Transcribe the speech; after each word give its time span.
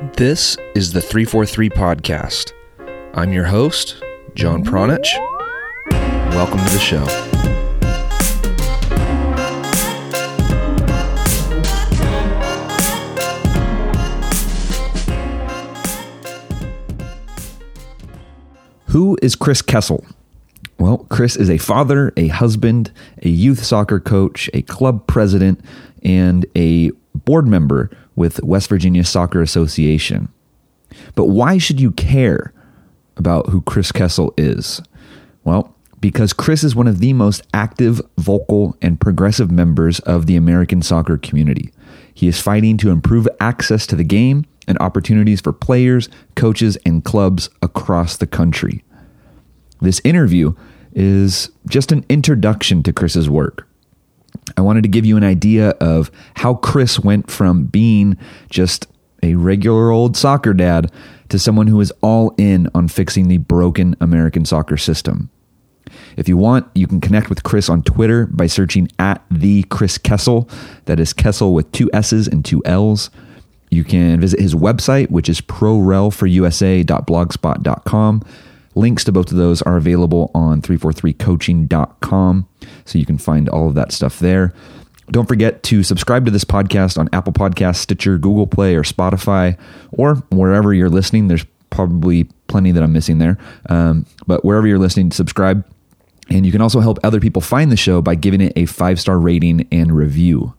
This 0.00 0.56
is 0.76 0.92
the 0.92 1.00
343 1.00 1.70
Podcast. 1.70 2.52
I'm 3.14 3.32
your 3.32 3.46
host, 3.46 4.00
John 4.36 4.62
Pranjic. 4.62 5.08
Welcome 5.90 6.58
to 6.58 6.72
the 6.72 6.78
show. 6.78 7.04
Who 18.86 19.18
is 19.20 19.34
Chris 19.34 19.62
Kessell? 19.62 20.04
Well, 20.78 20.98
Chris 21.08 21.34
is 21.34 21.50
a 21.50 21.58
father, 21.58 22.12
a 22.16 22.28
husband, 22.28 22.92
a 23.24 23.28
youth 23.28 23.64
soccer 23.64 23.98
coach, 23.98 24.48
a 24.54 24.62
club 24.62 25.08
president, 25.08 25.60
and 26.04 26.46
a 26.54 26.92
board 27.24 27.46
member 27.46 27.90
with 28.16 28.42
West 28.42 28.68
Virginia 28.68 29.04
Soccer 29.04 29.42
Association. 29.42 30.28
But 31.14 31.26
why 31.26 31.58
should 31.58 31.80
you 31.80 31.92
care 31.92 32.52
about 33.16 33.48
who 33.48 33.60
Chris 33.62 33.92
Kessell 33.92 34.32
is? 34.36 34.80
Well, 35.44 35.74
because 36.00 36.32
Chris 36.32 36.62
is 36.62 36.76
one 36.76 36.86
of 36.86 37.00
the 37.00 37.12
most 37.12 37.42
active, 37.52 38.00
vocal, 38.16 38.76
and 38.80 39.00
progressive 39.00 39.50
members 39.50 40.00
of 40.00 40.26
the 40.26 40.36
American 40.36 40.82
soccer 40.82 41.18
community. 41.18 41.72
He 42.14 42.28
is 42.28 42.40
fighting 42.40 42.76
to 42.78 42.90
improve 42.90 43.28
access 43.40 43.86
to 43.88 43.96
the 43.96 44.04
game 44.04 44.44
and 44.66 44.78
opportunities 44.80 45.40
for 45.40 45.52
players, 45.52 46.08
coaches, 46.36 46.76
and 46.84 47.04
clubs 47.04 47.48
across 47.62 48.16
the 48.16 48.26
country. 48.26 48.84
This 49.80 50.00
interview 50.04 50.54
is 50.92 51.50
just 51.68 51.92
an 51.92 52.04
introduction 52.08 52.82
to 52.82 52.92
Chris's 52.92 53.30
work. 53.30 53.67
I 54.56 54.62
wanted 54.62 54.82
to 54.82 54.88
give 54.88 55.06
you 55.06 55.16
an 55.16 55.24
idea 55.24 55.70
of 55.80 56.10
how 56.36 56.54
Chris 56.54 56.98
went 56.98 57.30
from 57.30 57.64
being 57.64 58.16
just 58.50 58.86
a 59.22 59.34
regular 59.34 59.90
old 59.90 60.16
soccer 60.16 60.54
dad 60.54 60.90
to 61.28 61.38
someone 61.38 61.66
who 61.66 61.80
is 61.80 61.92
all 62.00 62.34
in 62.38 62.68
on 62.74 62.88
fixing 62.88 63.28
the 63.28 63.38
broken 63.38 63.96
American 64.00 64.44
soccer 64.44 64.76
system. 64.76 65.30
If 66.16 66.28
you 66.28 66.36
want, 66.36 66.66
you 66.74 66.86
can 66.86 67.00
connect 67.00 67.28
with 67.28 67.42
Chris 67.42 67.68
on 67.68 67.82
Twitter 67.82 68.26
by 68.26 68.46
searching 68.46 68.88
at 68.98 69.24
the 69.30 69.64
Chris 69.64 69.98
Kessell. 69.98 70.48
That 70.86 71.00
is 71.00 71.12
Kessell 71.12 71.52
with 71.52 71.70
two 71.72 71.90
S's 71.92 72.28
and 72.28 72.42
two 72.44 72.62
L's. 72.64 73.10
You 73.70 73.84
can 73.84 74.20
visit 74.20 74.40
his 74.40 74.54
website, 74.54 75.10
which 75.10 75.28
is 75.28 75.42
prorelforusa.blogspot.com. 75.42 78.22
Links 78.74 79.04
to 79.04 79.12
both 79.12 79.30
of 79.30 79.38
those 79.38 79.62
are 79.62 79.76
available 79.76 80.30
on 80.34 80.62
343coaching.com, 80.62 82.48
so 82.84 82.98
you 82.98 83.06
can 83.06 83.18
find 83.18 83.48
all 83.48 83.68
of 83.68 83.74
that 83.74 83.92
stuff 83.92 84.18
there. 84.18 84.52
Don't 85.10 85.26
forget 85.26 85.62
to 85.64 85.82
subscribe 85.82 86.26
to 86.26 86.30
this 86.30 86.44
podcast 86.44 86.98
on 86.98 87.08
Apple 87.12 87.32
Podcasts, 87.32 87.76
Stitcher, 87.76 88.18
Google 88.18 88.46
Play, 88.46 88.74
or 88.74 88.82
Spotify, 88.82 89.58
or 89.90 90.16
wherever 90.30 90.74
you're 90.74 90.90
listening. 90.90 91.28
There's 91.28 91.46
probably 91.70 92.24
plenty 92.46 92.72
that 92.72 92.82
I'm 92.82 92.92
missing 92.92 93.18
there. 93.18 93.38
Um, 93.68 94.06
but 94.26 94.44
wherever 94.44 94.66
you're 94.66 94.78
listening, 94.78 95.10
subscribe. 95.10 95.64
And 96.28 96.44
you 96.44 96.52
can 96.52 96.60
also 96.60 96.80
help 96.80 96.98
other 97.02 97.20
people 97.20 97.40
find 97.40 97.72
the 97.72 97.76
show 97.76 98.02
by 98.02 98.14
giving 98.14 98.42
it 98.42 98.52
a 98.56 98.66
five 98.66 99.00
star 99.00 99.18
rating 99.18 99.66
and 99.72 99.92
review. 99.96 100.54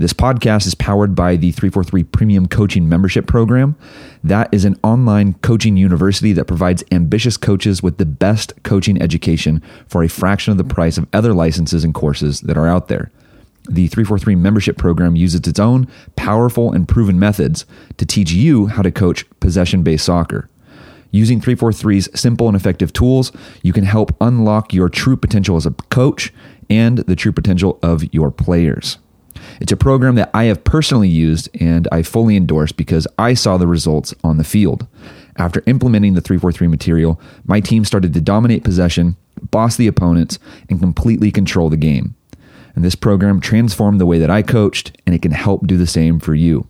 This 0.00 0.14
podcast 0.14 0.66
is 0.66 0.74
powered 0.74 1.14
by 1.14 1.36
the 1.36 1.52
343 1.52 2.04
Premium 2.04 2.48
Coaching 2.48 2.88
Membership 2.88 3.26
Program. 3.26 3.76
That 4.24 4.48
is 4.50 4.64
an 4.64 4.80
online 4.82 5.34
coaching 5.42 5.76
university 5.76 6.32
that 6.32 6.46
provides 6.46 6.82
ambitious 6.90 7.36
coaches 7.36 7.82
with 7.82 7.98
the 7.98 8.06
best 8.06 8.54
coaching 8.62 9.02
education 9.02 9.60
for 9.86 10.02
a 10.02 10.08
fraction 10.08 10.52
of 10.52 10.56
the 10.56 10.64
price 10.64 10.96
of 10.96 11.06
other 11.12 11.34
licenses 11.34 11.84
and 11.84 11.92
courses 11.92 12.40
that 12.40 12.56
are 12.56 12.66
out 12.66 12.88
there. 12.88 13.10
The 13.68 13.88
343 13.88 14.36
membership 14.36 14.78
program 14.78 15.16
uses 15.16 15.46
its 15.46 15.60
own 15.60 15.86
powerful 16.16 16.72
and 16.72 16.88
proven 16.88 17.18
methods 17.18 17.66
to 17.98 18.06
teach 18.06 18.32
you 18.32 18.68
how 18.68 18.80
to 18.80 18.90
coach 18.90 19.26
possession 19.38 19.82
based 19.82 20.06
soccer. 20.06 20.48
Using 21.10 21.42
343's 21.42 22.18
simple 22.18 22.48
and 22.48 22.56
effective 22.56 22.94
tools, 22.94 23.32
you 23.62 23.74
can 23.74 23.84
help 23.84 24.16
unlock 24.18 24.72
your 24.72 24.88
true 24.88 25.18
potential 25.18 25.58
as 25.58 25.66
a 25.66 25.72
coach 25.90 26.32
and 26.70 27.00
the 27.00 27.16
true 27.16 27.32
potential 27.32 27.78
of 27.82 28.14
your 28.14 28.30
players. 28.30 28.96
It's 29.60 29.72
a 29.72 29.76
program 29.76 30.14
that 30.14 30.30
I 30.32 30.44
have 30.44 30.64
personally 30.64 31.08
used 31.08 31.50
and 31.60 31.86
I 31.92 32.02
fully 32.02 32.34
endorse 32.34 32.72
because 32.72 33.06
I 33.18 33.34
saw 33.34 33.58
the 33.58 33.66
results 33.66 34.14
on 34.24 34.38
the 34.38 34.44
field. 34.44 34.86
After 35.36 35.62
implementing 35.66 36.14
the 36.14 36.22
343 36.22 36.66
material, 36.66 37.20
my 37.44 37.60
team 37.60 37.84
started 37.84 38.14
to 38.14 38.20
dominate 38.22 38.64
possession, 38.64 39.16
boss 39.50 39.76
the 39.76 39.86
opponents, 39.86 40.38
and 40.70 40.80
completely 40.80 41.30
control 41.30 41.68
the 41.68 41.76
game. 41.76 42.14
And 42.74 42.84
this 42.84 42.94
program 42.94 43.40
transformed 43.40 44.00
the 44.00 44.06
way 44.06 44.18
that 44.18 44.30
I 44.30 44.42
coached, 44.42 44.96
and 45.06 45.14
it 45.14 45.22
can 45.22 45.32
help 45.32 45.66
do 45.66 45.76
the 45.76 45.86
same 45.86 46.20
for 46.20 46.34
you. 46.34 46.66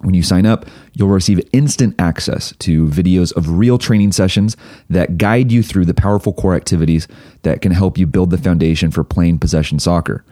When 0.00 0.14
you 0.14 0.22
sign 0.22 0.46
up, 0.46 0.66
you'll 0.92 1.08
receive 1.08 1.40
instant 1.52 1.94
access 1.98 2.54
to 2.60 2.86
videos 2.86 3.34
of 3.36 3.58
real 3.58 3.78
training 3.78 4.12
sessions 4.12 4.56
that 4.88 5.18
guide 5.18 5.50
you 5.50 5.62
through 5.62 5.86
the 5.86 5.94
powerful 5.94 6.32
core 6.32 6.54
activities 6.54 7.08
that 7.42 7.62
can 7.62 7.72
help 7.72 7.98
you 7.98 8.06
build 8.06 8.30
the 8.30 8.38
foundation 8.38 8.90
for 8.90 9.04
playing 9.04 9.38
possession 9.38 9.78
soccer. 9.78 10.24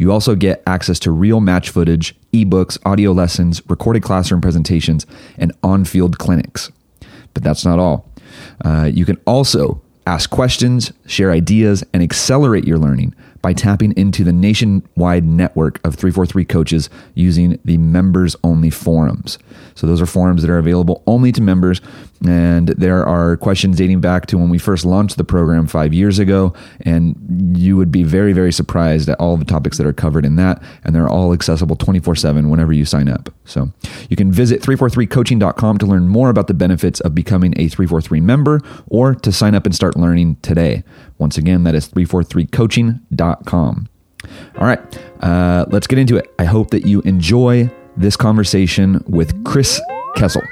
You 0.00 0.10
also 0.12 0.34
get 0.34 0.62
access 0.66 0.98
to 1.00 1.10
real 1.10 1.40
match 1.40 1.68
footage, 1.68 2.16
ebooks, 2.32 2.78
audio 2.86 3.12
lessons, 3.12 3.60
recorded 3.68 4.02
classroom 4.02 4.40
presentations, 4.40 5.04
and 5.36 5.52
on 5.62 5.84
field 5.84 6.18
clinics. 6.18 6.72
But 7.34 7.42
that's 7.42 7.66
not 7.66 7.78
all. 7.78 8.08
Uh, 8.64 8.90
you 8.90 9.04
can 9.04 9.18
also 9.26 9.82
ask 10.06 10.30
questions, 10.30 10.94
share 11.04 11.30
ideas, 11.30 11.84
and 11.92 12.02
accelerate 12.02 12.66
your 12.66 12.78
learning 12.78 13.14
by 13.42 13.52
tapping 13.52 13.92
into 13.96 14.24
the 14.24 14.32
nationwide 14.32 15.24
network 15.24 15.80
of 15.86 15.94
343 15.94 16.44
coaches 16.44 16.90
using 17.14 17.58
the 17.64 17.78
members 17.78 18.36
only 18.44 18.70
forums. 18.70 19.38
So, 19.74 19.86
those 19.86 20.02
are 20.02 20.06
forums 20.06 20.42
that 20.42 20.50
are 20.50 20.58
available 20.58 21.02
only 21.06 21.32
to 21.32 21.42
members. 21.42 21.80
And 22.26 22.68
there 22.68 23.06
are 23.06 23.38
questions 23.38 23.78
dating 23.78 24.02
back 24.02 24.26
to 24.26 24.36
when 24.36 24.50
we 24.50 24.58
first 24.58 24.84
launched 24.84 25.16
the 25.16 25.24
program 25.24 25.66
five 25.66 25.94
years 25.94 26.18
ago. 26.18 26.52
And 26.82 27.56
you 27.56 27.78
would 27.78 27.90
be 27.90 28.02
very, 28.02 28.34
very 28.34 28.52
surprised 28.52 29.08
at 29.08 29.18
all 29.18 29.38
the 29.38 29.44
topics 29.46 29.78
that 29.78 29.86
are 29.86 29.92
covered 29.94 30.26
in 30.26 30.36
that. 30.36 30.62
And 30.84 30.94
they're 30.94 31.08
all 31.08 31.32
accessible 31.32 31.76
24 31.76 32.16
7 32.16 32.50
whenever 32.50 32.72
you 32.74 32.84
sign 32.84 33.08
up. 33.08 33.30
So, 33.46 33.72
you 34.10 34.16
can 34.16 34.30
visit 34.30 34.60
343coaching.com 34.60 35.78
to 35.78 35.86
learn 35.86 36.08
more 36.08 36.28
about 36.28 36.46
the 36.46 36.54
benefits 36.54 37.00
of 37.00 37.14
becoming 37.14 37.54
a 37.56 37.68
343 37.68 38.20
member 38.20 38.60
or 38.88 39.14
to 39.14 39.32
sign 39.32 39.54
up 39.54 39.64
and 39.64 39.74
start 39.74 39.96
learning 39.96 40.36
today. 40.42 40.84
Once 41.18 41.38
again, 41.38 41.64
that 41.64 41.74
is 41.74 41.88
343coaching.com. 41.88 43.29
All 44.58 44.66
right, 44.66 44.80
uh, 45.22 45.66
let's 45.70 45.86
get 45.86 45.98
into 45.98 46.16
it. 46.16 46.32
I 46.38 46.44
hope 46.44 46.70
that 46.70 46.86
you 46.86 47.00
enjoy 47.02 47.70
this 47.96 48.16
conversation 48.16 49.02
with 49.06 49.44
Chris 49.44 49.80
Kessell. 50.16 50.46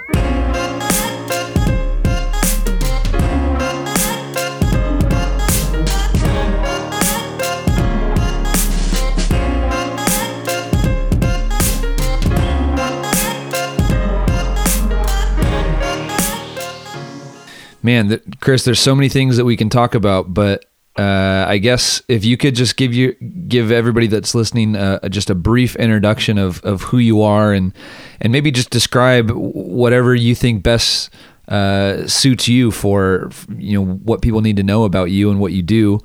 Man, 17.83 18.21
Chris, 18.41 18.65
there's 18.65 18.81
so 18.81 18.94
many 18.94 19.09
things 19.09 19.38
that 19.38 19.47
we 19.47 19.56
can 19.56 19.71
talk 19.71 19.94
about, 19.94 20.34
but 20.34 20.65
uh, 20.98 21.44
I 21.47 21.59
guess 21.59 22.03
if 22.09 22.25
you 22.25 22.36
could 22.36 22.56
just 22.56 22.76
give 22.76 22.92
you 22.92 23.12
give 23.47 23.70
everybody 23.70 24.09
that's 24.09 24.34
listening 24.34 24.75
uh, 24.75 25.09
just 25.09 25.31
a 25.31 25.34
brief 25.34 25.76
introduction 25.76 26.38
of, 26.38 26.60
of 26.64 26.82
who 26.82 26.98
you 26.98 27.22
are 27.22 27.53
and 27.53 27.72
and 28.20 28.32
maybe 28.32 28.50
just 28.50 28.70
describe 28.70 29.31
whatever 29.31 30.14
you 30.14 30.34
think 30.34 30.64
best 30.64 31.10
uh, 31.47 32.04
suits 32.08 32.48
you 32.48 32.72
for 32.72 33.31
you 33.56 33.78
know 33.78 33.94
what 33.94 34.22
people 34.22 34.41
need 34.41 34.56
to 34.56 34.64
know 34.64 34.82
about 34.82 35.04
you 35.10 35.31
and 35.31 35.38
what 35.38 35.53
you 35.53 35.62
do, 35.62 36.00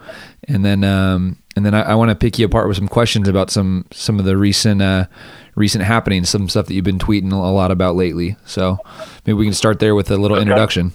and 0.48 0.64
then 0.64 0.84
um, 0.84 1.38
and 1.56 1.66
then 1.66 1.74
I, 1.74 1.82
I 1.82 1.96
want 1.96 2.10
to 2.10 2.16
pick 2.16 2.38
you 2.38 2.46
apart 2.46 2.68
with 2.68 2.78
some 2.78 2.88
questions 2.88 3.28
about 3.28 3.50
some 3.50 3.86
some 3.92 4.20
of 4.20 4.26
the 4.26 4.38
recent 4.38 4.84
uh, 4.84 5.08
recent 5.56 5.84
happenings, 5.84 6.30
some 6.30 6.48
stuff 6.50 6.68
that 6.68 6.76
you've 6.76 6.86
been 6.86 7.00
tweeting 7.00 7.32
a 7.32 7.36
lot 7.36 7.72
about 7.72 7.96
lately. 7.96 8.38
So 8.46 8.78
maybe 9.26 9.34
we 9.34 9.46
can 9.46 9.56
start 9.56 9.80
there 9.80 9.96
with 9.96 10.12
a 10.12 10.18
little 10.18 10.38
okay. 10.38 10.44
introduction. 10.44 10.94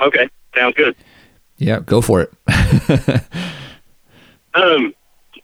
Okay, 0.00 0.28
sounds 0.54 0.74
good. 0.76 0.94
Yeah, 1.62 1.78
go 1.80 2.00
for 2.00 2.20
it. 2.20 2.32
um, 4.54 4.94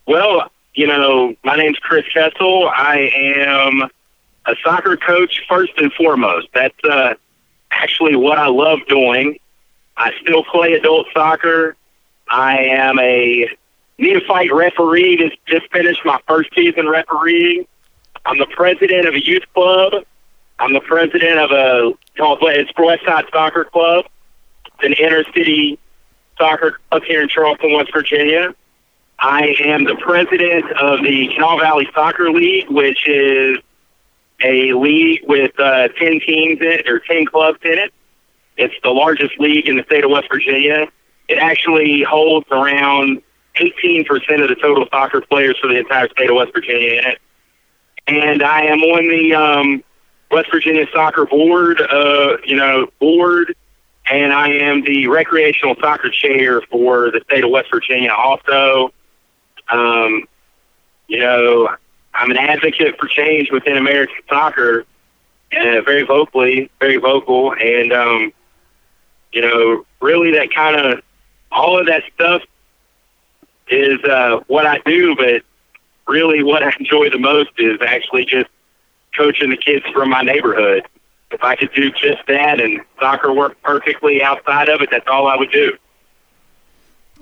well, 0.06 0.50
you 0.74 0.86
know, 0.86 1.34
my 1.44 1.56
name's 1.56 1.78
Chris 1.78 2.04
Kessell. 2.14 2.68
I 2.68 3.10
am 3.14 3.88
a 4.46 4.56
soccer 4.64 4.96
coach 4.96 5.42
first 5.48 5.72
and 5.76 5.92
foremost. 5.92 6.48
That's 6.52 6.74
uh, 6.84 7.14
actually 7.70 8.16
what 8.16 8.38
I 8.38 8.48
love 8.48 8.80
doing. 8.88 9.38
I 9.96 10.12
still 10.20 10.42
play 10.42 10.72
adult 10.72 11.06
soccer. 11.14 11.76
I 12.28 12.58
am 12.58 12.98
a 12.98 13.48
neophyte 13.98 14.52
referee. 14.52 15.16
Just 15.18 15.36
just 15.46 15.72
finished 15.72 16.00
my 16.04 16.18
first 16.26 16.50
season 16.54 16.88
refereeing. 16.88 17.64
I'm 18.26 18.38
the 18.38 18.46
president 18.46 19.06
of 19.06 19.14
a 19.14 19.24
youth 19.24 19.44
club. 19.54 19.92
I'm 20.58 20.72
the 20.72 20.80
president 20.80 21.38
of 21.38 21.52
a 21.52 21.92
it's 22.20 22.72
Westside 22.72 23.30
Soccer 23.32 23.64
Club 23.64 24.06
It's 24.66 24.84
an 24.84 24.92
inner 24.94 25.22
city 25.32 25.78
soccer 26.38 26.78
club 26.90 27.02
here 27.04 27.22
in 27.22 27.28
Charleston, 27.28 27.72
West 27.72 27.92
Virginia. 27.92 28.54
I 29.18 29.56
am 29.64 29.84
the 29.84 29.96
president 29.96 30.70
of 30.72 31.02
the 31.02 31.28
Kanawha 31.34 31.60
Valley 31.60 31.88
Soccer 31.92 32.30
League, 32.30 32.70
which 32.70 33.08
is 33.08 33.58
a 34.42 34.72
league 34.74 35.22
with 35.26 35.58
uh, 35.58 35.88
10 35.88 36.20
teams 36.20 36.60
in 36.60 36.66
it, 36.68 36.88
or 36.88 37.00
10 37.00 37.26
clubs 37.26 37.58
in 37.64 37.78
it. 37.78 37.92
It's 38.56 38.74
the 38.82 38.90
largest 38.90 39.38
league 39.40 39.68
in 39.68 39.76
the 39.76 39.82
state 39.84 40.04
of 40.04 40.10
West 40.10 40.28
Virginia. 40.30 40.86
It 41.28 41.38
actually 41.38 42.02
holds 42.02 42.46
around 42.50 43.22
18% 43.56 44.08
of 44.42 44.48
the 44.48 44.56
total 44.60 44.86
soccer 44.90 45.20
players 45.20 45.56
for 45.60 45.68
the 45.68 45.78
entire 45.78 46.08
state 46.10 46.30
of 46.30 46.36
West 46.36 46.52
Virginia 46.54 47.00
in 47.00 47.04
it. 47.06 47.18
And 48.06 48.42
I 48.42 48.62
am 48.62 48.80
on 48.80 49.08
the 49.08 49.34
um, 49.34 49.84
West 50.30 50.50
Virginia 50.50 50.86
Soccer 50.92 51.26
Board, 51.26 51.80
uh, 51.80 52.36
you 52.44 52.56
know, 52.56 52.88
board, 53.00 53.54
and 54.10 54.32
I 54.32 54.48
am 54.48 54.82
the 54.82 55.06
recreational 55.08 55.76
soccer 55.80 56.10
chair 56.10 56.60
for 56.62 57.10
the 57.10 57.20
state 57.24 57.44
of 57.44 57.50
West 57.50 57.70
Virginia 57.70 58.12
also. 58.12 58.92
Um, 59.70 60.26
you 61.08 61.18
know, 61.18 61.68
I'm 62.14 62.30
an 62.30 62.36
advocate 62.36 62.98
for 62.98 63.06
change 63.06 63.50
within 63.50 63.76
American 63.76 64.16
soccer, 64.28 64.84
uh, 65.52 65.80
very 65.82 66.02
vocally, 66.02 66.70
very 66.80 66.96
vocal, 66.96 67.54
and 67.54 67.92
um, 67.92 68.32
you 69.32 69.42
know, 69.42 69.84
really 70.00 70.32
that 70.32 70.54
kind 70.54 70.76
of 70.76 71.02
all 71.52 71.78
of 71.78 71.86
that 71.86 72.02
stuff 72.14 72.42
is 73.68 74.02
uh, 74.04 74.40
what 74.46 74.66
I 74.66 74.78
do, 74.86 75.14
but 75.16 75.42
really 76.06 76.42
what 76.42 76.62
I 76.62 76.72
enjoy 76.80 77.10
the 77.10 77.18
most 77.18 77.50
is 77.58 77.78
actually 77.80 78.24
just 78.24 78.48
coaching 79.16 79.50
the 79.50 79.56
kids 79.56 79.84
from 79.92 80.10
my 80.10 80.22
neighborhood. 80.22 80.86
If 81.30 81.44
I 81.44 81.56
could 81.56 81.72
do 81.74 81.90
just 81.90 82.26
that 82.26 82.60
and 82.60 82.80
soccer 82.98 83.32
work 83.32 83.60
perfectly 83.62 84.22
outside 84.22 84.68
of 84.68 84.80
it, 84.80 84.88
that's 84.90 85.06
all 85.08 85.26
I 85.26 85.36
would 85.36 85.52
do. 85.52 85.76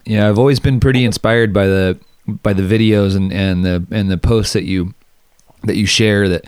Yeah, 0.05 0.29
I've 0.29 0.39
always 0.39 0.61
been 0.61 0.79
pretty 0.79 1.05
inspired 1.05 1.53
by 1.53 1.67
the 1.67 1.99
by 2.27 2.53
the 2.53 2.63
videos 2.63 3.17
and, 3.17 3.33
and 3.33 3.65
the 3.65 3.87
and 3.91 4.11
the 4.11 4.19
posts 4.19 4.53
that 4.53 4.65
you 4.65 4.95
that 5.65 5.77
you 5.77 5.87
share 5.87 6.29
that 6.29 6.45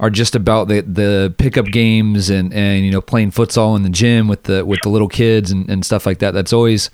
are 0.00 0.10
just 0.10 0.34
about 0.34 0.68
the 0.68 0.80
the 0.80 1.32
pickup 1.36 1.66
games 1.66 2.30
and 2.30 2.52
and 2.54 2.84
you 2.84 2.90
know 2.90 3.02
playing 3.02 3.30
futsal 3.30 3.76
in 3.76 3.82
the 3.82 3.90
gym 3.90 4.26
with 4.26 4.44
the 4.44 4.64
with 4.64 4.80
the 4.82 4.88
little 4.88 5.08
kids 5.08 5.50
and, 5.50 5.68
and 5.70 5.84
stuff 5.84 6.06
like 6.06 6.18
that. 6.18 6.32
That's 6.32 6.54
always 6.54 6.90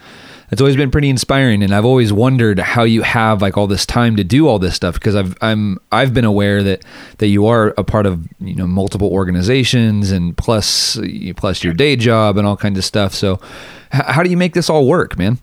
it's 0.50 0.60
always 0.60 0.76
been 0.76 0.90
pretty 0.90 1.08
inspiring. 1.08 1.62
And 1.62 1.72
I've 1.72 1.84
always 1.84 2.12
wondered 2.12 2.58
how 2.58 2.82
you 2.82 3.02
have 3.02 3.40
like 3.40 3.56
all 3.56 3.68
this 3.68 3.86
time 3.86 4.16
to 4.16 4.24
do 4.24 4.48
all 4.48 4.58
this 4.58 4.74
stuff 4.74 4.94
because 4.94 5.14
I've 5.14 5.36
I'm 5.40 5.78
I've 5.92 6.12
been 6.12 6.24
aware 6.24 6.64
that 6.64 6.84
that 7.18 7.28
you 7.28 7.46
are 7.46 7.72
a 7.78 7.84
part 7.84 8.06
of 8.06 8.26
you 8.40 8.56
know 8.56 8.66
multiple 8.66 9.08
organizations 9.08 10.10
and 10.10 10.36
plus 10.36 10.98
plus 11.36 11.62
your 11.62 11.74
day 11.74 11.94
job 11.94 12.36
and 12.36 12.46
all 12.46 12.56
kinds 12.56 12.76
of 12.76 12.84
stuff. 12.84 13.14
So 13.14 13.40
how 13.92 14.24
do 14.24 14.30
you 14.30 14.36
make 14.36 14.52
this 14.52 14.68
all 14.68 14.84
work 14.84 15.16
man? 15.16 15.38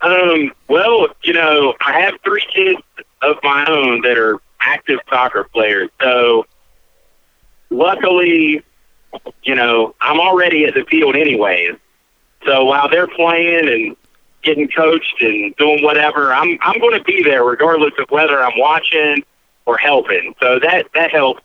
Um 0.00 0.52
well 0.66 1.06
you 1.22 1.32
know 1.32 1.74
I 1.86 2.00
have 2.00 2.14
three 2.24 2.44
kids 2.52 2.82
of 3.22 3.36
my 3.44 3.64
own 3.66 4.00
that 4.02 4.18
are 4.18 4.40
active 4.64 4.98
soccer 5.08 5.44
players 5.52 5.90
so 6.00 6.46
luckily 7.70 8.62
you 9.42 9.54
know 9.54 9.94
I'm 10.00 10.20
already 10.20 10.64
at 10.64 10.74
the 10.74 10.84
field 10.84 11.16
anyways 11.16 11.76
so 12.46 12.64
while 12.64 12.88
they're 12.88 13.08
playing 13.08 13.68
and 13.68 13.96
getting 14.44 14.68
coached 14.68 15.20
and 15.20 15.56
doing 15.56 15.82
whatever, 15.82 16.32
I'm 16.32 16.58
I'm 16.62 16.78
going 16.78 16.96
to 16.98 17.04
be 17.04 17.22
there 17.22 17.42
regardless 17.42 17.92
of 17.98 18.10
whether 18.10 18.40
I'm 18.40 18.58
watching 18.58 19.24
or 19.66 19.76
helping. 19.76 20.34
So 20.40 20.58
that 20.60 20.86
that 20.94 21.10
helps. 21.10 21.42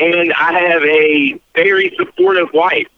And 0.00 0.32
I 0.32 0.52
have 0.58 0.82
a 0.82 1.40
very 1.54 1.94
supportive 1.98 2.48
wife. 2.54 2.88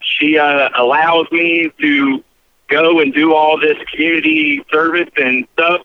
She 0.00 0.38
uh, 0.38 0.70
allows 0.76 1.26
me 1.32 1.72
to 1.80 2.22
go 2.68 3.00
and 3.00 3.12
do 3.12 3.34
all 3.34 3.58
this 3.58 3.76
community 3.90 4.64
service 4.70 5.10
and 5.16 5.46
stuff. 5.54 5.82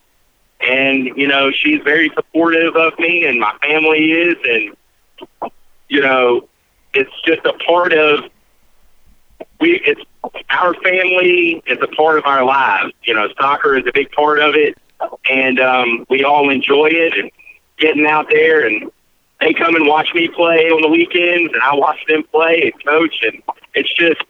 And 0.68 1.06
you 1.18 1.28
know, 1.28 1.52
she's 1.52 1.82
very 1.84 2.12
supportive 2.16 2.76
of 2.76 2.98
me, 3.00 3.26
and 3.26 3.40
my 3.40 3.54
family 3.62 4.12
is, 4.12 4.36
and 4.44 5.52
you 5.90 6.02
know, 6.02 6.48
it's 6.94 7.12
just 7.26 7.46
a 7.46 7.54
part 7.54 7.94
of 7.94 8.26
we 9.60 9.82
it's 9.86 10.02
our 10.50 10.74
family 10.76 11.62
is 11.66 11.78
a 11.82 11.88
part 11.88 12.18
of 12.18 12.26
our 12.26 12.44
lives. 12.44 12.94
You 13.04 13.14
know, 13.14 13.28
soccer 13.40 13.78
is 13.78 13.86
a 13.88 13.92
big 13.94 14.12
part 14.12 14.40
of 14.40 14.56
it, 14.56 14.78
and 15.30 15.60
um, 15.60 16.06
we 16.10 16.24
all 16.24 16.50
enjoy 16.50 16.90
it 16.92 17.14
and 17.18 17.32
getting 17.78 18.06
out 18.06 18.28
there. 18.30 18.66
And 18.66 18.92
they 19.40 19.54
come 19.54 19.76
and 19.76 19.88
watch 19.88 20.10
me 20.14 20.28
play 20.28 20.70
on 20.70 20.82
the 20.82 20.90
weekends, 20.90 21.54
and 21.54 21.62
I 21.62 21.76
watch 21.76 22.00
them 22.08 22.24
play 22.32 22.72
and 22.74 22.86
coach. 22.86 23.16
And 23.24 23.42
it's 23.74 23.94
just, 23.94 24.22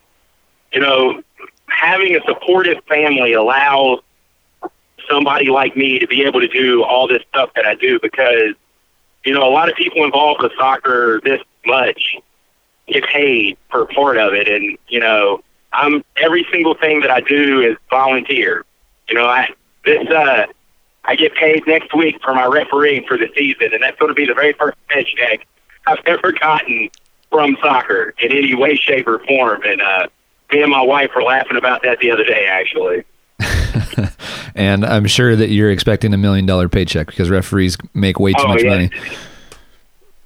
you 0.74 0.80
know, 0.80 1.22
having 1.68 2.16
a 2.16 2.22
supportive 2.26 2.84
family 2.88 3.34
allows 3.34 4.00
somebody 5.10 5.50
like 5.50 5.76
me 5.76 6.00
to 6.00 6.08
be 6.08 6.24
able 6.24 6.42
to 6.42 6.48
do 6.48 6.84
all 6.84 7.08
this 7.08 7.22
stuff 7.30 7.52
that 7.56 7.66
I 7.66 7.76
do 7.76 8.00
because, 8.02 8.56
you 9.26 9.34
know, 9.34 9.48
a 9.48 9.52
lot 9.52 9.70
of 9.70 9.76
people 9.76 10.04
involved 10.04 10.42
with 10.42 10.52
soccer 10.58 11.22
this 11.24 11.42
much 11.66 12.18
get 12.88 13.04
paid 13.06 13.58
for 13.70 13.86
part 13.86 14.18
of 14.18 14.34
it, 14.34 14.48
and 14.48 14.78
you 14.88 15.00
know, 15.00 15.42
I'm 15.74 16.04
every 16.18 16.46
single 16.52 16.76
thing 16.76 17.02
that 17.02 17.12
I 17.12 17.22
do 17.22 17.62
is 17.62 17.78
volunteer. 17.90 18.66
You 19.08 19.16
know, 19.16 19.26
I 19.26 19.50
this 19.86 20.08
uh, 20.10 20.46
I 21.06 21.16
get 21.16 21.34
paid 21.36 21.66
next 21.68 21.96
week 21.96 22.22
for 22.24 22.34
my 22.34 22.46
refereeing 22.46 23.06
for 23.08 23.18
the 23.18 23.30
season, 23.36 23.74
and 23.74 23.82
that's 23.82 23.98
going 24.00 24.10
to 24.10 24.16
be 24.16 24.26
the 24.26 24.34
very 24.34 24.54
first 24.54 24.78
paycheck 24.88 25.48
I've 25.88 26.00
ever 26.06 26.32
gotten 26.32 26.90
from 27.30 27.58
soccer 27.62 28.14
in 28.20 28.32
any 28.32 28.56
way, 28.56 28.76
shape, 28.76 29.08
or 29.08 29.20
form. 29.20 29.62
And 29.64 29.82
uh, 29.82 30.08
me 30.52 30.62
and 30.62 30.72
my 30.72 30.82
wife 30.82 31.12
were 31.16 31.24
laughing 31.24 31.58
about 31.58 31.84
that 31.84 32.00
the 32.00 32.12
other 32.12 32.26
day, 32.26 32.46
actually. 32.46 33.04
and 34.56 34.86
I'm 34.86 35.06
sure 35.06 35.36
that 35.36 35.50
you're 35.50 35.72
expecting 35.72 36.14
a 36.14 36.18
million 36.18 36.46
dollar 36.46 36.70
paycheck 36.70 37.08
because 37.08 37.30
referees 37.30 37.78
make 37.94 38.20
way 38.20 38.34
too 38.34 38.44
oh, 38.44 38.48
much 38.50 38.64
yeah. 38.64 38.70
money. 38.70 38.90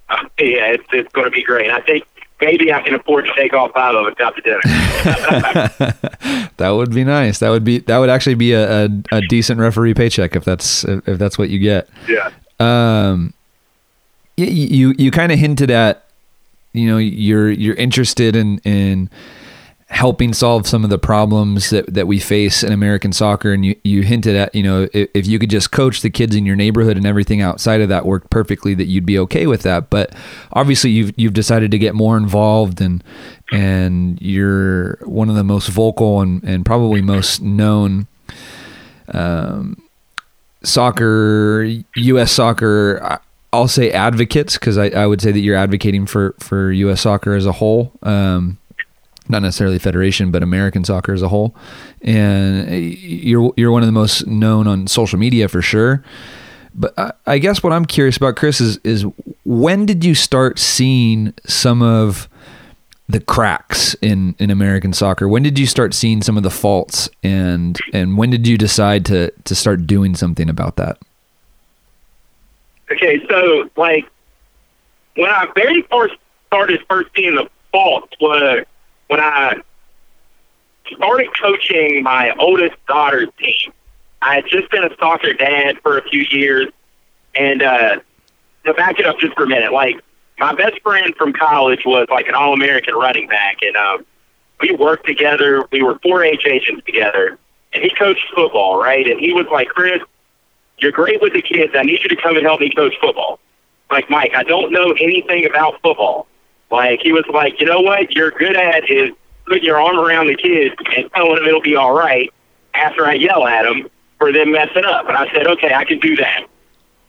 Uh, 0.10 0.18
yeah, 0.40 0.72
it's, 0.72 0.84
it's 0.94 1.12
going 1.14 1.26
to 1.26 1.32
be 1.32 1.44
great. 1.44 1.72
I 1.72 1.82
think 1.82 2.06
maybe 2.42 2.72
I 2.72 2.82
can 2.82 2.94
afford 2.96 3.26
to 3.26 3.34
take 3.36 3.54
all 3.54 3.70
five 3.70 3.96
of 3.96 4.06
us 4.08 4.14
out 4.20 4.36
to 4.36 4.42
dinner. 4.42 4.60
that 6.58 6.70
would 6.70 6.94
be 6.94 7.04
nice. 7.04 7.40
That 7.40 7.50
would 7.50 7.64
be 7.64 7.80
that 7.80 7.98
would 7.98 8.10
actually 8.10 8.36
be 8.36 8.54
a, 8.54 8.86
a, 8.86 8.90
a, 9.12 9.22
decent 9.22 9.60
referee 9.60 9.94
paycheck 9.94 10.36
if 10.36 10.44
that's 10.44 10.84
if 10.84 11.18
that's 11.18 11.38
what 11.38 11.50
you 11.50 11.60
get. 11.60 11.90
Yeah. 12.08 12.32
Um. 12.60 13.34
You 14.38 14.48
you, 14.48 14.96
you 14.98 15.12
kind 15.12 15.32
of 15.32 15.40
hinted 15.40 15.72
at, 15.72 16.04
you 16.74 16.88
know, 16.92 16.98
you're 16.98 17.50
you're 17.50 17.76
interested 17.76 18.36
in 18.36 18.60
in 18.60 19.10
helping 19.96 20.34
solve 20.34 20.68
some 20.68 20.84
of 20.84 20.90
the 20.90 21.00
problems 21.00 21.70
that, 21.70 21.94
that 21.94 22.06
we 22.06 22.20
face 22.20 22.64
in 22.64 22.74
American 22.74 23.14
soccer. 23.14 23.54
And 23.54 23.66
you, 23.66 23.78
you 23.86 24.02
hinted 24.02 24.36
at, 24.36 24.54
you 24.54 24.62
know, 24.62 24.90
if, 24.92 25.10
if, 25.14 25.26
you 25.26 25.40
could 25.40 25.50
just 25.50 25.72
coach 25.72 26.02
the 26.02 26.10
kids 26.10 26.36
in 26.36 26.46
your 26.46 26.58
neighborhood 26.58 26.98
and 26.98 27.06
everything 27.06 27.42
outside 27.42 27.80
of 27.80 27.88
that 27.88 28.06
worked 28.06 28.30
perfectly, 28.30 28.74
that 28.74 28.88
you'd 28.88 29.06
be 29.06 29.18
okay 29.20 29.48
with 29.48 29.62
that. 29.62 29.90
But 29.90 30.14
obviously 30.52 30.92
you've, 30.92 31.14
you've 31.16 31.34
decided 31.34 31.72
to 31.72 31.78
get 31.78 31.96
more 31.96 32.18
involved 32.18 32.82
and, 32.82 33.02
and 33.54 34.22
you're 34.22 34.98
one 35.06 35.30
of 35.30 35.36
the 35.36 35.46
most 35.46 35.70
vocal 35.70 36.20
and, 36.20 36.44
and 36.44 36.66
probably 36.66 37.02
most 37.02 37.42
known, 37.42 38.08
um, 39.14 39.82
soccer, 40.62 41.64
U.S. 41.96 42.34
soccer, 42.34 43.22
I'll 43.54 43.70
say 43.70 43.92
advocates 43.92 44.56
because 44.56 44.78
I, 44.78 44.90
I 44.90 45.08
would 45.08 45.22
say 45.22 45.32
that 45.32 45.40
you're 45.40 45.56
advocating 45.56 46.06
for, 46.06 46.36
for 46.40 46.74
U.S. 46.74 47.00
soccer 47.00 47.34
as 47.34 47.46
a 47.46 47.54
whole. 47.54 47.94
Um, 48.04 48.58
not 49.28 49.42
necessarily 49.42 49.80
federation, 49.80 50.32
but 50.32 50.44
American 50.44 50.84
soccer 50.84 51.14
as 51.14 51.22
a 51.22 51.30
whole. 51.30 51.56
And 52.02 52.70
you're 52.72 53.54
you're 53.58 53.72
one 53.72 53.82
of 53.82 53.88
the 53.88 53.94
most 53.94 54.28
known 54.28 54.68
on 54.68 54.88
social 54.88 55.20
media 55.20 55.48
for 55.48 55.62
sure. 55.62 56.04
But 56.74 56.94
I, 56.98 57.14
I 57.26 57.38
guess 57.38 57.64
what 57.64 57.74
I'm 57.74 57.86
curious 57.86 58.18
about, 58.18 58.36
Chris, 58.36 58.60
is 58.62 58.78
is 58.84 59.06
when 59.44 59.86
did 59.86 60.04
you 60.04 60.16
start 60.16 60.60
seeing 60.60 61.34
some 61.46 61.82
of 61.82 62.30
the 63.08 63.20
cracks 63.20 63.94
in, 64.02 64.36
in 64.40 64.50
American 64.50 64.92
soccer? 64.92 65.28
When 65.28 65.44
did 65.44 65.60
you 65.60 65.68
start 65.68 65.94
seeing 65.94 66.22
some 66.22 66.38
of 66.38 66.44
the 66.44 66.50
faults, 66.50 67.10
and 67.24 67.80
and 67.94 68.18
when 68.18 68.30
did 68.30 68.48
you 68.48 68.58
decide 68.58 69.06
to 69.06 69.32
to 69.32 69.56
start 69.56 69.88
doing 69.88 70.16
something 70.16 70.50
about 70.50 70.76
that? 70.78 70.98
Okay, 72.92 73.26
so 73.28 73.70
like 73.78 74.06
when 75.16 75.30
I 75.30 75.48
very 75.56 75.82
first 75.84 76.16
started 76.48 76.82
first 76.90 77.10
seeing 77.16 77.36
the 77.36 77.50
faults 77.72 78.14
was 78.20 78.66
when 79.08 79.20
I 79.20 79.62
started 80.96 81.30
coaching 81.40 82.04
my 82.04 82.36
oldest 82.38 82.76
daughter's 82.88 83.30
team, 83.40 83.74
I 84.22 84.36
had 84.36 84.46
just 84.48 84.70
been 84.72 84.84
a 84.84 84.96
soccer 84.98 85.34
dad 85.34 85.80
for 85.82 85.98
a 85.98 86.10
few 86.10 86.26
years. 86.30 86.68
And 87.36 87.62
uh, 87.62 88.00
to 88.66 88.74
back 88.74 89.00
it 89.00 89.06
up 89.06 89.20
just 89.20 89.36
for 89.36 89.44
a 89.44 89.48
minute, 89.48 89.72
like 89.72 90.00
my 90.40 90.54
best 90.54 90.82
friend 90.82 91.14
from 91.16 91.34
college 91.34 91.86
was 91.86 92.08
like 92.10 92.28
an 92.28 92.34
All 92.34 92.54
American 92.54 92.96
running 92.96 93.28
back, 93.28 93.58
and 93.62 93.76
um, 93.76 94.06
we 94.60 94.72
worked 94.72 95.06
together. 95.06 95.66
We 95.72 95.82
were 95.84 95.96
4-H 96.00 96.46
agents 96.46 96.86
together, 96.86 97.38
and 97.74 97.84
he 97.84 97.90
coached 97.90 98.26
football, 98.36 98.82
right? 98.82 99.08
And 99.08 99.20
he 99.20 99.34
was 99.34 99.46
like, 99.52 99.68
Chris, 99.70 100.02
you're 100.80 100.92
great 100.92 101.22
with 101.22 101.34
the 101.34 101.42
kids. 101.42 101.74
I 101.76 101.84
need 101.84 102.02
you 102.04 102.10
to 102.10 102.16
come 102.16 102.36
and 102.36 102.46
help 102.46 102.60
me 102.60 102.72
coach 102.76 102.96
football. 103.00 103.40
Like 103.92 104.10
Mike, 104.10 104.32
I 104.36 104.44
don't 104.44 104.72
know 104.72 104.92
anything 105.00 105.46
about 105.46 105.82
football. 105.82 106.28
Like 106.72 107.02
he 107.02 107.12
was 107.12 107.26
like, 107.32 107.60
you 107.60 107.66
know 107.66 107.82
what 107.82 108.12
you're 108.12 108.32
good 108.32 108.56
at 108.56 108.90
is 108.90 109.12
putting 109.46 109.64
your 109.64 109.80
arm 109.80 110.00
around 110.00 110.28
the 110.28 110.36
kids 110.36 110.76
and 110.96 111.12
telling 111.14 111.36
them 111.36 111.46
it'll 111.46 111.62
be 111.62 111.76
all 111.76 111.94
right 111.94 112.32
after 112.74 113.06
I 113.06 113.14
yell 113.14 113.48
at 113.48 113.64
them 113.64 113.90
for 114.18 114.32
them 114.32 114.52
messing 114.52 114.86
up. 114.86 115.08
And 115.08 115.18
I 115.18 115.32
said, 115.32 115.48
okay, 115.48 115.74
I 115.74 115.86
can 115.86 116.00
do 116.00 116.16
that. 116.18 116.46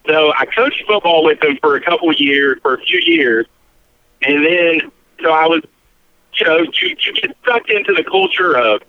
So 0.06 0.32
I 0.38 0.46
coached 0.46 0.84
football 0.86 1.24
with 1.24 1.42
him 1.42 1.58
for 1.60 1.76
a 1.76 1.80
couple 1.80 2.12
years, 2.12 2.58
for 2.62 2.74
a 2.74 2.80
few 2.80 3.00
years, 3.00 3.46
and 4.22 4.44
then 4.44 4.92
so 5.22 5.32
I 5.32 5.46
was, 5.46 5.62
you 6.34 6.46
know, 6.46 6.58
you, 6.58 6.96
you 7.00 7.12
get 7.14 7.36
sucked 7.44 7.70
into 7.70 7.92
the 7.92 8.04
culture 8.04 8.56
of 8.56 8.82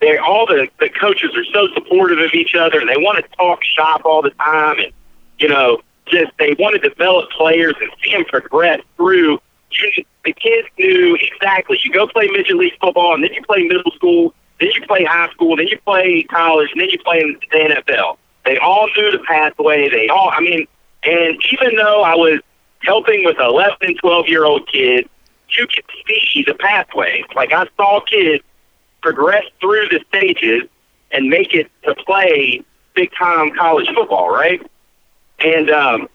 they 0.00 0.18
all 0.18 0.46
the 0.46 0.68
the 0.80 0.88
coaches 0.88 1.30
are 1.36 1.44
so 1.52 1.68
supportive 1.74 2.18
of 2.18 2.34
each 2.34 2.54
other 2.54 2.80
and 2.80 2.88
they 2.88 2.96
want 2.96 3.24
to 3.24 3.36
talk 3.36 3.62
shop 3.62 4.02
all 4.04 4.20
the 4.20 4.30
time 4.30 4.78
and 4.78 4.92
you 5.38 5.48
know 5.48 5.80
just 6.06 6.32
they 6.38 6.54
want 6.58 6.80
to 6.80 6.88
develop 6.88 7.30
players 7.30 7.74
and 7.80 7.90
see 8.02 8.12
them 8.12 8.24
progress 8.24 8.80
through. 8.96 9.40
You, 9.80 10.04
the 10.24 10.32
kids 10.32 10.68
knew 10.78 11.16
exactly. 11.20 11.78
You 11.82 11.92
go 11.92 12.06
play 12.06 12.28
midget 12.28 12.56
league 12.56 12.78
football 12.80 13.14
and 13.14 13.24
then 13.24 13.32
you 13.32 13.42
play 13.42 13.64
middle 13.64 13.90
school, 13.92 14.34
then 14.60 14.70
you 14.74 14.82
play 14.86 15.04
high 15.04 15.30
school, 15.30 15.56
then 15.56 15.68
you 15.68 15.78
play 15.78 16.22
college, 16.24 16.70
and 16.72 16.80
then 16.80 16.88
you 16.90 16.98
play 16.98 17.20
in 17.20 17.38
the 17.50 17.58
NFL. 17.58 18.16
They 18.44 18.58
all 18.58 18.88
knew 18.96 19.12
the 19.12 19.18
pathway. 19.20 19.88
They 19.88 20.08
all, 20.08 20.30
I 20.32 20.40
mean, 20.40 20.66
and 21.04 21.42
even 21.52 21.76
though 21.76 22.02
I 22.02 22.14
was 22.14 22.40
helping 22.80 23.24
with 23.24 23.36
11 23.38 23.76
and 23.80 23.98
12 23.98 24.28
year 24.28 24.44
old 24.44 24.68
kids, 24.70 25.08
you 25.56 25.66
could 25.66 25.84
see 26.32 26.44
the 26.46 26.54
pathway. 26.54 27.24
Like 27.34 27.52
I 27.52 27.66
saw 27.76 28.00
kids 28.00 28.42
progress 29.02 29.44
through 29.60 29.88
the 29.88 30.00
stages 30.08 30.62
and 31.10 31.28
make 31.28 31.54
it 31.54 31.70
to 31.84 31.94
play 31.94 32.62
big 32.94 33.10
time 33.18 33.52
college 33.54 33.88
football, 33.94 34.30
right? 34.30 34.64
And 35.40 35.70
um, 35.70 36.08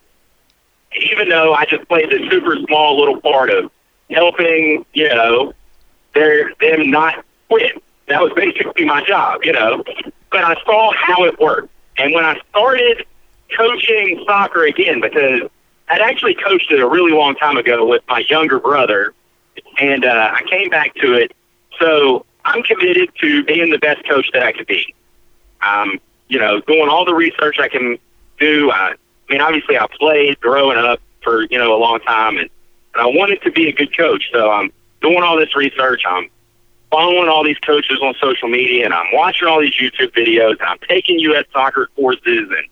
even 0.96 1.30
though 1.30 1.54
I 1.54 1.66
just 1.66 1.88
played 1.88 2.10
the 2.10 2.28
super 2.30 2.58
small 2.68 2.98
little 2.98 3.20
part 3.22 3.50
of 3.50 3.72
helping, 4.10 4.86
you 4.94 5.10
know, 5.10 5.54
their 6.14 6.54
them 6.60 6.90
not 6.90 7.24
quit. 7.50 7.82
That 8.08 8.22
was 8.22 8.32
basically 8.36 8.86
my 8.86 9.04
job, 9.04 9.42
you 9.44 9.52
know. 9.52 9.84
But 10.32 10.44
I 10.44 10.56
saw 10.66 10.94
how 10.94 11.26
it 11.26 11.40
worked. 11.40 11.70
And 11.98 12.14
when 12.14 12.24
I 12.24 12.40
started 12.50 13.06
coaching 13.56 14.24
soccer 14.26 14.66
again, 14.66 15.02
because 15.02 15.50
I'd 15.90 16.02
actually 16.02 16.36
coached 16.36 16.72
it 16.72 16.80
a 16.80 16.88
really 16.88 17.12
long 17.12 17.36
time 17.36 17.58
ago 17.58 17.86
with 17.86 18.04
my 18.08 18.24
younger 18.30 18.60
brother, 18.60 19.14
and 19.80 20.06
uh, 20.06 20.32
I 20.34 20.42
came 20.50 20.70
back 20.70 20.96
to 20.96 21.14
it. 21.14 21.34
So 21.80 22.26
I'm 22.46 22.64
committed 22.64 23.10
to 23.22 23.44
being 23.44 23.72
the 23.72 23.80
best 23.80 24.08
coach 24.08 24.30
that 24.34 24.44
I 24.44 24.52
could 24.52 24.68
be. 24.68 24.94
Um, 25.62 26.00
you 26.28 26.40
know, 26.40 26.62
doing 26.62 26.90
all 26.90 27.06
the 27.06 27.14
research 27.14 27.58
I 27.60 27.70
can 27.70 27.98
do. 28.40 28.72
I, 28.72 28.96
I 29.30 29.34
mean, 29.34 29.42
obviously, 29.42 29.78
I 29.78 29.88
played 30.00 30.40
growing 30.40 30.78
up 30.78 31.00
for 31.24 31.44
you 31.44 31.58
know 31.58 31.76
a 31.76 31.80
long 31.80 32.00
time, 32.02 32.38
and, 32.38 32.50
and 32.94 33.02
I 33.02 33.06
wanted 33.06 33.42
to 33.44 33.52
be 33.52 33.68
a 33.68 33.74
good 33.74 33.96
coach. 33.96 34.30
So 34.32 34.50
I'm 34.50 34.72
doing 35.02 35.24
all 35.24 35.38
this 35.38 35.56
research. 35.56 36.04
I'm 36.08 36.30
following 36.90 37.28
all 37.30 37.44
these 37.44 37.60
coaches 37.60 38.00
on 38.02 38.14
social 38.22 38.48
media, 38.48 38.86
and 38.86 38.94
I'm 38.94 39.14
watching 39.14 39.48
all 39.48 39.60
these 39.60 39.74
YouTube 39.74 40.14
videos, 40.14 40.52
and 40.60 40.64
I'm 40.64 40.80
taking 40.88 41.20
U.S. 41.20 41.46
soccer 41.52 41.90
courses, 41.96 42.50
and 42.50 42.68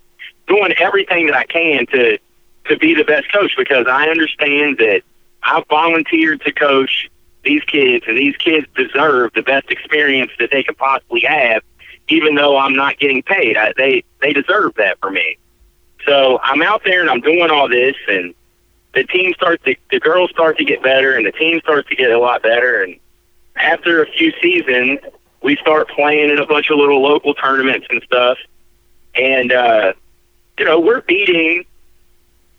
doing 0.47 0.73
everything 0.79 1.27
that 1.27 1.35
I 1.35 1.45
can 1.45 1.85
to 1.87 2.17
to 2.65 2.77
be 2.77 2.95
the 2.95 3.03
best 3.03 3.31
coach 3.31 3.51
because 3.57 3.85
I 3.87 4.07
understand 4.07 4.77
that 4.79 5.01
I 5.43 5.63
volunteered 5.69 6.41
to 6.41 6.51
coach 6.51 7.09
these 7.43 7.63
kids, 7.63 8.05
and 8.07 8.17
these 8.17 8.35
kids 8.37 8.65
deserve 8.75 9.31
the 9.35 9.43
best 9.43 9.69
experience 9.69 10.31
that 10.39 10.49
they 10.51 10.63
can 10.63 10.73
possibly 10.75 11.21
have, 11.21 11.61
even 12.07 12.35
though 12.35 12.57
I'm 12.57 12.73
not 12.73 12.97
getting 12.97 13.21
paid. 13.21 13.55
I, 13.55 13.73
they 13.77 14.03
they 14.21 14.33
deserve 14.33 14.73
that 14.75 14.97
for 14.99 15.11
me. 15.11 15.37
So 16.05 16.39
I'm 16.43 16.61
out 16.61 16.83
there 16.83 17.01
and 17.01 17.09
I'm 17.09 17.21
doing 17.21 17.49
all 17.49 17.67
this, 17.67 17.95
and 18.07 18.33
the 18.93 19.03
team 19.03 19.33
starts 19.33 19.63
to 19.65 19.75
the 19.91 19.99
girls 19.99 20.29
start 20.31 20.57
to 20.57 20.65
get 20.65 20.83
better, 20.83 21.15
and 21.15 21.25
the 21.25 21.31
team 21.31 21.59
starts 21.61 21.89
to 21.89 21.95
get 21.95 22.11
a 22.11 22.19
lot 22.19 22.43
better. 22.43 22.83
And 22.83 22.99
after 23.55 24.03
a 24.03 24.07
few 24.11 24.31
seasons, 24.41 24.99
we 25.41 25.55
start 25.57 25.89
playing 25.89 26.29
in 26.29 26.39
a 26.39 26.45
bunch 26.45 26.69
of 26.69 26.77
little 26.77 27.01
local 27.01 27.33
tournaments 27.33 27.87
and 27.89 28.01
stuff, 28.03 28.37
and 29.15 29.51
uh, 29.51 29.93
you 30.59 30.65
know 30.65 30.79
we're 30.79 31.01
beating 31.01 31.65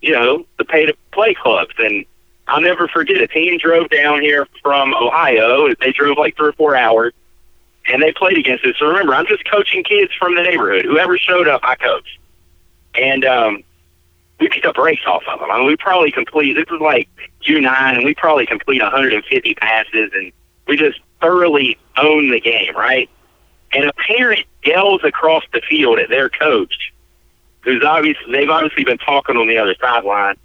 you 0.03 0.13
know 0.13 0.47
the 0.59 0.65
pay 0.65 0.87
to 0.87 0.95
play 1.13 1.35
clubs 1.35 1.75
and 1.79 2.05
I'll 2.49 2.61
never 2.61 2.87
forget 2.89 3.21
a 3.21 3.27
team 3.27 3.59
drove 3.59 3.91
down 3.91 4.21
here 4.21 4.47
from 4.63 4.95
Ohio. 4.95 5.75
They 5.81 5.93
drove 5.93 6.17
like 6.17 6.37
three 6.37 6.49
or 6.49 6.53
four 6.53 6.77
hours, 6.77 7.13
and 7.89 8.03
they 8.03 8.13
played 8.13 8.39
against 8.39 8.65
us. 8.65 8.75
So 8.79 8.87
remember, 8.87 9.15
I'm 9.15 9.27
just 9.27 9.45
coaching 9.51 9.83
kids 9.83 10.13
from 10.15 10.37
the 10.37 10.43
neighborhood. 10.43 10.85
Whoever 10.85 11.19
showed 11.19 11.49
up, 11.49 11.63
I 11.65 11.75
coached. 11.75 12.19
And 12.99 13.25
um, 13.25 13.63
we 14.41 14.49
picked 14.49 14.67
up 14.67 14.77
race 14.79 15.01
off 15.07 15.23
of 15.29 15.41
them. 15.41 15.51
I 15.51 15.59
mean, 15.59 15.67
we 15.67 15.77
probably 15.77 16.11
complete, 16.11 16.55
this 16.55 16.67
is 16.71 16.81
like 16.81 17.09
U9, 17.47 17.97
and 17.97 18.05
we 18.05 18.15
probably 18.15 18.47
complete 18.47 18.83
150 18.83 19.55
passes, 19.55 20.11
and 20.15 20.33
we 20.67 20.77
just 20.77 21.01
thoroughly 21.21 21.79
own 21.97 22.31
the 22.31 22.41
game, 22.41 22.75
right? 22.77 23.09
And 23.73 23.85
a 23.85 23.93
parent 23.95 24.45
yells 24.65 25.03
across 25.05 25.45
the 25.53 25.61
field 25.69 25.99
at 25.99 26.09
their 26.09 26.29
coach, 26.29 26.93
who's 27.63 27.83
obviously, 27.85 28.33
they've 28.33 28.49
obviously 28.49 28.85
been 28.85 28.99
talking 28.99 29.37
on 29.37 29.49
the 29.49 29.59
other 29.59 29.75
sideline 29.81 30.37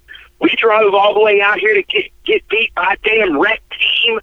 we 0.42 0.50
drove 0.56 0.92
all 0.92 1.14
the 1.14 1.20
way 1.20 1.40
out 1.40 1.58
here 1.58 1.72
to 1.72 1.82
get 1.84 2.10
get 2.24 2.46
beat 2.48 2.74
by 2.74 2.94
a 2.94 3.08
damn 3.08 3.40
rec 3.40 3.62
team, 3.70 4.18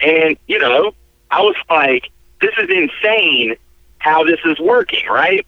and 0.00 0.38
you 0.46 0.58
know, 0.58 0.92
I 1.30 1.40
was 1.42 1.56
like, 1.68 2.10
this 2.40 2.52
is 2.56 2.70
insane 2.70 3.56
how 3.98 4.24
this 4.24 4.38
is 4.44 4.58
working, 4.60 5.06
right? 5.10 5.44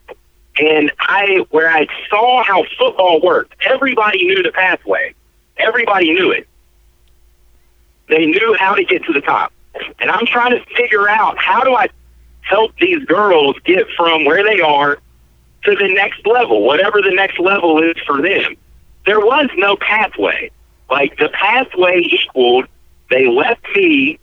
And 0.59 0.93
I, 1.01 1.47
where 1.51 1.71
I 1.71 1.87
saw 2.11 2.45
how 2.45 2.65
football 2.79 3.21
worked, 3.21 3.55
everybody 3.63 4.25
knew 4.25 4.43
the 4.43 4.53
pathway. 4.53 5.15
Everybody 5.57 6.13
knew 6.13 6.31
it. 6.31 6.47
They 8.09 8.27
knew 8.27 8.55
how 8.59 8.75
to 8.75 8.85
get 8.85 9.05
to 9.05 9.13
the 9.13 9.23
top. 9.23 9.53
And 9.99 10.11
I'm 10.11 10.27
trying 10.27 10.51
to 10.51 10.65
figure 10.75 11.09
out 11.09 11.39
how 11.39 11.65
do 11.65 11.75
I 11.75 11.89
help 12.43 12.77
these 12.79 13.03
girls 13.07 13.57
get 13.65 13.87
from 13.97 14.25
where 14.25 14.45
they 14.45 14.61
are 14.61 14.99
to 15.65 15.77
the 15.77 15.89
next 15.95 16.27
level, 16.27 16.67
whatever 16.67 17.01
the 17.01 17.13
next 17.15 17.39
level 17.39 17.83
is 17.83 17.97
for 18.07 18.21
them 18.21 18.57
there 19.07 19.21
was 19.21 19.49
no 19.57 19.77
pathway. 19.77 20.51
Like 20.91 21.17
the 21.19 21.29
pathway 21.31 22.01
equaled, 22.01 22.67
they 23.11 23.27
left 23.27 23.65
me 23.75 24.19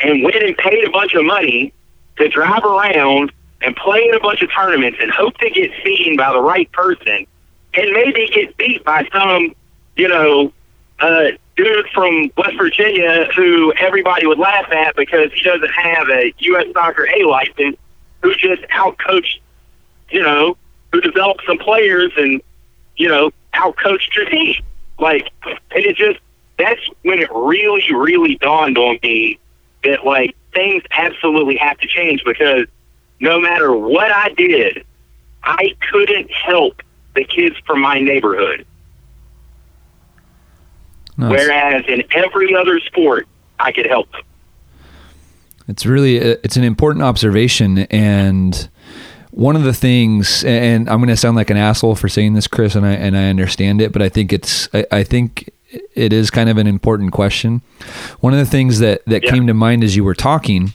and 0.00 0.22
went 0.22 0.36
and 0.36 0.56
paid 0.56 0.84
a 0.86 0.90
bunch 0.90 1.14
of 1.14 1.24
money 1.24 1.72
to 2.18 2.28
drive 2.28 2.64
around 2.64 3.32
and 3.62 3.76
play 3.76 4.04
in 4.08 4.14
a 4.14 4.20
bunch 4.20 4.42
of 4.42 4.50
tournaments 4.54 4.98
and 5.00 5.10
hope 5.10 5.36
to 5.38 5.50
get 5.50 5.70
seen 5.84 6.16
by 6.16 6.32
the 6.32 6.40
right 6.40 6.70
person 6.72 7.26
and 7.74 7.92
maybe 7.92 8.28
get 8.32 8.56
beat 8.56 8.84
by 8.84 9.08
some, 9.12 9.54
you 9.96 10.08
know, 10.08 10.52
uh, 11.00 11.30
dude 11.56 11.86
from 11.92 12.30
West 12.36 12.56
Virginia 12.56 13.28
who 13.34 13.72
everybody 13.74 14.26
would 14.26 14.38
laugh 14.38 14.70
at 14.72 14.96
because 14.96 15.32
he 15.32 15.42
doesn't 15.42 15.70
have 15.70 16.08
a 16.08 16.32
U.S. 16.38 16.66
Soccer 16.72 17.06
A 17.06 17.24
license, 17.24 17.76
who 18.22 18.34
just 18.34 18.62
outcoached, 18.74 19.40
you 20.10 20.22
know, 20.22 20.56
who 20.92 21.00
developed 21.00 21.42
some 21.46 21.58
players 21.58 22.12
and, 22.16 22.40
you 22.96 23.08
know, 23.08 23.30
outcoached 23.54 24.14
your 24.14 24.26
team. 24.26 24.62
Like, 24.98 25.28
and 25.44 25.84
it 25.84 25.96
just, 25.96 26.20
that's 26.58 26.80
when 27.02 27.18
it 27.18 27.28
really, 27.32 27.84
really 27.92 28.36
dawned 28.36 28.78
on 28.78 28.98
me 29.02 29.38
that, 29.84 30.04
like, 30.04 30.36
things 30.52 30.82
absolutely 30.92 31.56
have 31.56 31.78
to 31.78 31.88
change 31.88 32.22
because 32.24 32.66
no 33.22 33.40
matter 33.40 33.72
what 33.72 34.10
I 34.12 34.30
did, 34.30 34.84
I 35.44 35.74
couldn't 35.90 36.30
help 36.30 36.82
the 37.14 37.24
kids 37.24 37.56
from 37.64 37.80
my 37.80 38.00
neighborhood. 38.00 38.66
Nice. 41.16 41.30
Whereas 41.30 41.84
in 41.88 42.02
every 42.10 42.54
other 42.54 42.80
sport, 42.80 43.28
I 43.58 43.70
could 43.70 43.86
help 43.86 44.10
them. 44.12 44.22
It's 45.68 45.86
really 45.86 46.20
uh, 46.20 46.36
it's 46.42 46.56
an 46.56 46.64
important 46.64 47.04
observation, 47.04 47.78
and 47.78 48.68
one 49.30 49.54
of 49.54 49.62
the 49.62 49.72
things, 49.72 50.42
and 50.42 50.90
I'm 50.90 50.98
going 50.98 51.08
to 51.08 51.16
sound 51.16 51.36
like 51.36 51.50
an 51.50 51.56
asshole 51.56 51.94
for 51.94 52.08
saying 52.08 52.34
this, 52.34 52.48
Chris, 52.48 52.74
and 52.74 52.84
I 52.84 52.92
and 52.92 53.16
I 53.16 53.28
understand 53.28 53.80
it, 53.80 53.92
but 53.92 54.02
I 54.02 54.08
think 54.08 54.32
it's 54.32 54.68
I, 54.74 54.84
I 54.90 55.04
think 55.04 55.48
it 55.94 56.12
is 56.12 56.30
kind 56.30 56.50
of 56.50 56.58
an 56.58 56.66
important 56.66 57.12
question. 57.12 57.62
One 58.18 58.32
of 58.32 58.40
the 58.40 58.46
things 58.46 58.80
that 58.80 59.04
that 59.06 59.22
yeah. 59.22 59.30
came 59.30 59.46
to 59.46 59.54
mind 59.54 59.84
as 59.84 59.94
you 59.94 60.02
were 60.02 60.14
talking 60.14 60.74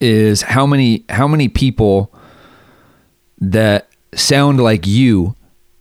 is 0.00 0.42
how 0.42 0.66
many 0.66 1.04
how 1.08 1.28
many 1.28 1.48
people 1.48 2.12
that 3.40 3.88
sound 4.14 4.60
like 4.60 4.86
you 4.86 5.34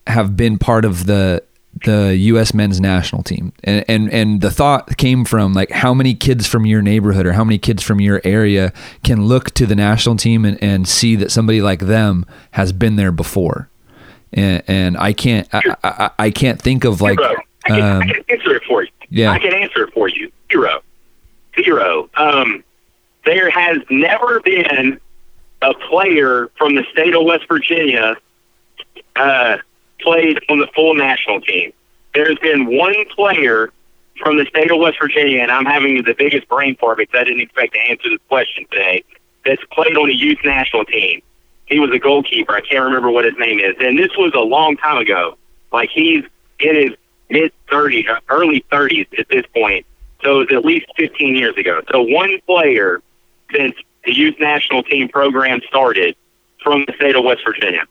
have 0.07 0.35
been 0.35 0.57
part 0.57 0.85
of 0.85 1.05
the 1.05 1.43
the 1.85 2.15
U.S. 2.17 2.53
men's 2.53 2.79
national 2.79 3.23
team, 3.23 3.51
and 3.63 3.83
and 3.87 4.11
and 4.11 4.41
the 4.41 4.51
thought 4.51 4.97
came 4.97 5.25
from 5.25 5.53
like 5.53 5.71
how 5.71 5.93
many 5.93 6.13
kids 6.13 6.47
from 6.47 6.65
your 6.65 6.81
neighborhood 6.81 7.25
or 7.25 7.33
how 7.33 7.43
many 7.43 7.57
kids 7.57 7.83
from 7.83 7.99
your 7.99 8.21
area 8.23 8.71
can 9.03 9.25
look 9.25 9.51
to 9.51 9.65
the 9.65 9.75
national 9.75 10.15
team 10.15 10.45
and, 10.45 10.61
and 10.63 10.87
see 10.87 11.15
that 11.15 11.31
somebody 11.31 11.61
like 11.61 11.79
them 11.79 12.25
has 12.51 12.71
been 12.71 12.95
there 12.95 13.11
before, 13.11 13.69
and, 14.31 14.63
and 14.67 14.97
I 14.97 15.13
can't 15.13 15.47
I, 15.51 15.61
I, 15.83 16.09
I, 16.19 16.31
can't 16.31 16.61
think 16.61 16.83
of 16.83 17.01
like 17.01 17.19
I 17.19 17.35
can, 17.65 17.81
um, 17.81 18.01
I 18.03 18.07
can 18.07 18.23
answer 18.29 18.55
it 18.55 18.63
for 18.63 18.83
you. 18.83 18.89
Yeah, 19.09 19.31
I 19.31 19.39
can 19.39 19.53
answer 19.53 19.83
it 19.83 19.93
for 19.93 20.07
you. 20.07 20.31
Zero, 20.51 20.81
zero. 21.55 22.09
Um, 22.15 22.63
there 23.25 23.49
has 23.49 23.77
never 23.89 24.39
been 24.41 24.99
a 25.61 25.73
player 25.73 26.49
from 26.57 26.75
the 26.75 26.83
state 26.91 27.15
of 27.15 27.23
West 27.23 27.45
Virginia. 27.47 28.15
Uh, 29.15 29.57
played 30.03 30.39
on 30.49 30.59
the 30.59 30.67
full 30.75 30.95
national 30.95 31.41
team. 31.41 31.71
There's 32.13 32.37
been 32.39 32.65
one 32.77 32.95
player 33.15 33.71
from 34.21 34.37
the 34.37 34.45
state 34.45 34.71
of 34.71 34.79
West 34.79 34.97
Virginia, 35.01 35.41
and 35.41 35.51
I'm 35.51 35.65
having 35.65 36.03
the 36.03 36.13
biggest 36.13 36.47
brain 36.47 36.75
fart 36.75 36.97
because 36.97 37.19
I 37.19 37.23
didn't 37.23 37.41
expect 37.41 37.73
to 37.73 37.79
answer 37.79 38.09
this 38.09 38.19
question 38.27 38.65
today, 38.69 39.03
that's 39.45 39.63
played 39.71 39.97
on 39.97 40.09
a 40.09 40.13
youth 40.13 40.39
national 40.43 40.85
team. 40.85 41.21
He 41.65 41.79
was 41.79 41.91
a 41.91 41.99
goalkeeper. 41.99 42.53
I 42.53 42.61
can't 42.61 42.83
remember 42.83 43.09
what 43.09 43.25
his 43.25 43.33
name 43.37 43.59
is. 43.59 43.75
And 43.79 43.97
this 43.97 44.11
was 44.17 44.33
a 44.35 44.41
long 44.41 44.77
time 44.77 44.97
ago. 44.97 45.37
Like 45.71 45.89
he's 45.89 46.23
in 46.59 46.75
his 46.75 46.91
mid 47.29 47.51
30s, 47.69 48.05
early 48.29 48.63
30s 48.71 49.07
at 49.17 49.27
this 49.29 49.45
point. 49.53 49.85
So 50.23 50.41
it 50.41 50.51
was 50.51 50.57
at 50.57 50.65
least 50.65 50.85
15 50.97 51.35
years 51.35 51.57
ago. 51.57 51.81
So 51.91 52.01
one 52.01 52.39
player 52.45 53.01
since 53.53 53.75
the 54.03 54.15
youth 54.15 54.35
national 54.39 54.83
team 54.83 55.07
program 55.09 55.61
started 55.67 56.15
from 56.61 56.85
the 56.85 56.93
state 56.93 57.15
of 57.15 57.23
West 57.23 57.41
Virginia. 57.45 57.83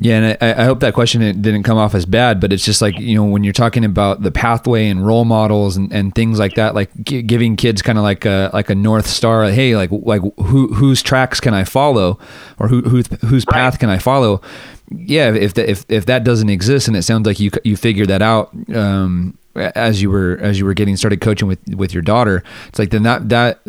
Yeah, 0.00 0.18
and 0.20 0.38
I, 0.40 0.62
I, 0.62 0.64
hope 0.64 0.78
that 0.80 0.94
question 0.94 1.20
didn't 1.42 1.64
come 1.64 1.76
off 1.76 1.92
as 1.92 2.06
bad, 2.06 2.38
but 2.38 2.52
it's 2.52 2.64
just 2.64 2.80
like 2.80 2.96
you 3.00 3.16
know 3.16 3.24
when 3.24 3.42
you're 3.42 3.52
talking 3.52 3.84
about 3.84 4.22
the 4.22 4.30
pathway 4.30 4.88
and 4.88 5.04
role 5.04 5.24
models 5.24 5.76
and, 5.76 5.92
and 5.92 6.14
things 6.14 6.38
like 6.38 6.54
that, 6.54 6.76
like 6.76 6.90
g- 7.02 7.20
giving 7.22 7.56
kids 7.56 7.82
kind 7.82 7.98
of 7.98 8.04
like 8.04 8.24
a 8.24 8.48
like 8.54 8.70
a 8.70 8.76
north 8.76 9.08
star. 9.08 9.46
Like, 9.46 9.54
hey, 9.54 9.74
like 9.74 9.90
like 9.90 10.22
who 10.38 10.72
whose 10.72 11.02
tracks 11.02 11.40
can 11.40 11.52
I 11.52 11.64
follow, 11.64 12.16
or 12.60 12.68
who, 12.68 12.82
who 12.82 13.02
whose 13.26 13.44
right. 13.46 13.54
path 13.54 13.80
can 13.80 13.90
I 13.90 13.98
follow? 13.98 14.40
Yeah, 14.88 15.34
if 15.34 15.54
the, 15.54 15.68
if 15.68 15.84
if 15.88 16.06
that 16.06 16.22
doesn't 16.22 16.48
exist, 16.48 16.86
and 16.86 16.96
it 16.96 17.02
sounds 17.02 17.26
like 17.26 17.40
you 17.40 17.50
you 17.64 17.76
figured 17.76 18.08
that 18.08 18.22
out 18.22 18.52
um, 18.72 19.36
as 19.54 20.00
you 20.02 20.10
were 20.10 20.38
as 20.40 20.58
you 20.58 20.64
were 20.64 20.74
getting 20.74 20.96
started 20.96 21.20
coaching 21.20 21.48
with 21.48 21.60
with 21.74 21.92
your 21.92 22.02
daughter, 22.02 22.42
it's 22.68 22.78
like 22.78 22.90
then 22.90 23.02
that 23.02 23.28
that 23.28 23.60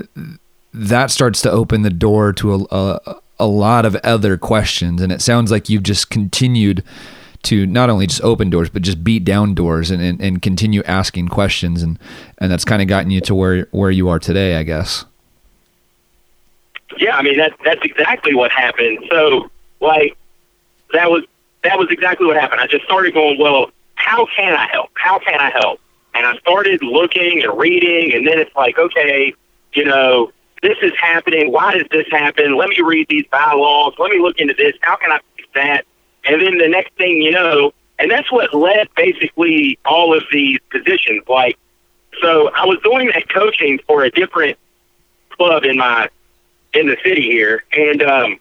that 0.73 1.11
starts 1.11 1.41
to 1.41 1.51
open 1.51 1.81
the 1.81 1.89
door 1.89 2.33
to 2.33 2.53
a, 2.53 2.65
a 2.71 3.15
a 3.39 3.47
lot 3.47 3.85
of 3.85 3.95
other 3.97 4.37
questions. 4.37 5.01
And 5.01 5.11
it 5.11 5.21
sounds 5.21 5.49
like 5.49 5.69
you've 5.69 5.83
just 5.83 6.09
continued 6.09 6.83
to 7.43 7.65
not 7.65 7.89
only 7.89 8.05
just 8.05 8.21
open 8.21 8.49
doors, 8.49 8.69
but 8.69 8.81
just 8.81 9.01
beat 9.01 9.23
down 9.23 9.53
doors 9.53 9.91
and, 9.91 10.01
and, 10.01 10.19
and 10.19 10.41
continue 10.41 10.83
asking 10.83 11.29
questions. 11.29 11.81
And, 11.81 11.97
and 12.39 12.51
that's 12.51 12.65
kind 12.65 12.81
of 12.81 12.89
gotten 12.89 13.11
you 13.11 13.21
to 13.21 13.33
where, 13.33 13.67
where 13.71 13.91
you 13.91 14.09
are 14.09 14.19
today, 14.19 14.57
I 14.57 14.63
guess. 14.63 15.05
Yeah, 16.97 17.15
I 17.15 17.21
mean, 17.21 17.37
that, 17.37 17.53
that's 17.63 17.79
exactly 17.83 18.35
what 18.35 18.51
happened. 18.51 19.05
So, 19.09 19.49
like, 19.79 20.17
that 20.91 21.09
was, 21.09 21.23
that 21.63 21.79
was 21.79 21.87
exactly 21.91 22.27
what 22.27 22.35
happened. 22.35 22.59
I 22.59 22.67
just 22.67 22.83
started 22.83 23.13
going, 23.13 23.39
well, 23.39 23.71
how 23.99 24.25
can 24.35 24.53
I 24.53 24.67
help? 24.71 24.89
How 24.95 25.19
can 25.19 25.39
I 25.39 25.51
help? 25.51 25.79
And 26.15 26.25
I 26.25 26.35
started 26.37 26.81
looking 26.81 27.43
and 27.43 27.57
reading, 27.59 28.13
and 28.15 28.25
then 28.25 28.39
it's 28.39 28.55
like, 28.55 28.79
okay, 28.79 29.33
you 29.73 29.85
know, 29.85 30.31
this 30.63 30.77
is 30.81 30.93
happening. 30.99 31.51
Why 31.51 31.77
does 31.77 31.87
this 31.91 32.07
happen? 32.09 32.57
Let 32.57 32.69
me 32.69 32.77
read 32.81 33.07
these 33.09 33.25
bylaws. 33.29 33.93
Let 33.99 34.09
me 34.09 34.19
look 34.19 34.39
into 34.39 34.55
this. 34.57 34.73
How 34.81 34.95
can 34.95 35.11
I 35.11 35.19
fix 35.35 35.47
that? 35.53 35.85
And 36.25 36.41
then 36.41 36.57
the 36.57 36.67
next 36.67 36.93
thing 36.95 37.21
you 37.21 37.31
know, 37.31 37.73
and 37.99 38.09
that's 38.09 38.31
what 38.31 38.53
led 38.53 38.87
basically 38.95 39.77
all 39.85 40.17
of 40.17 40.23
these 40.31 40.59
positions. 40.71 41.23
Like, 41.27 41.57
so 42.21 42.49
I 42.55 42.65
was 42.65 42.79
doing 42.83 43.11
that 43.13 43.29
coaching 43.29 43.79
for 43.85 44.03
a 44.03 44.09
different 44.09 44.57
club 45.29 45.65
in 45.65 45.77
my 45.77 46.09
in 46.73 46.87
the 46.87 46.97
city 47.03 47.23
here, 47.23 47.63
and 47.75 48.01
um, 48.01 48.39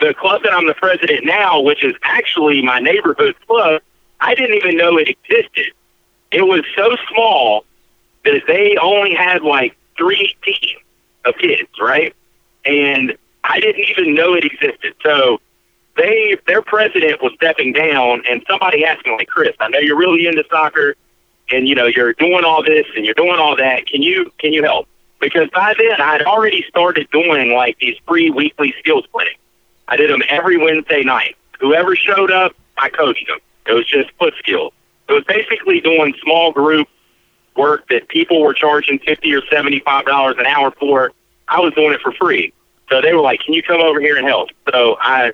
the 0.00 0.14
club 0.14 0.42
that 0.42 0.52
I'm 0.52 0.66
the 0.66 0.74
president 0.74 1.24
now, 1.24 1.60
which 1.60 1.84
is 1.84 1.94
actually 2.02 2.62
my 2.62 2.80
neighborhood 2.80 3.36
club, 3.46 3.82
I 4.22 4.36
didn't 4.36 4.54
even 4.54 4.76
know 4.76 4.96
it 4.98 5.08
existed. 5.08 5.72
It 6.30 6.42
was 6.42 6.64
so 6.76 6.96
small 7.10 7.64
that 8.24 8.42
they 8.46 8.76
only 8.80 9.14
had 9.14 9.42
like 9.42 9.76
three 9.98 10.34
teams 10.44 10.80
of 11.24 11.34
kids, 11.38 11.68
right? 11.80 12.14
And 12.64 13.16
I 13.42 13.58
didn't 13.58 13.84
even 13.90 14.14
know 14.14 14.34
it 14.34 14.44
existed. 14.44 14.94
So 15.02 15.40
they 15.96 16.36
their 16.46 16.62
president 16.62 17.20
was 17.20 17.32
stepping 17.34 17.72
down 17.72 18.22
and 18.30 18.44
somebody 18.48 18.84
asked 18.84 19.04
me 19.04 19.12
like 19.16 19.26
Chris, 19.26 19.56
I 19.58 19.68
know 19.68 19.80
you're 19.80 19.98
really 19.98 20.26
into 20.28 20.44
soccer 20.48 20.94
and 21.50 21.68
you 21.68 21.74
know 21.74 21.86
you're 21.86 22.12
doing 22.12 22.44
all 22.44 22.62
this 22.62 22.86
and 22.94 23.04
you're 23.04 23.14
doing 23.14 23.40
all 23.40 23.56
that. 23.56 23.86
Can 23.86 24.02
you 24.02 24.32
can 24.38 24.52
you 24.52 24.62
help? 24.62 24.86
Because 25.20 25.50
by 25.50 25.74
then 25.76 26.00
I 26.00 26.12
had 26.12 26.22
already 26.22 26.64
started 26.68 27.08
doing 27.10 27.52
like 27.52 27.76
these 27.80 27.96
free 28.06 28.30
weekly 28.30 28.72
skills 28.78 29.04
clinics. 29.12 29.40
I 29.88 29.96
did 29.96 30.10
them 30.10 30.22
every 30.28 30.58
Wednesday 30.58 31.02
night. 31.02 31.36
Whoever 31.58 31.96
showed 31.96 32.30
up, 32.30 32.54
I 32.78 32.88
coached 32.88 33.26
them. 33.26 33.38
It 33.66 33.72
was 33.72 33.86
just 33.86 34.10
foot 34.18 34.34
skills. 34.38 34.72
It 35.08 35.12
was 35.12 35.24
basically 35.24 35.80
doing 35.80 36.14
small 36.22 36.52
group 36.52 36.88
work 37.56 37.86
that 37.88 38.08
people 38.08 38.40
were 38.40 38.54
charging 38.54 38.98
fifty 39.00 39.34
or 39.34 39.42
seventy 39.50 39.80
five 39.80 40.06
dollars 40.06 40.36
an 40.38 40.46
hour 40.46 40.70
for. 40.72 41.12
I 41.48 41.60
was 41.60 41.74
doing 41.74 41.92
it 41.92 42.00
for 42.00 42.12
free. 42.12 42.52
So 42.88 43.00
they 43.00 43.12
were 43.12 43.20
like, 43.20 43.40
"Can 43.40 43.54
you 43.54 43.62
come 43.62 43.80
over 43.80 44.00
here 44.00 44.16
and 44.16 44.26
help?" 44.26 44.50
So 44.70 44.96
I 45.00 45.32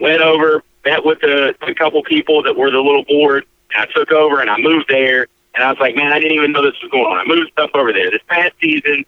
went 0.00 0.20
over, 0.20 0.62
met 0.84 1.04
with 1.04 1.22
a, 1.22 1.54
a 1.62 1.74
couple 1.74 2.02
people 2.02 2.42
that 2.42 2.56
were 2.56 2.70
the 2.70 2.80
little 2.80 3.04
board, 3.04 3.44
and 3.74 3.82
I 3.82 3.92
took 3.92 4.10
over 4.12 4.40
and 4.40 4.50
I 4.50 4.58
moved 4.58 4.86
there. 4.88 5.26
And 5.54 5.62
I 5.62 5.70
was 5.70 5.78
like, 5.80 5.96
"Man, 5.96 6.12
I 6.12 6.18
didn't 6.18 6.36
even 6.36 6.52
know 6.52 6.62
this 6.62 6.80
was 6.82 6.90
going 6.90 7.04
on." 7.04 7.18
I 7.18 7.24
moved 7.24 7.52
stuff 7.52 7.70
over 7.74 7.92
there. 7.92 8.10
This 8.10 8.22
past 8.28 8.52
season, 8.60 9.04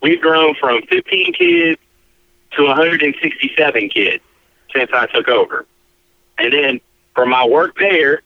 we've 0.00 0.20
grown 0.20 0.54
from 0.54 0.82
15 0.82 1.32
kids 1.34 1.80
to 2.52 2.64
167 2.64 3.88
kids 3.88 4.22
since 4.74 4.90
I 4.92 5.06
took 5.06 5.28
over. 5.28 5.66
And 6.38 6.52
then 6.52 6.80
for 7.14 7.26
my 7.26 7.46
work 7.46 7.76
there, 7.78 8.22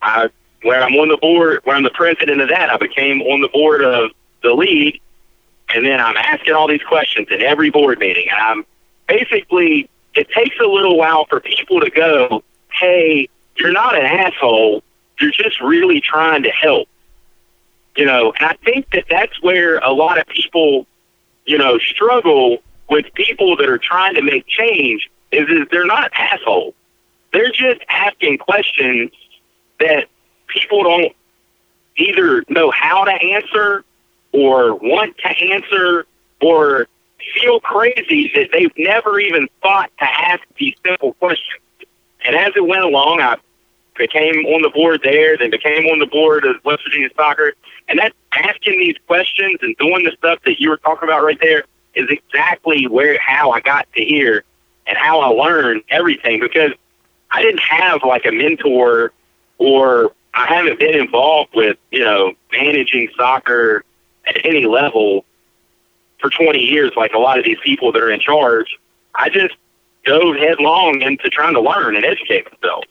I 0.00 0.30
where 0.62 0.82
I'm 0.82 0.94
on 0.94 1.08
the 1.08 1.16
board, 1.16 1.60
where 1.64 1.74
I'm 1.74 1.82
the 1.82 1.90
president 1.90 2.40
of 2.40 2.48
that, 2.48 2.70
I 2.70 2.76
became 2.76 3.20
on 3.22 3.40
the 3.40 3.48
board 3.48 3.82
of 3.82 4.12
the 4.42 4.54
league, 4.54 5.00
and 5.74 5.84
then 5.84 6.00
I'm 6.00 6.16
asking 6.16 6.54
all 6.54 6.68
these 6.68 6.82
questions 6.82 7.28
in 7.30 7.42
every 7.42 7.70
board 7.70 7.98
meeting, 7.98 8.28
and 8.30 8.38
I'm 8.38 8.66
basically 9.08 9.88
it 10.14 10.28
takes 10.30 10.56
a 10.60 10.66
little 10.66 10.96
while 10.96 11.24
for 11.26 11.40
people 11.40 11.80
to 11.80 11.90
go, 11.90 12.44
hey, 12.72 13.28
you're 13.56 13.72
not 13.72 13.96
an 13.96 14.04
asshole, 14.04 14.82
you're 15.20 15.30
just 15.30 15.60
really 15.60 16.00
trying 16.00 16.42
to 16.42 16.50
help, 16.50 16.88
you 17.96 18.04
know, 18.04 18.32
and 18.38 18.50
I 18.50 18.54
think 18.64 18.90
that 18.92 19.06
that's 19.10 19.42
where 19.42 19.78
a 19.78 19.92
lot 19.92 20.18
of 20.18 20.26
people, 20.26 20.86
you 21.46 21.58
know, 21.58 21.78
struggle 21.78 22.58
with 22.88 23.06
people 23.14 23.56
that 23.56 23.68
are 23.68 23.78
trying 23.78 24.14
to 24.14 24.22
make 24.22 24.46
change 24.46 25.10
is, 25.30 25.48
is 25.48 25.66
they're 25.70 25.86
not 25.86 26.12
assholes. 26.14 26.74
They're 27.32 27.50
just 27.50 27.80
asking 27.88 28.38
questions 28.38 29.10
that 29.80 30.08
people 30.48 30.82
don't 30.82 31.12
either 31.96 32.44
know 32.48 32.70
how 32.70 33.04
to 33.04 33.12
answer 33.12 33.84
or 34.32 34.74
want 34.74 35.16
to 35.18 35.28
answer 35.28 36.06
or 36.40 36.86
feel 37.40 37.60
crazy 37.60 38.30
that 38.34 38.48
they've 38.52 38.72
never 38.76 39.18
even 39.20 39.48
thought 39.62 39.90
to 39.98 40.04
ask 40.04 40.42
these 40.58 40.74
simple 40.84 41.14
questions. 41.14 41.60
And 42.24 42.36
as 42.36 42.52
it 42.56 42.66
went 42.66 42.82
along, 42.82 43.20
I 43.20 43.36
became 43.96 44.46
on 44.46 44.62
the 44.62 44.70
board 44.70 45.00
there, 45.02 45.36
then 45.36 45.50
became 45.50 45.86
on 45.86 45.98
the 45.98 46.06
board 46.06 46.44
of 46.44 46.56
West 46.64 46.82
Virginia 46.84 47.08
Soccer. 47.16 47.54
And 47.88 47.98
that 47.98 48.12
asking 48.32 48.78
these 48.78 48.96
questions 49.06 49.58
and 49.62 49.76
doing 49.76 50.04
the 50.04 50.12
stuff 50.16 50.38
that 50.44 50.60
you 50.60 50.70
were 50.70 50.78
talking 50.78 51.08
about 51.08 51.22
right 51.22 51.38
there 51.40 51.64
is 51.94 52.08
exactly 52.08 52.86
where 52.86 53.18
how 53.20 53.50
I 53.50 53.60
got 53.60 53.86
to 53.94 54.04
here 54.04 54.44
and 54.86 54.96
how 54.96 55.20
I 55.20 55.28
learned 55.28 55.82
everything 55.90 56.40
because 56.40 56.72
I 57.32 57.42
didn't 57.42 57.60
have 57.60 58.02
like 58.04 58.24
a 58.26 58.32
mentor 58.32 59.12
or 59.58 60.12
I 60.34 60.46
haven't 60.46 60.78
been 60.78 60.94
involved 60.94 61.54
with, 61.54 61.76
you 61.90 62.00
know, 62.00 62.34
managing 62.52 63.08
soccer 63.16 63.84
at 64.26 64.44
any 64.44 64.66
level 64.66 65.24
for 66.20 66.30
20 66.30 66.58
years 66.58 66.92
like 66.96 67.12
a 67.12 67.18
lot 67.18 67.38
of 67.38 67.44
these 67.44 67.58
people 67.64 67.92
that 67.92 68.02
are 68.02 68.10
in 68.10 68.20
charge. 68.20 68.78
I 69.14 69.28
just 69.28 69.54
dove 70.04 70.36
headlong 70.36 71.02
into 71.02 71.28
trying 71.30 71.54
to 71.54 71.60
learn 71.60 71.96
and 71.96 72.04
educate 72.04 72.46
myself. 72.52 72.84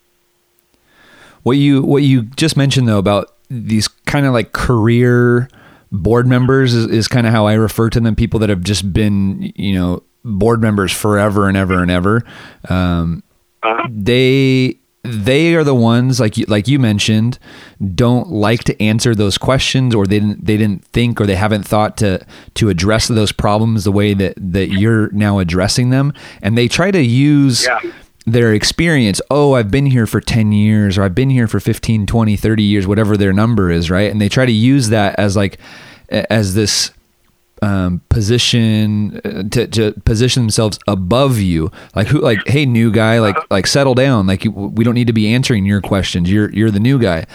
What 1.43 1.54
you 1.54 1.82
what 1.82 2.04
you 2.04 2.23
just 2.23 2.56
mentioned 2.56 2.88
though 2.88 2.99
about 2.99 3.36
these 3.49 3.88
kind 3.88 4.25
of 4.25 4.34
like 4.34 4.54
career 4.54 5.49
board 5.91 6.27
members 6.27 6.73
is, 6.73 6.86
is 6.88 7.08
kind 7.08 7.25
of 7.25 7.34
how 7.34 7.47
I 7.47 7.54
refer 7.54 7.89
to 7.89 7.99
them. 7.99 8.15
People 8.15 8.39
that 8.41 8.49
have 8.49 8.62
just 8.62 8.93
been, 8.93 9.51
you 9.56 9.73
know, 9.73 10.04
board 10.23 10.62
members 10.62 10.91
forever 10.91 11.47
and 11.47 11.58
ever 11.58 11.82
and 11.82 11.89
ever. 11.89 12.23
Um. 12.69 13.23
They 13.89 14.80
they 15.04 15.56
are 15.56 15.63
the 15.63 15.76
ones 15.76 16.19
like 16.19 16.38
you, 16.38 16.45
like 16.47 16.67
you 16.67 16.78
mentioned 16.78 17.39
don't 17.95 18.30
like 18.30 18.63
to 18.63 18.80
answer 18.82 19.15
those 19.15 19.38
questions 19.38 19.95
or 19.95 20.06
they 20.06 20.19
didn't 20.19 20.45
they 20.45 20.58
didn't 20.58 20.86
think 20.86 21.19
or 21.19 21.26
they 21.26 21.36
haven't 21.36 21.63
thought 21.63 21.97
to 21.97 22.24
to 22.54 22.69
address 22.69 23.08
those 23.08 23.32
problems 23.32 23.84
the 23.84 23.91
way 23.91 24.13
that 24.13 24.34
that 24.38 24.69
you're 24.69 25.12
now 25.12 25.39
addressing 25.39 25.89
them. 25.89 26.13
And 26.41 26.58
they 26.58 26.67
try 26.67 26.91
to 26.91 27.02
use 27.02 27.65
yeah. 27.65 27.80
their 28.26 28.54
experience. 28.54 29.19
Oh 29.32 29.54
I've 29.54 29.71
been 29.71 29.88
here 29.88 30.06
for 30.06 30.21
10 30.21 30.52
years 30.52 30.97
or 30.97 31.04
I've 31.04 31.15
been 31.15 31.32
here 31.32 31.47
for 31.47 31.60
15 31.60 32.06
20 32.06 32.36
30 32.36 32.63
years 32.63 32.86
whatever 32.86 33.17
their 33.17 33.34
number 33.34 33.71
is 33.71 33.89
right? 33.89 34.12
And 34.12 34.21
they 34.21 34.30
try 34.30 34.45
to 34.45 34.52
use 34.52 34.89
that 34.89 35.15
as 35.17 35.36
like 35.36 35.58
as 36.10 36.54
this 36.54 36.91
um, 37.62 38.02
position 38.10 39.21
uh, 39.24 39.43
to, 39.52 39.67
to 39.67 39.91
position 40.02 40.43
themselves 40.43 40.80
above 40.88 41.38
you. 41.38 41.71
Like 41.95 42.08
who 42.08 42.19
like 42.19 42.47
hey 42.47 42.65
new 42.65 42.91
guy 42.91 43.19
like 43.19 43.38
like 43.52 43.67
settle 43.67 43.93
down. 43.93 44.26
Like 44.28 44.45
we 44.54 44.84
don't 44.84 44.95
need 44.95 45.08
to 45.08 45.13
be 45.13 45.32
answering 45.34 45.65
your 45.65 45.82
questions. 45.82 46.32
You're 46.32 46.50
you're 46.52 46.71
the 46.71 46.80
new 46.80 47.00
guy. 47.00 47.26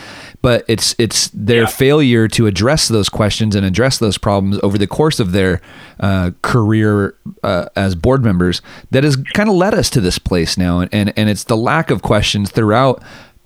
But 0.42 0.64
it's 0.68 0.94
it's 0.98 1.28
their 1.28 1.62
yeah. 1.62 1.66
failure 1.66 2.28
to 2.28 2.46
address 2.46 2.88
those 2.88 3.08
questions 3.08 3.54
and 3.54 3.64
address 3.64 3.98
those 3.98 4.18
problems 4.18 4.58
over 4.62 4.76
the 4.78 4.86
course 4.86 5.20
of 5.20 5.32
their 5.32 5.60
uh, 6.00 6.32
career 6.42 7.16
uh, 7.42 7.68
as 7.76 7.94
board 7.94 8.24
members 8.24 8.62
that 8.90 9.04
has 9.04 9.16
kind 9.34 9.48
of 9.48 9.54
led 9.54 9.74
us 9.74 9.90
to 9.90 10.00
this 10.00 10.18
place 10.18 10.58
now. 10.58 10.80
And, 10.80 10.92
and 10.92 11.12
and 11.16 11.30
it's 11.30 11.44
the 11.44 11.56
lack 11.56 11.90
of 11.90 12.02
questions 12.02 12.50
throughout 12.50 13.02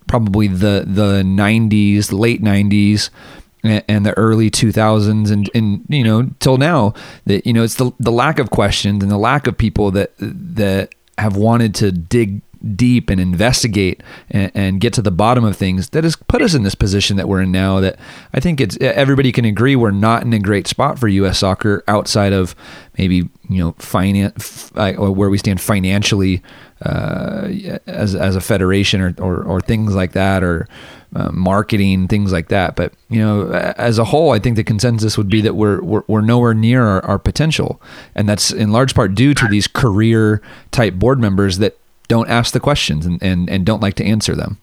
probably 0.06 0.48
the 0.48 0.84
the 0.86 1.22
90s 1.22 2.12
late 2.12 2.42
90s 2.42 3.10
and 3.62 4.06
the 4.06 4.16
early 4.16 4.50
2000s 4.50 5.30
and, 5.30 5.50
and 5.54 5.84
you 5.88 6.02
know 6.02 6.30
till 6.40 6.56
now 6.56 6.94
that 7.26 7.46
you 7.46 7.52
know 7.52 7.62
it's 7.62 7.74
the, 7.74 7.92
the 8.00 8.12
lack 8.12 8.38
of 8.38 8.50
questions 8.50 9.02
and 9.02 9.12
the 9.12 9.18
lack 9.18 9.46
of 9.46 9.56
people 9.56 9.90
that 9.90 10.12
that 10.18 10.94
have 11.18 11.36
wanted 11.36 11.74
to 11.74 11.92
dig 11.92 12.40
deep 12.76 13.08
and 13.08 13.20
investigate 13.20 14.02
and, 14.30 14.52
and, 14.54 14.80
get 14.80 14.92
to 14.92 15.02
the 15.02 15.10
bottom 15.10 15.44
of 15.44 15.56
things 15.56 15.90
that 15.90 16.04
has 16.04 16.14
put 16.14 16.42
us 16.42 16.54
in 16.54 16.62
this 16.62 16.74
position 16.74 17.16
that 17.16 17.28
we're 17.28 17.40
in 17.40 17.50
now. 17.50 17.80
That 17.80 17.98
I 18.34 18.40
think 18.40 18.60
it's 18.60 18.76
everybody 18.80 19.32
can 19.32 19.44
agree 19.44 19.76
we're 19.76 19.90
not 19.90 20.22
in 20.22 20.32
a 20.32 20.38
great 20.38 20.66
spot 20.66 20.98
for 20.98 21.08
U.S. 21.08 21.38
soccer 21.38 21.82
outside 21.88 22.32
of 22.32 22.54
maybe 22.98 23.28
you 23.48 23.58
know 23.58 23.72
finance 23.78 24.70
or 24.76 25.10
where 25.12 25.30
we 25.30 25.38
stand 25.38 25.60
financially 25.60 26.42
uh, 26.82 27.48
as 27.86 28.14
as 28.14 28.36
a 28.36 28.40
federation 28.40 29.00
or, 29.00 29.14
or, 29.18 29.42
or 29.42 29.60
things 29.60 29.94
like 29.94 30.12
that 30.12 30.42
or 30.42 30.68
uh, 31.14 31.30
marketing 31.32 32.08
things 32.08 32.32
like 32.32 32.48
that. 32.48 32.76
But 32.76 32.92
you 33.08 33.20
know, 33.20 33.50
as 33.50 33.98
a 33.98 34.04
whole, 34.04 34.32
I 34.32 34.38
think 34.38 34.56
the 34.56 34.64
consensus 34.64 35.18
would 35.18 35.28
be 35.28 35.40
that 35.40 35.54
we're 35.54 35.82
we're, 35.82 36.02
we're 36.06 36.20
nowhere 36.20 36.54
near 36.54 36.84
our, 36.84 37.04
our 37.04 37.18
potential, 37.18 37.80
and 38.14 38.28
that's 38.28 38.52
in 38.52 38.72
large 38.72 38.94
part 38.94 39.14
due 39.14 39.34
to 39.34 39.48
these 39.48 39.66
career 39.66 40.40
type 40.70 40.94
board 40.94 41.18
members 41.18 41.58
that 41.58 41.76
don't 42.10 42.28
ask 42.28 42.52
the 42.52 42.60
questions 42.60 43.06
and, 43.06 43.22
and, 43.22 43.48
and 43.48 43.64
don't 43.64 43.80
like 43.80 43.94
to 43.94 44.04
answer 44.04 44.34
them. 44.34 44.58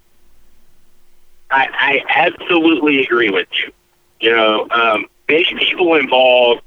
I, 1.49 1.67
I 1.73 2.03
absolutely 2.09 3.01
agree 3.01 3.29
with 3.29 3.47
you. 3.53 3.71
You 4.19 4.35
know, 4.35 4.67
um, 4.71 5.05
many 5.29 5.45
people 5.57 5.95
involved 5.95 6.61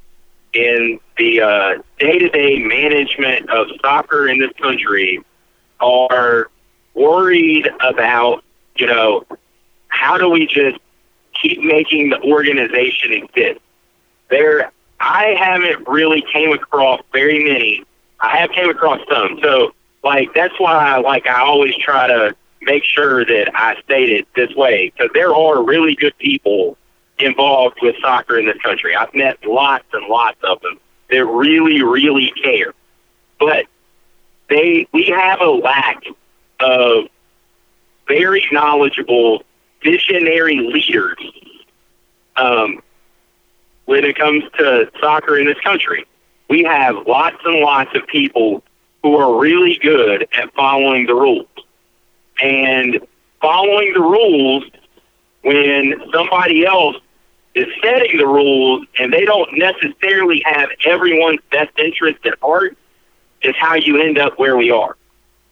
in 0.54 0.98
the 1.18 1.82
day 1.98 2.18
to 2.18 2.28
day 2.30 2.58
management 2.60 3.50
of 3.50 3.68
soccer 3.82 4.26
in 4.28 4.40
this 4.40 4.52
country 4.60 5.22
are 5.80 6.50
worried 6.94 7.68
about, 7.80 8.42
you 8.76 8.86
know, 8.86 9.24
how 9.90 10.16
do 10.16 10.29
we 10.29 10.46
just 10.46 10.79
keep 11.40 11.62
making 11.62 12.11
the 12.11 12.20
organization 12.22 13.12
exist? 13.12 13.61
There, 14.31 14.72
I 14.98 15.35
haven't 15.38 15.87
really 15.87 16.24
came 16.33 16.53
across 16.53 17.00
very 17.12 17.44
many. 17.44 17.85
I 18.20 18.38
have 18.38 18.50
came 18.50 18.70
across 18.70 19.00
some. 19.11 19.38
So, 19.42 19.74
like, 20.03 20.33
that's 20.35 20.59
why, 20.59 20.96
like, 20.98 21.26
I 21.26 21.42
always 21.42 21.76
try 21.76 22.07
to 22.07 22.35
make 22.62 22.85
sure 22.85 23.24
that 23.24 23.50
I 23.55 23.81
state 23.83 24.11
it 24.11 24.26
this 24.35 24.55
way 24.55 24.92
because 24.94 25.11
there 25.14 25.35
are 25.35 25.62
really 25.62 25.94
good 25.94 26.16
people 26.18 26.76
involved 27.18 27.79
with 27.83 27.96
soccer 28.00 28.38
in 28.38 28.46
this 28.46 28.59
country. 28.62 28.94
I've 28.94 29.14
met 29.14 29.38
lots 29.44 29.85
and 29.92 30.07
lots 30.07 30.38
of 30.42 30.61
them 30.62 30.79
that 31.11 31.24
really, 31.24 31.83
really 31.83 32.33
care. 32.42 32.74
But 33.38 33.66
they 34.48 34.87
we 34.92 35.07
have 35.07 35.40
a 35.40 35.50
lack 35.50 36.05
of 36.61 37.05
very 38.07 38.46
knowledgeable 38.53 39.42
visionary 39.82 40.56
leaders 40.56 41.18
um, 42.36 42.82
when 43.86 44.04
it 44.04 44.16
comes 44.16 44.44
to 44.58 44.90
soccer 45.00 45.38
in 45.38 45.46
this 45.46 45.58
country. 45.60 46.06
We 46.48 46.64
have 46.64 47.06
lots 47.06 47.36
and 47.44 47.60
lots 47.60 47.94
of 47.94 48.06
people 48.06 48.62
who 49.02 49.16
are 49.16 49.38
really 49.38 49.78
good 49.82 50.28
at 50.32 50.52
following 50.54 51.06
the 51.06 51.14
rules. 51.14 51.46
And 52.42 53.00
following 53.40 53.92
the 53.94 54.00
rules 54.00 54.64
when 55.42 55.94
somebody 56.12 56.66
else 56.66 56.96
is 57.54 57.66
setting 57.82 58.16
the 58.18 58.26
rules 58.26 58.86
and 58.98 59.12
they 59.12 59.24
don't 59.24 59.56
necessarily 59.56 60.42
have 60.44 60.70
everyone's 60.84 61.40
best 61.50 61.76
interest 61.78 62.24
at 62.24 62.38
heart 62.40 62.76
is 63.42 63.54
how 63.56 63.74
you 63.74 64.00
end 64.00 64.18
up 64.18 64.38
where 64.38 64.56
we 64.56 64.70
are. 64.70 64.96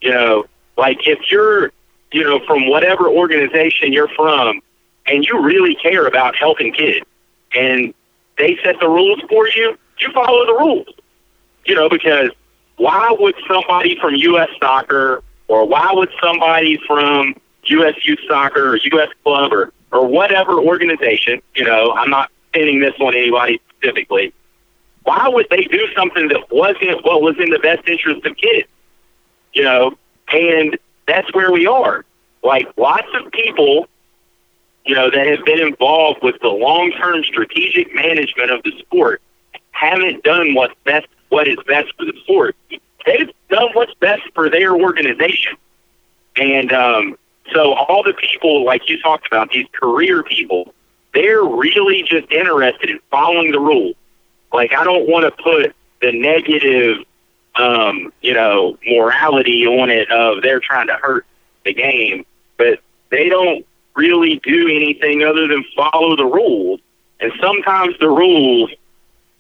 You 0.01 0.11
know, 0.11 0.47
like 0.77 1.07
if 1.07 1.19
you're, 1.31 1.73
you 2.13 2.25
know, 2.25 2.41
from 2.47 2.69
whatever 2.69 3.09
organization 3.09 3.93
you're 3.93 4.09
from 4.09 4.61
and 5.07 5.25
you 5.25 5.41
really 5.41 5.75
care 5.75 6.07
about 6.07 6.37
helping 6.37 6.73
kids 6.73 7.07
and 7.55 7.95
they 8.39 8.59
set 8.63 8.79
the 8.81 8.89
rules 8.89 9.21
for 9.29 9.49
you, 9.49 9.77
you 9.99 10.13
follow 10.13 10.47
the 10.47 10.53
rules. 10.53 10.89
You 11.65 11.75
know, 11.75 11.89
because 11.89 12.31
why 12.77 13.15
would 13.19 13.35
somebody 13.47 13.99
from 14.01 14.15
U.S. 14.15 14.49
Soccer 14.61 15.23
or 15.49 15.67
why 15.67 15.93
would 15.93 16.11
somebody 16.23 16.79
from 16.87 17.35
U.S. 17.65 17.95
Youth 18.05 18.21
Soccer 18.29 18.71
or 18.71 18.77
U.S. 18.77 19.09
Club 19.23 19.53
or, 19.53 19.73
or 19.93 20.07
whatever 20.07 20.53
organization, 20.59 21.43
you 21.55 21.65
know, 21.65 21.93
I'm 21.93 22.11
not 22.11 22.31
pinning 22.53 22.81
this 22.81 22.95
on 23.01 23.15
anybody 23.15 23.61
specifically, 23.71 24.33
why 25.03 25.29
would 25.29 25.47
they 25.51 25.65
do 25.65 25.87
something 25.97 26.29
that 26.29 26.51
wasn't 26.51 27.05
what 27.05 27.23
was 27.23 27.37
in 27.39 27.51
the 27.51 27.59
best 27.59 27.87
interest 27.89 28.25
of 28.25 28.37
kids? 28.37 28.69
You 29.53 29.63
know, 29.63 29.99
and 30.33 30.79
that's 31.09 31.33
where 31.35 31.51
we 31.51 31.67
are. 31.67 32.05
Like 32.43 32.69
lots 32.77 33.09
of 33.15 33.33
people, 33.33 33.89
you 34.85 34.95
know, 34.95 35.11
that 35.11 35.27
have 35.27 35.45
been 35.45 35.61
involved 35.61 36.23
with 36.23 36.37
the 36.41 36.49
long 36.49 36.93
term 36.93 37.25
strategic 37.25 37.93
management 37.95 38.51
of 38.53 38.63
the 38.63 38.73
sport 38.79 39.21
haven't 39.73 40.23
done 40.25 40.55
what's 40.55 40.75
best 40.85 41.07
what 41.31 41.47
is 41.49 41.59
best 41.67 41.93
for 41.97 42.05
the 42.05 42.15
sport. 42.23 42.57
They've 43.05 43.31
done 43.49 43.69
what's 43.75 43.95
best 43.95 44.23
for 44.35 44.49
their 44.49 44.75
organization. 44.75 45.57
And 46.37 46.73
um, 46.73 47.19
so 47.53 47.75
all 47.75 48.03
the 48.03 48.15
people 48.15 48.65
like 48.65 48.89
you 48.89 49.01
talked 49.01 49.27
about, 49.27 49.51
these 49.51 49.67
career 49.73 50.23
people, 50.23 50.73
they're 51.15 51.43
really 51.43 52.03
just 52.03 52.31
interested 52.31 52.91
in 52.91 53.01
following 53.11 53.53
the 53.53 53.61
rules 53.61 53.95
like 54.53 54.73
I 54.73 54.85
don't 54.85 55.09
want 55.09 55.25
to 55.25 55.43
put 55.43 55.75
the 56.01 56.13
negative, 56.13 57.05
um, 57.59 58.13
you 58.23 58.33
know, 58.33 58.79
morality 58.87 59.67
on 59.67 59.91
it 59.91 60.11
of 60.11 60.43
they're 60.43 60.61
trying 60.61 60.87
to 60.87 60.95
hurt 60.95 61.27
the 61.65 61.75
game, 61.75 62.25
but 62.57 62.81
they 63.11 63.29
don't 63.29 63.67
really 63.97 64.41
do 64.45 64.69
anything 64.69 65.25
other 65.25 65.49
than 65.49 65.65
follow 65.77 66.17
the 66.17 66.25
rules. 66.25 66.81
And 67.21 67.33
sometimes 67.41 67.99
the 67.99 68.09
rules, 68.09 68.71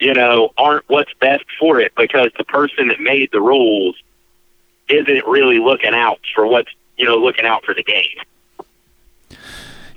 you 0.00 0.12
know, 0.12 0.52
aren't 0.58 0.88
what's 0.88 1.12
best 1.20 1.44
for 1.60 1.80
it 1.80 1.92
because 1.96 2.30
the 2.36 2.44
person 2.44 2.88
that 2.88 3.00
made 3.00 3.30
the 3.32 3.40
rules 3.40 3.96
isn't 4.88 5.26
really 5.26 5.60
looking 5.60 5.94
out 5.94 6.18
for 6.34 6.46
what's, 6.46 6.70
you 6.96 7.06
know, 7.06 7.16
looking 7.16 7.46
out 7.46 7.64
for 7.64 7.74
the 7.74 7.84
game. 7.84 9.38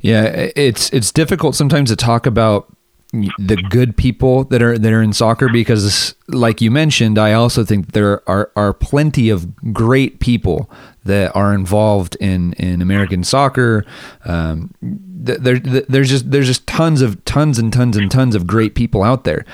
Yeah, 0.01 0.49
it's 0.55 0.89
it's 0.91 1.11
difficult 1.11 1.55
sometimes 1.55 1.89
to 1.89 1.95
talk 1.95 2.25
about 2.25 2.75
the 3.11 3.61
good 3.69 3.97
people 3.97 4.45
that 4.45 4.61
are 4.61 4.77
that 4.77 4.93
are 4.93 5.01
in 5.01 5.11
soccer 5.11 5.49
because 5.51 6.15
like 6.29 6.61
you 6.61 6.71
mentioned 6.71 7.19
I 7.19 7.33
also 7.33 7.65
think 7.65 7.91
there 7.91 8.27
are 8.29 8.51
are 8.55 8.73
plenty 8.73 9.29
of 9.29 9.73
great 9.73 10.21
people 10.21 10.69
that 11.03 11.35
are 11.35 11.53
involved 11.53 12.15
in 12.21 12.53
in 12.53 12.81
American 12.81 13.23
soccer. 13.23 13.85
Um, 14.23 14.73
there, 14.81 15.59
there's 15.59 16.09
just 16.09 16.31
there's 16.31 16.47
just 16.47 16.65
tons 16.67 17.01
of 17.01 17.23
tons 17.25 17.59
and 17.59 17.73
tons 17.73 17.97
and 17.97 18.09
tons 18.09 18.33
of 18.33 18.47
great 18.47 18.75
people 18.75 19.03
out 19.03 19.25
there 19.25 19.45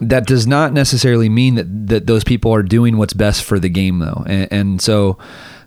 that 0.00 0.26
does 0.26 0.46
not 0.46 0.72
necessarily 0.72 1.28
mean 1.28 1.54
that 1.56 1.86
that 1.88 2.06
those 2.06 2.24
people 2.24 2.52
are 2.52 2.62
doing 2.62 2.96
what's 2.96 3.12
best 3.12 3.44
for 3.44 3.58
the 3.58 3.68
game 3.68 3.98
though 3.98 4.24
and, 4.26 4.48
and 4.52 4.82
so 4.82 5.18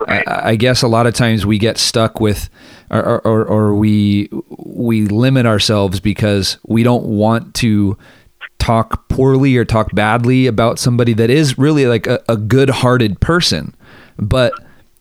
I, 0.08 0.24
I 0.28 0.56
guess 0.56 0.82
a 0.82 0.88
lot 0.88 1.08
of 1.08 1.14
times 1.14 1.46
we 1.46 1.58
get 1.58 1.78
stuck 1.78 2.20
with 2.20 2.50
or, 2.92 3.26
or, 3.26 3.46
or 3.46 3.76
we 3.76 4.30
we 4.50 5.06
limit 5.06 5.46
ourselves 5.46 6.00
because 6.00 6.58
we 6.66 6.84
don't 6.84 7.06
want 7.06 7.54
to 7.56 7.98
talk 8.60 9.10
poorly 9.10 9.58
or 9.58 9.66
talk 9.66 9.94
badly 9.94 10.48
about 10.48 10.80
somebody 10.80 11.14
that 11.14 11.30
is 11.30 11.58
really 11.58 11.86
like 11.86 12.08
a, 12.08 12.24
a 12.30 12.38
good-hearted 12.38 13.20
person, 13.20 13.76
but 14.18 14.54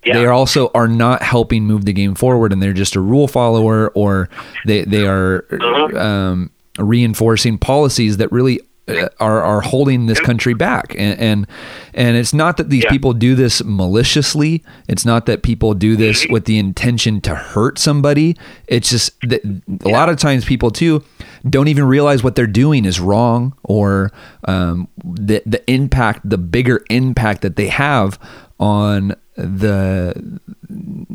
yeah. 0.04 0.14
they 0.14 0.26
also 0.26 0.70
are 0.74 0.88
not 0.88 1.22
helping 1.22 1.64
move 1.64 1.84
the 1.84 1.92
game 1.92 2.14
forward, 2.14 2.52
and 2.52 2.62
they're 2.62 2.72
just 2.72 2.96
a 2.96 3.00
rule 3.00 3.28
follower, 3.28 3.90
or 3.90 4.28
they 4.66 4.82
they 4.84 5.06
are 5.06 5.46
uh-huh. 5.50 5.98
um, 5.98 6.50
reinforcing 6.78 7.58
policies 7.58 8.16
that 8.16 8.32
really 8.32 8.60
are 8.88 9.42
are 9.42 9.60
holding 9.60 10.06
this 10.06 10.20
country 10.20 10.54
back 10.54 10.94
and 10.98 11.18
and, 11.20 11.46
and 11.94 12.16
it's 12.16 12.34
not 12.34 12.56
that 12.56 12.68
these 12.68 12.82
yeah. 12.82 12.90
people 12.90 13.12
do 13.12 13.36
this 13.36 13.62
maliciously 13.64 14.62
it's 14.88 15.04
not 15.04 15.26
that 15.26 15.42
people 15.42 15.72
do 15.72 15.94
this 15.94 16.24
mm-hmm. 16.24 16.32
with 16.32 16.46
the 16.46 16.58
intention 16.58 17.20
to 17.20 17.34
hurt 17.34 17.78
somebody 17.78 18.36
it's 18.66 18.90
just 18.90 19.12
that 19.20 19.44
a 19.44 19.88
yeah. 19.88 19.92
lot 19.92 20.08
of 20.08 20.16
times 20.16 20.44
people 20.44 20.70
too 20.70 21.02
don't 21.48 21.68
even 21.68 21.84
realize 21.84 22.24
what 22.24 22.34
they're 22.34 22.46
doing 22.46 22.84
is 22.84 22.98
wrong 22.98 23.56
or 23.62 24.10
um, 24.44 24.88
the 25.04 25.40
the 25.46 25.62
impact 25.70 26.28
the 26.28 26.38
bigger 26.38 26.84
impact 26.90 27.42
that 27.42 27.54
they 27.54 27.68
have 27.68 28.18
on 28.58 29.14
the 29.36 30.40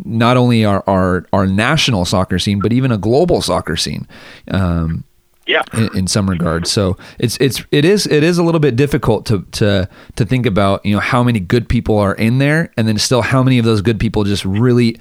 not 0.06 0.38
only 0.38 0.66
our, 0.66 0.84
our 0.88 1.26
our 1.34 1.46
national 1.46 2.06
soccer 2.06 2.40
scene 2.40 2.62
but 2.62 2.72
even 2.72 2.92
a 2.92 2.98
global 2.98 3.42
soccer 3.42 3.76
scene 3.76 4.08
um, 4.52 5.04
yeah. 5.48 5.64
In, 5.74 5.98
in, 5.98 6.08
some 6.08 6.30
regards. 6.30 6.72
So 6.72 6.98
it's 7.20 7.38
it's 7.40 7.64
it 7.72 7.86
is 7.86 8.06
it 8.06 8.22
is 8.22 8.38
a 8.38 8.44
little 8.44 8.60
bit 8.60 8.76
difficult 8.76 9.26
to 9.28 9.44
to 9.54 9.90
to 10.16 10.26
think 10.26 10.46
about 10.46 10.86
you 10.86 10.94
know 10.94 11.00
how 11.00 11.24
many 11.24 11.40
good 11.40 11.70
people 11.70 11.98
are 11.98 12.14
in 12.14 12.38
there, 12.38 12.72
and 12.78 12.88
then 12.88 12.98
still 12.98 13.22
how 13.22 13.42
many 13.42 13.58
of 13.58 13.66
those 13.66 13.82
good 13.82 14.00
people 14.00 14.26
just 14.26 14.44
really 14.44 14.98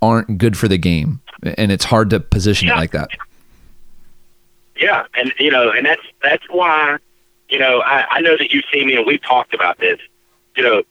aren't 0.00 0.38
good 0.38 0.56
for 0.56 0.68
the 0.68 0.78
game, 0.78 1.20
and 1.42 1.70
it's 1.70 1.84
hard 1.84 2.10
to 2.10 2.20
position 2.20 2.68
yeah. 2.68 2.74
it 2.74 2.76
like 2.78 2.90
that. 2.92 3.10
Yeah, 4.76 5.04
and 5.14 5.32
you 5.38 5.50
know, 5.50 5.70
and 5.70 5.84
that's 5.84 6.02
that's 6.22 6.44
why 6.48 6.96
you 7.50 7.58
know 7.58 7.82
I, 7.82 8.06
I 8.10 8.20
know 8.20 8.36
that 8.38 8.52
you've 8.52 8.64
seen 8.72 8.86
me, 8.86 8.96
and 8.96 9.06
we've 9.06 9.22
talked 9.22 9.52
about 9.52 9.78
this. 9.78 10.00
You 10.56 10.62
know, 10.62 10.82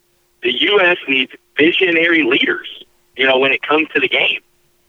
the 0.44 0.54
U.S. 0.54 0.98
needs 1.08 1.32
visionary 1.58 2.24
leaders. 2.24 2.84
You 3.18 3.26
know, 3.26 3.40
when 3.40 3.52
it 3.52 3.64
comes 3.64 3.88
to 3.96 4.00
the 4.00 4.08
game, 4.08 4.40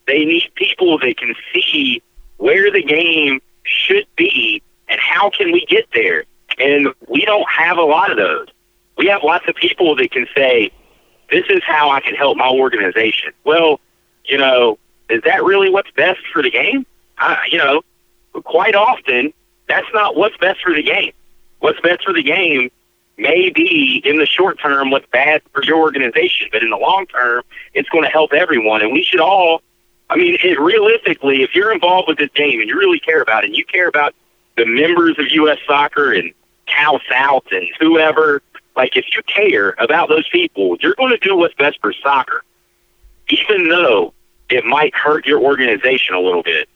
they 0.07 0.27
need 0.27 0.51
people 0.55 0.99
that 0.99 1.17
can 1.17 1.35
see 1.53 2.03
where 2.37 2.71
the 2.71 2.83
game 2.83 3.41
should 3.65 4.07
be 4.17 4.63
and 4.89 5.01
how 5.01 5.31
can 5.31 5.53
we 5.53 5.65
get 5.67 5.87
there? 5.95 6.25
And 6.59 6.89
we 7.09 7.25
don't 7.25 7.49
have 7.49 7.79
a 7.79 7.83
lot 7.83 8.11
of 8.11 8.17
those. 8.17 8.49
We 8.97 9.07
have 9.07 9.23
lots 9.23 9.47
of 9.49 9.55
people 9.55 9.97
that 9.97 10.11
can 10.11 10.27
say, 10.37 10.71
this 11.31 11.45
is 11.49 11.63
how 11.65 11.91
I 11.91 12.01
can 12.01 12.15
help 12.15 12.37
my 12.37 12.49
organization. 12.49 13.33
Well, 13.45 13.81
you 14.25 14.37
know, 14.37 14.79
is 15.09 15.23
that 15.25 15.45
really 15.45 15.71
what's 15.71 15.91
best 15.93 16.21
for 16.33 16.43
the 16.43 16.51
game? 16.51 16.85
I, 17.19 17.47
you 17.51 17.59
know, 17.59 17.83
quite 18.45 18.75
often 18.75 19.33
that's 19.69 19.87
not 19.95 20.17
what's 20.17 20.37
best 20.39 20.61
for 20.63 20.75
the 20.75 20.83
game. 20.83 21.13
What's 21.61 21.81
best 21.81 22.05
for 22.05 22.13
the 22.13 22.23
game 22.23 22.71
may 23.17 23.51
be 23.51 24.03
in 24.05 24.17
the 24.17 24.27
short 24.27 24.59
term 24.61 24.91
what's 24.91 25.07
bad 25.13 25.43
for 25.53 25.63
your 25.63 25.79
organization, 25.79 26.49
but 26.51 26.63
in 26.63 26.71
the 26.71 26.77
long 26.77 27.07
term, 27.07 27.43
it's 27.75 27.89
going 27.91 28.03
to 28.03 28.11
help 28.11 28.33
everyone. 28.33 28.83
And 28.83 28.93
we 28.93 29.03
should 29.03 29.21
all, 29.21 29.63
I 30.11 30.17
mean, 30.17 30.37
it, 30.43 30.59
realistically, 30.61 31.43
if 31.43 31.55
you're 31.55 31.73
involved 31.73 32.09
with 32.09 32.19
this 32.19 32.31
game 32.35 32.61
and 32.61 32.69
you 32.69 32.77
really 32.77 32.99
care 32.99 33.23
about 33.23 33.45
it, 33.45 33.49
and 33.49 33.57
you 33.57 33.65
care 33.65 33.89
about 33.89 34.15
the 34.57 34.67
members 34.67 35.19
of 35.19 35.27
U.S. 35.31 35.59
Soccer 35.67 36.13
and 36.13 36.35
Cal 36.67 37.01
South 37.09 37.45
and 37.53 37.67
whoever, 37.79 38.43
like 38.75 38.97
if 38.97 39.07
you 39.15 39.23
care 39.23 39.77
about 39.79 40.09
those 40.09 40.29
people, 40.29 40.77
you're 40.81 40.97
going 40.97 41.11
to 41.11 41.19
do 41.19 41.37
what's 41.37 41.55
best 41.55 41.79
for 41.81 41.93
soccer, 41.93 42.43
even 43.29 43.69
though 43.69 44.13
it 44.51 44.65
might 44.65 44.95
hurt 44.97 45.27
your 45.27 45.41
organization 45.41 46.17
a 46.17 46.21
little 46.21 46.43
bit. 46.43 46.69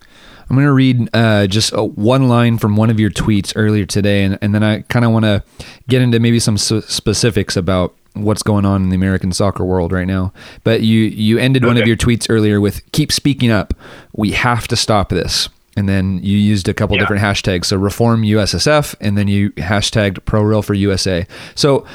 I'm 0.00 0.56
going 0.56 0.66
to 0.66 0.72
read 0.72 1.08
uh, 1.14 1.46
just 1.46 1.72
a, 1.72 1.84
one 1.84 2.28
line 2.28 2.58
from 2.58 2.74
one 2.74 2.90
of 2.90 2.98
your 2.98 3.10
tweets 3.10 3.52
earlier 3.54 3.86
today, 3.86 4.24
and, 4.24 4.36
and 4.42 4.52
then 4.52 4.64
I 4.64 4.80
kind 4.82 5.04
of 5.04 5.12
want 5.12 5.24
to 5.24 5.44
get 5.86 6.02
into 6.02 6.18
maybe 6.18 6.40
some 6.40 6.58
specifics 6.58 7.56
about 7.56 7.94
what's 8.14 8.42
going 8.42 8.64
on 8.64 8.82
in 8.82 8.88
the 8.88 8.96
American 8.96 9.32
soccer 9.32 9.64
world 9.64 9.92
right 9.92 10.06
now. 10.06 10.32
But 10.64 10.82
you 10.82 11.00
you 11.00 11.38
ended 11.38 11.62
okay. 11.62 11.70
one 11.70 11.76
of 11.76 11.86
your 11.86 11.96
tweets 11.96 12.26
earlier 12.28 12.60
with 12.60 12.80
"Keep 12.92 13.12
speaking 13.12 13.50
up. 13.50 13.74
We 14.14 14.32
have 14.32 14.68
to 14.68 14.76
stop 14.76 15.10
this." 15.10 15.48
And 15.76 15.88
then 15.88 16.18
you 16.22 16.36
used 16.36 16.68
a 16.68 16.74
couple 16.74 16.96
yeah. 16.96 17.02
different 17.02 17.22
hashtags. 17.22 17.66
So 17.66 17.76
reform 17.76 18.22
USSF, 18.22 18.94
and 19.00 19.16
then 19.16 19.28
you 19.28 19.50
hashtagged 19.52 20.24
pro 20.24 20.42
rel 20.42 20.62
for 20.62 20.74
USA. 20.74 21.26
So 21.54 21.86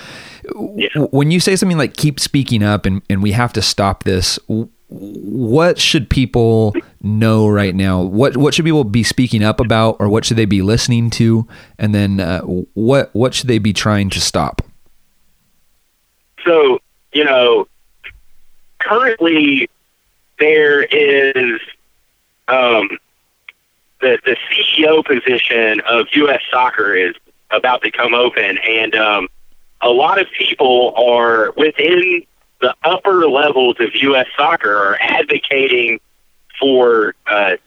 yeah. 0.75 0.87
when 1.11 1.31
you 1.31 1.39
say 1.39 1.55
something 1.55 1.77
like 1.77 1.97
keep 1.97 2.19
speaking 2.19 2.63
up 2.63 2.85
and, 2.85 3.01
and 3.09 3.21
we 3.21 3.33
have 3.33 3.53
to 3.53 3.61
stop 3.61 4.03
this, 4.03 4.39
what 4.87 5.79
should 5.79 6.09
people 6.09 6.73
know 7.01 7.47
right 7.47 7.75
now? 7.75 8.01
What 8.01 8.37
what 8.37 8.53
should 8.53 8.65
people 8.65 8.83
be 8.83 9.03
speaking 9.03 9.43
up 9.43 9.59
about, 9.59 9.97
or 9.99 10.07
what 10.07 10.25
should 10.25 10.37
they 10.37 10.45
be 10.45 10.61
listening 10.61 11.09
to? 11.11 11.47
And 11.77 11.93
then 11.93 12.19
uh, 12.19 12.41
what 12.41 13.09
what 13.13 13.33
should 13.33 13.47
they 13.47 13.59
be 13.59 13.73
trying 13.73 14.09
to 14.11 14.21
stop? 14.21 14.61
So 16.45 16.79
you 17.13 17.23
know, 17.23 17.67
currently 18.79 19.69
there 20.39 20.83
is 20.83 21.59
um, 22.47 22.89
the 24.01 24.19
the 24.25 24.37
CEO 24.51 25.03
position 25.03 25.81
of 25.81 26.07
U.S. 26.13 26.41
Soccer 26.51 26.95
is 26.95 27.15
about 27.51 27.81
to 27.83 27.91
come 27.91 28.13
open, 28.13 28.57
and 28.57 28.95
um, 28.95 29.27
a 29.81 29.89
lot 29.89 30.19
of 30.19 30.27
people 30.37 30.93
are 30.95 31.51
within 31.57 32.23
the 32.61 32.75
upper 32.83 33.27
levels 33.27 33.75
of 33.79 33.89
U.S. 33.93 34.27
soccer 34.37 34.75
are 34.75 34.97
advocating 34.99 35.99
for 36.59 37.15
uh, 37.27 37.57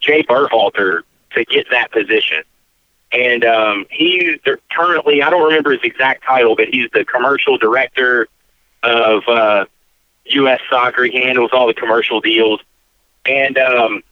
Jay 0.00 0.22
Berhalter 0.22 1.02
to 1.32 1.44
get 1.44 1.66
that 1.70 1.90
position. 1.92 2.42
And 3.12 3.44
um, 3.44 3.86
he's 3.90 4.38
currently, 4.70 5.22
I 5.22 5.30
don't 5.30 5.44
remember 5.44 5.72
his 5.72 5.80
exact 5.82 6.24
title, 6.24 6.56
but 6.56 6.68
he's 6.68 6.90
the 6.92 7.04
commercial 7.04 7.56
director 7.56 8.28
of 8.82 9.22
uh, 9.26 9.64
U.S. 10.26 10.60
soccer. 10.68 11.04
He 11.04 11.22
handles 11.22 11.50
all 11.52 11.66
the 11.66 11.74
commercial 11.74 12.20
deals. 12.20 12.60
And 13.24 13.56
um, 13.58 14.02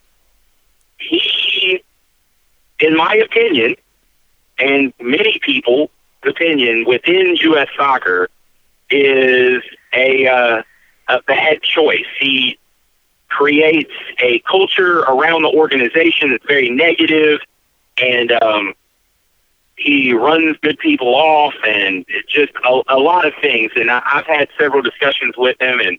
he, 0.99 1.83
in 2.81 2.97
my 2.97 3.15
opinion, 3.17 3.77
and 4.59 4.93
many 5.01 5.39
people's 5.41 5.91
opinion 6.25 6.85
within 6.87 7.37
U.S. 7.37 7.69
soccer, 7.77 8.31
is 8.89 9.63
a 9.93 10.27
uh, 10.27 10.63
a 11.09 11.23
bad 11.23 11.63
choice. 11.63 12.07
He 12.19 12.59
creates 13.29 13.93
a 14.21 14.39
culture 14.41 15.01
around 15.01 15.43
the 15.43 15.51
organization 15.51 16.31
that's 16.31 16.45
very 16.47 16.71
negative, 16.71 17.41
and 17.99 18.33
um, 18.33 18.75
he 19.77 20.13
runs 20.13 20.57
good 20.63 20.79
people 20.79 21.15
off, 21.15 21.55
and 21.67 22.05
just 22.29 22.53
a, 22.65 22.83
a 22.89 22.99
lot 22.99 23.27
of 23.27 23.35
things. 23.41 23.73
And 23.77 23.91
I, 23.91 24.03
I've 24.05 24.27
had 24.27 24.49
several 24.59 24.83
discussions 24.83 25.37
with 25.37 25.61
him, 25.61 25.81
and 25.81 25.99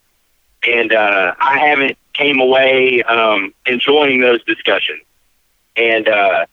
and 0.68 0.94
uh, 0.94 1.36
I 1.40 1.60
haven't 1.60 1.98
came 2.14 2.40
away 2.40 3.04
um, 3.04 3.54
enjoying 3.66 4.22
those 4.22 4.44
discussions. 4.44 5.02
And 5.76 6.08
uh, 6.08 6.46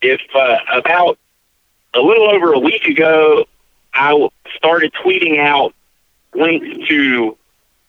if 0.00 0.20
uh, 0.34 0.58
about 0.72 1.18
a 1.94 2.00
little 2.00 2.30
over 2.30 2.52
a 2.52 2.58
week 2.58 2.86
ago, 2.86 3.46
I 3.92 4.28
started 4.56 4.92
tweeting 4.92 5.38
out 5.38 5.74
links 6.34 6.88
to 6.88 7.36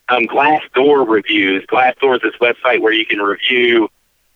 um, 0.09 0.23
Glassdoor 0.23 1.07
reviews. 1.07 1.65
Glassdoor 1.67 2.15
is 2.15 2.21
this 2.21 2.35
website 2.41 2.81
where 2.81 2.93
you 2.93 3.05
can 3.05 3.19
review 3.19 3.89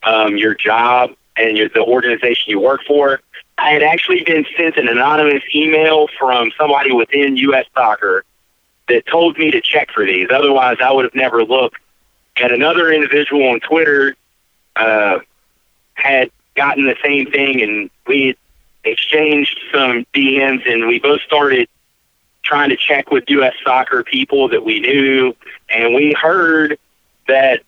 um, 0.04 0.38
your 0.38 0.56
job 0.56 1.12
and 1.38 1.58
your, 1.58 1.70
the 1.70 1.82
organization 1.82 2.52
you 2.52 2.60
work 2.60 2.82
for. 2.88 3.22
I 3.60 3.72
had 3.72 3.84
actually 3.84 4.24
been 4.24 4.46
sent 4.56 4.78
an 4.78 4.88
anonymous 4.88 5.44
email 5.54 6.08
from 6.18 6.52
somebody 6.58 6.92
within 6.92 7.36
U.S. 7.38 7.66
Soccer 7.74 8.24
that 8.88 9.06
told 9.06 9.38
me 9.38 9.52
to 9.52 9.62
check 9.62 9.92
for 9.92 10.06
these. 10.06 10.28
Otherwise, 10.32 10.78
I 10.82 10.92
would 10.92 11.06
have 11.06 11.16
never 11.16 11.44
looked. 11.44 11.78
And 12.38 12.52
another 12.52 12.92
individual 12.92 13.50
on 13.50 13.60
Twitter 13.60 14.16
uh, 14.76 15.20
had 15.94 16.32
gotten 16.56 16.86
the 16.86 16.96
same 17.04 17.30
thing, 17.32 17.62
and 17.62 17.90
we 18.08 18.28
had 18.28 18.36
exchanged 18.86 19.60
some 19.74 20.06
DMs, 20.14 20.70
and 20.72 20.88
we 20.88 21.00
both 21.00 21.22
started 21.22 21.68
trying 22.44 22.70
to 22.70 22.78
check 22.78 23.12
with 23.12 23.26
U.S. 23.28 23.54
soccer 23.64 24.04
people 24.04 24.48
that 24.50 24.64
we 24.64 24.80
knew, 24.80 25.36
and 25.70 25.94
we 25.94 26.16
heard 26.20 26.80
that 27.28 27.62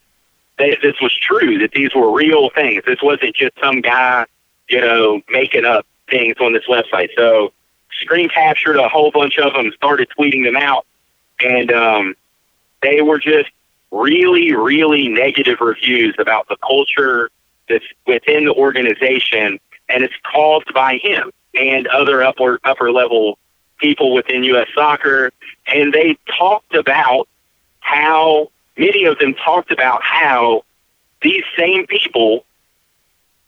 this 0.58 0.95
was 1.01 1.13
true, 1.13 1.60
that 1.60 1.71
these 1.71 1.93
were 1.93 2.12
real 2.12 2.49
things. 2.49 2.84
This 2.86 3.01
wasn't 3.01 3.36
just 3.36 3.54
some 3.62 3.82
guy, 3.82 4.25
you 4.71 4.81
know, 4.81 5.21
making 5.29 5.65
up 5.65 5.86
things 6.10 6.36
on 6.39 6.53
this 6.53 6.65
website. 6.67 7.10
So 7.15 7.51
screen 8.01 8.29
captured 8.29 8.77
a 8.77 8.88
whole 8.88 9.12
bunch 9.12 9.38
of 9.38 9.53
them, 9.53 9.71
started 9.73 10.07
tweeting 10.17 10.43
them 10.45 10.55
out, 10.55 10.86
and 11.41 11.71
um, 11.71 12.15
they 12.81 13.01
were 13.01 13.19
just 13.19 13.49
really, 13.91 14.53
really 14.53 15.10
negative 15.10 15.60
reviews 15.60 16.15
about 16.17 16.47
the 16.47 16.55
culture 16.57 17.29
that's 17.67 17.86
within 18.07 18.45
the 18.45 18.53
organization, 18.53 19.60
and 19.89 20.03
it's 20.03 20.13
caused 20.31 20.73
by 20.73 20.97
him 20.97 21.31
and 21.53 21.88
other 21.88 22.23
upper 22.23 22.60
upper 22.63 22.91
level 22.91 23.38
people 23.77 24.13
within 24.13 24.43
U.S. 24.45 24.67
soccer, 24.73 25.31
and 25.67 25.91
they 25.91 26.17
talked 26.38 26.75
about 26.75 27.27
how 27.81 28.49
many 28.77 29.05
of 29.05 29.19
them 29.19 29.34
talked 29.34 29.71
about 29.71 30.01
how 30.03 30.63
these 31.21 31.43
same 31.57 31.88
people 31.88 32.45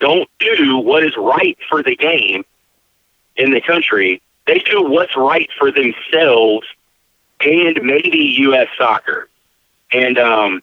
don't 0.03 0.29
do 0.37 0.77
what 0.79 1.01
is 1.01 1.15
right 1.15 1.57
for 1.69 1.81
the 1.81 1.95
game 1.95 2.43
in 3.37 3.51
the 3.51 3.61
country. 3.61 4.21
They 4.45 4.59
do 4.59 4.83
what's 4.83 5.15
right 5.15 5.49
for 5.57 5.71
themselves 5.71 6.67
and 7.39 7.79
maybe 7.81 8.17
U.S. 8.39 8.67
soccer. 8.77 9.29
And 9.93 10.17
um, 10.17 10.61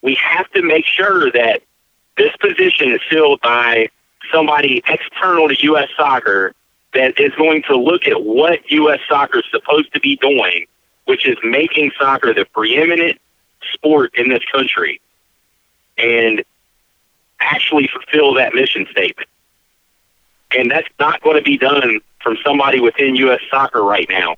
we 0.00 0.14
have 0.14 0.48
to 0.52 0.62
make 0.62 0.86
sure 0.86 1.32
that 1.32 1.62
this 2.16 2.30
position 2.36 2.92
is 2.92 3.00
filled 3.10 3.40
by 3.40 3.88
somebody 4.32 4.80
external 4.86 5.48
to 5.48 5.62
U.S. 5.64 5.88
soccer 5.96 6.54
that 6.94 7.18
is 7.18 7.32
going 7.34 7.64
to 7.64 7.76
look 7.76 8.06
at 8.06 8.22
what 8.22 8.70
U.S. 8.70 9.00
soccer 9.08 9.40
is 9.40 9.44
supposed 9.50 9.92
to 9.92 9.98
be 9.98 10.14
doing, 10.14 10.66
which 11.06 11.26
is 11.26 11.36
making 11.42 11.90
soccer 11.98 12.32
the 12.32 12.44
preeminent 12.44 13.18
sport 13.72 14.14
in 14.14 14.28
this 14.28 14.44
country, 14.52 15.00
and 15.98 16.44
actually 17.40 17.88
fulfill 17.88 18.34
that 18.34 18.54
mission 18.54 18.86
statement. 18.90 19.28
And 20.56 20.70
that's 20.70 20.88
not 20.98 21.22
going 21.22 21.36
to 21.36 21.42
be 21.42 21.58
done 21.58 22.00
from 22.22 22.36
somebody 22.44 22.80
within 22.80 23.16
U.S. 23.16 23.40
soccer 23.50 23.82
right 23.82 24.06
now. 24.08 24.36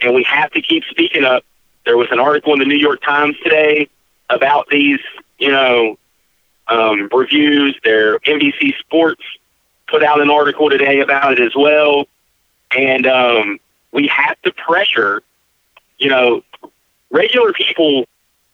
And 0.00 0.14
we 0.14 0.22
have 0.24 0.50
to 0.52 0.62
keep 0.62 0.84
speaking 0.84 1.24
up. 1.24 1.44
There 1.84 1.96
was 1.96 2.08
an 2.10 2.18
article 2.18 2.52
in 2.52 2.58
the 2.58 2.64
New 2.64 2.76
York 2.76 3.02
Times 3.02 3.36
today 3.42 3.88
about 4.28 4.68
these, 4.68 5.00
you 5.38 5.50
know, 5.50 5.98
um, 6.68 7.08
reviews. 7.12 7.78
Their 7.84 8.18
NBC 8.20 8.78
Sports 8.78 9.22
put 9.88 10.02
out 10.02 10.20
an 10.20 10.30
article 10.30 10.70
today 10.70 11.00
about 11.00 11.32
it 11.32 11.40
as 11.40 11.52
well. 11.56 12.06
And 12.76 13.06
um, 13.06 13.58
we 13.92 14.06
have 14.06 14.40
to 14.42 14.52
pressure, 14.52 15.22
you 15.98 16.08
know, 16.08 16.42
regular 17.10 17.52
people 17.52 18.06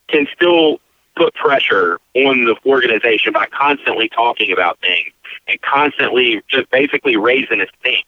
can 0.08 0.26
still 0.34 0.80
put 1.16 1.34
pressure 1.34 1.98
on 2.14 2.44
the 2.44 2.56
organization 2.66 3.32
by 3.32 3.46
constantly 3.46 4.08
talking 4.08 4.52
about 4.52 4.80
things 4.80 5.12
and 5.48 5.60
constantly 5.62 6.42
just 6.48 6.70
basically 6.70 7.16
raising 7.16 7.60
a 7.60 7.66
stink. 7.80 8.04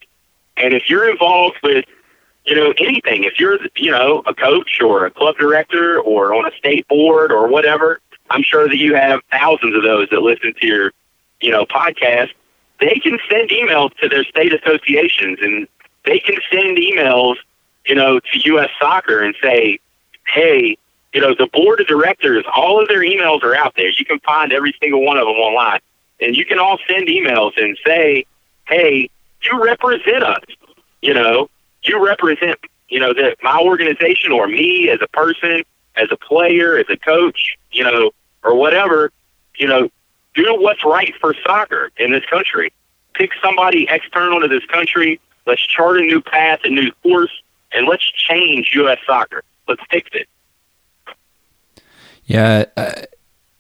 And 0.57 0.75
if 0.75 0.89
you're 0.89 1.11
involved 1.11 1.57
with, 1.63 1.85
you 2.45 2.55
know, 2.55 2.73
anything, 2.79 3.25
if 3.25 3.39
you're, 3.39 3.59
you 3.77 3.91
know, 3.91 4.23
a 4.27 4.35
coach 4.35 4.81
or 4.81 5.07
a 5.07 5.11
club 5.11 5.37
director 5.39 6.01
or 6.01 6.35
on 6.35 6.47
a 6.47 6.57
state 6.57 6.87
board 6.89 7.33
or 7.33 7.49
whatever, 7.49 8.01
I'm 8.31 8.43
sure 8.43 8.69
that 8.69 8.77
you 8.77 8.95
have 8.95 9.21
thousands 9.31 9.75
of 9.75 9.83
those 9.83 10.09
that 10.11 10.21
listen 10.21 10.55
to 10.61 10.67
your, 10.67 10.93
you 11.41 11.51
know, 11.51 11.65
podcast 11.65 12.31
they 12.81 13.01
can 13.03 13.19
send 13.29 13.51
emails 13.51 13.93
to 13.97 14.09
their 14.09 14.23
state 14.23 14.53
associations 14.55 15.39
and 15.43 15.67
they 16.05 16.21
can 16.21 16.37
send 16.49 16.77
emails 16.77 17.35
you 17.89 17.95
know, 17.95 18.21
to 18.21 18.39
U.S. 18.45 18.69
Soccer 18.81 19.21
and 19.21 19.35
say, 19.43 19.81
hey, 20.27 20.77
you 21.13 21.21
know, 21.21 21.35
the 21.35 21.49
board 21.53 21.81
of 21.81 21.87
directors, 21.87 22.45
all 22.55 22.81
of 22.81 22.89
their 22.89 23.01
emails 23.01 23.43
are 23.43 23.55
out 23.55 23.75
there. 23.77 23.89
You 23.89 24.05
can 24.05 24.21
find 24.21 24.53
every 24.53 24.75
single 24.81 25.05
one 25.05 25.17
of 25.17 25.27
them 25.27 25.37
online. 25.37 25.81
And 26.21 26.37
you 26.37 26.45
can 26.45 26.59
all 26.59 26.79
send 26.89 27.09
emails 27.09 27.53
and 27.57 27.79
say, 27.87 28.27
hey, 28.67 29.09
you 29.43 29.65
represent 29.65 30.23
us. 30.23 30.43
You 31.01 31.15
know, 31.15 31.49
you 31.83 32.05
represent, 32.05 32.59
you 32.89 33.01
know, 33.01 33.15
that 33.15 33.37
my 33.43 33.59
organization 33.59 34.33
or 34.33 34.49
me 34.49 34.91
as 34.91 34.99
a 35.01 35.09
person, 35.09 35.63
as 35.97 36.09
a 36.11 36.17
player, 36.17 36.77
as 36.77 36.87
a 36.91 36.97
coach, 36.97 37.57
you 37.71 37.85
know, 37.85 38.11
or 38.43 38.57
whatever, 38.57 39.11
you 39.57 39.67
know, 39.67 39.89
do 40.35 40.57
what's 40.59 40.85
right 40.85 41.15
for 41.21 41.35
soccer 41.45 41.91
in 41.97 42.13
this 42.13 42.25
country. 42.27 42.73
Pick 43.15 43.31
somebody 43.43 43.87
external 43.89 44.41
to 44.41 44.49
this 44.49 44.65
country. 44.67 45.21
Let's 45.47 45.65
chart 45.67 45.99
a 45.99 46.03
new 46.03 46.21
path, 46.21 46.61
a 46.65 46.69
new 46.69 46.93
course, 47.03 47.33
and 47.73 47.87
let's 47.87 48.05
change 48.13 48.71
U.S. 48.75 48.99
soccer. 49.07 49.43
Let's 49.67 49.83
fix 49.91 50.11
it. 50.13 50.29
Yeah. 52.29 52.67
Uh, 52.77 52.93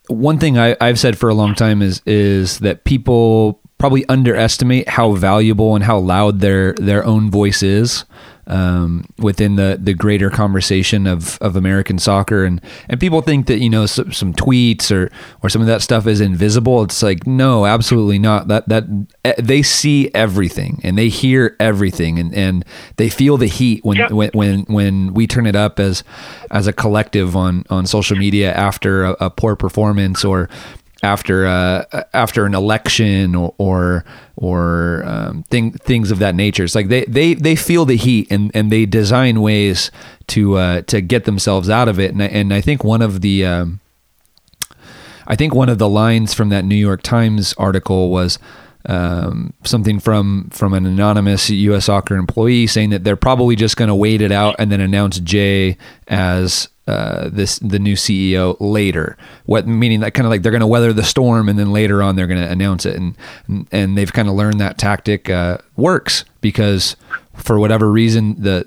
one 0.06 0.38
thing 0.38 0.58
I, 0.58 0.76
I've 0.80 0.98
said 0.98 1.18
for 1.18 1.28
a 1.28 1.34
long 1.34 1.54
time 1.54 1.82
is 1.82 2.00
is 2.06 2.60
that 2.60 2.84
people 2.84 3.60
probably 3.78 4.06
underestimate 4.08 4.88
how 4.88 5.12
valuable 5.12 5.74
and 5.74 5.84
how 5.84 5.98
loud 5.98 6.40
their 6.40 6.74
their 6.74 7.04
own 7.04 7.30
voice 7.30 7.62
is 7.62 8.04
um, 8.48 9.04
within 9.18 9.56
the 9.56 9.78
the 9.80 9.94
greater 9.94 10.30
conversation 10.30 11.06
of, 11.06 11.38
of 11.40 11.54
American 11.54 11.98
soccer. 11.98 12.44
And 12.44 12.60
and 12.88 12.98
people 12.98 13.20
think 13.20 13.46
that 13.46 13.58
you 13.58 13.70
know 13.70 13.86
some, 13.86 14.12
some, 14.12 14.32
tweets 14.32 14.90
or 14.90 15.10
or 15.42 15.48
some 15.48 15.60
of 15.60 15.68
that 15.68 15.82
stuff 15.82 16.06
is 16.06 16.20
invisible. 16.20 16.82
It's 16.82 17.02
like 17.02 17.26
no 17.26 17.66
absolutely 17.66 18.18
not. 18.18 18.48
That 18.48 18.68
that 18.68 18.84
eh, 19.24 19.34
they 19.38 19.62
see 19.62 20.10
everything 20.14 20.80
and 20.82 20.96
they 20.96 21.08
hear 21.08 21.56
everything 21.60 22.18
and, 22.18 22.34
and 22.34 22.64
they 22.96 23.10
feel 23.10 23.36
the 23.36 23.46
heat 23.46 23.84
when, 23.84 23.98
yep. 23.98 24.10
when 24.10 24.30
when 24.32 24.60
when 24.62 25.14
we 25.14 25.26
turn 25.26 25.46
it 25.46 25.56
up 25.56 25.78
as 25.78 26.02
as 26.50 26.66
a 26.66 26.72
collective 26.72 27.36
on 27.36 27.64
on 27.70 27.86
social 27.86 28.16
media 28.16 28.52
after 28.52 29.04
a, 29.04 29.16
a 29.20 29.30
poor 29.30 29.56
performance 29.56 30.24
or 30.24 30.48
after 31.02 31.46
uh, 31.46 31.84
after 32.12 32.44
an 32.44 32.54
election 32.54 33.34
or 33.34 33.54
or, 33.58 34.04
or 34.36 35.04
um, 35.06 35.42
thing, 35.44 35.72
things 35.72 36.10
of 36.10 36.18
that 36.18 36.34
nature. 36.34 36.64
It's 36.64 36.74
like 36.74 36.88
they, 36.88 37.04
they, 37.04 37.34
they 37.34 37.56
feel 37.56 37.84
the 37.84 37.96
heat 37.96 38.28
and, 38.30 38.50
and 38.54 38.70
they 38.70 38.86
design 38.86 39.40
ways 39.40 39.90
to 40.28 40.56
uh, 40.56 40.82
to 40.82 41.00
get 41.00 41.24
themselves 41.24 41.70
out 41.70 41.88
of 41.88 42.00
it. 42.00 42.12
And 42.12 42.22
I, 42.22 42.26
and 42.26 42.54
I 42.54 42.60
think 42.60 42.84
one 42.84 43.02
of 43.02 43.20
the 43.20 43.46
um, 43.46 43.80
I 45.26 45.36
think 45.36 45.54
one 45.54 45.68
of 45.68 45.78
the 45.78 45.88
lines 45.88 46.34
from 46.34 46.48
that 46.48 46.64
New 46.64 46.74
York 46.74 47.02
Times 47.02 47.54
article 47.58 48.10
was 48.10 48.38
um, 48.86 49.52
something 49.64 50.00
from 50.00 50.48
from 50.50 50.72
an 50.72 50.86
anonymous 50.86 51.50
U.S. 51.50 51.84
soccer 51.84 52.16
employee 52.16 52.66
saying 52.66 52.90
that 52.90 53.04
they're 53.04 53.16
probably 53.16 53.54
just 53.54 53.76
going 53.76 53.88
to 53.88 53.94
wait 53.94 54.22
it 54.22 54.32
out 54.32 54.56
and 54.58 54.72
then 54.72 54.80
announce 54.80 55.20
Jay 55.20 55.76
as 56.08 56.68
uh, 56.88 57.28
this 57.30 57.58
the 57.58 57.78
new 57.78 57.94
CEO 57.94 58.56
later. 58.60 59.18
What 59.44 59.66
meaning 59.66 60.00
that 60.00 60.14
kind 60.14 60.26
of 60.26 60.30
like 60.30 60.40
they're 60.42 60.52
going 60.52 60.60
to 60.60 60.66
weather 60.66 60.94
the 60.94 61.04
storm 61.04 61.50
and 61.50 61.58
then 61.58 61.70
later 61.70 62.02
on 62.02 62.16
they're 62.16 62.26
going 62.26 62.42
to 62.42 62.50
announce 62.50 62.86
it 62.86 62.96
and 62.96 63.14
and 63.70 63.98
they've 63.98 64.12
kind 64.12 64.26
of 64.26 64.34
learned 64.34 64.58
that 64.60 64.78
tactic 64.78 65.28
uh, 65.28 65.58
works 65.76 66.24
because 66.40 66.96
for 67.34 67.58
whatever 67.58 67.92
reason 67.92 68.42
the 68.42 68.66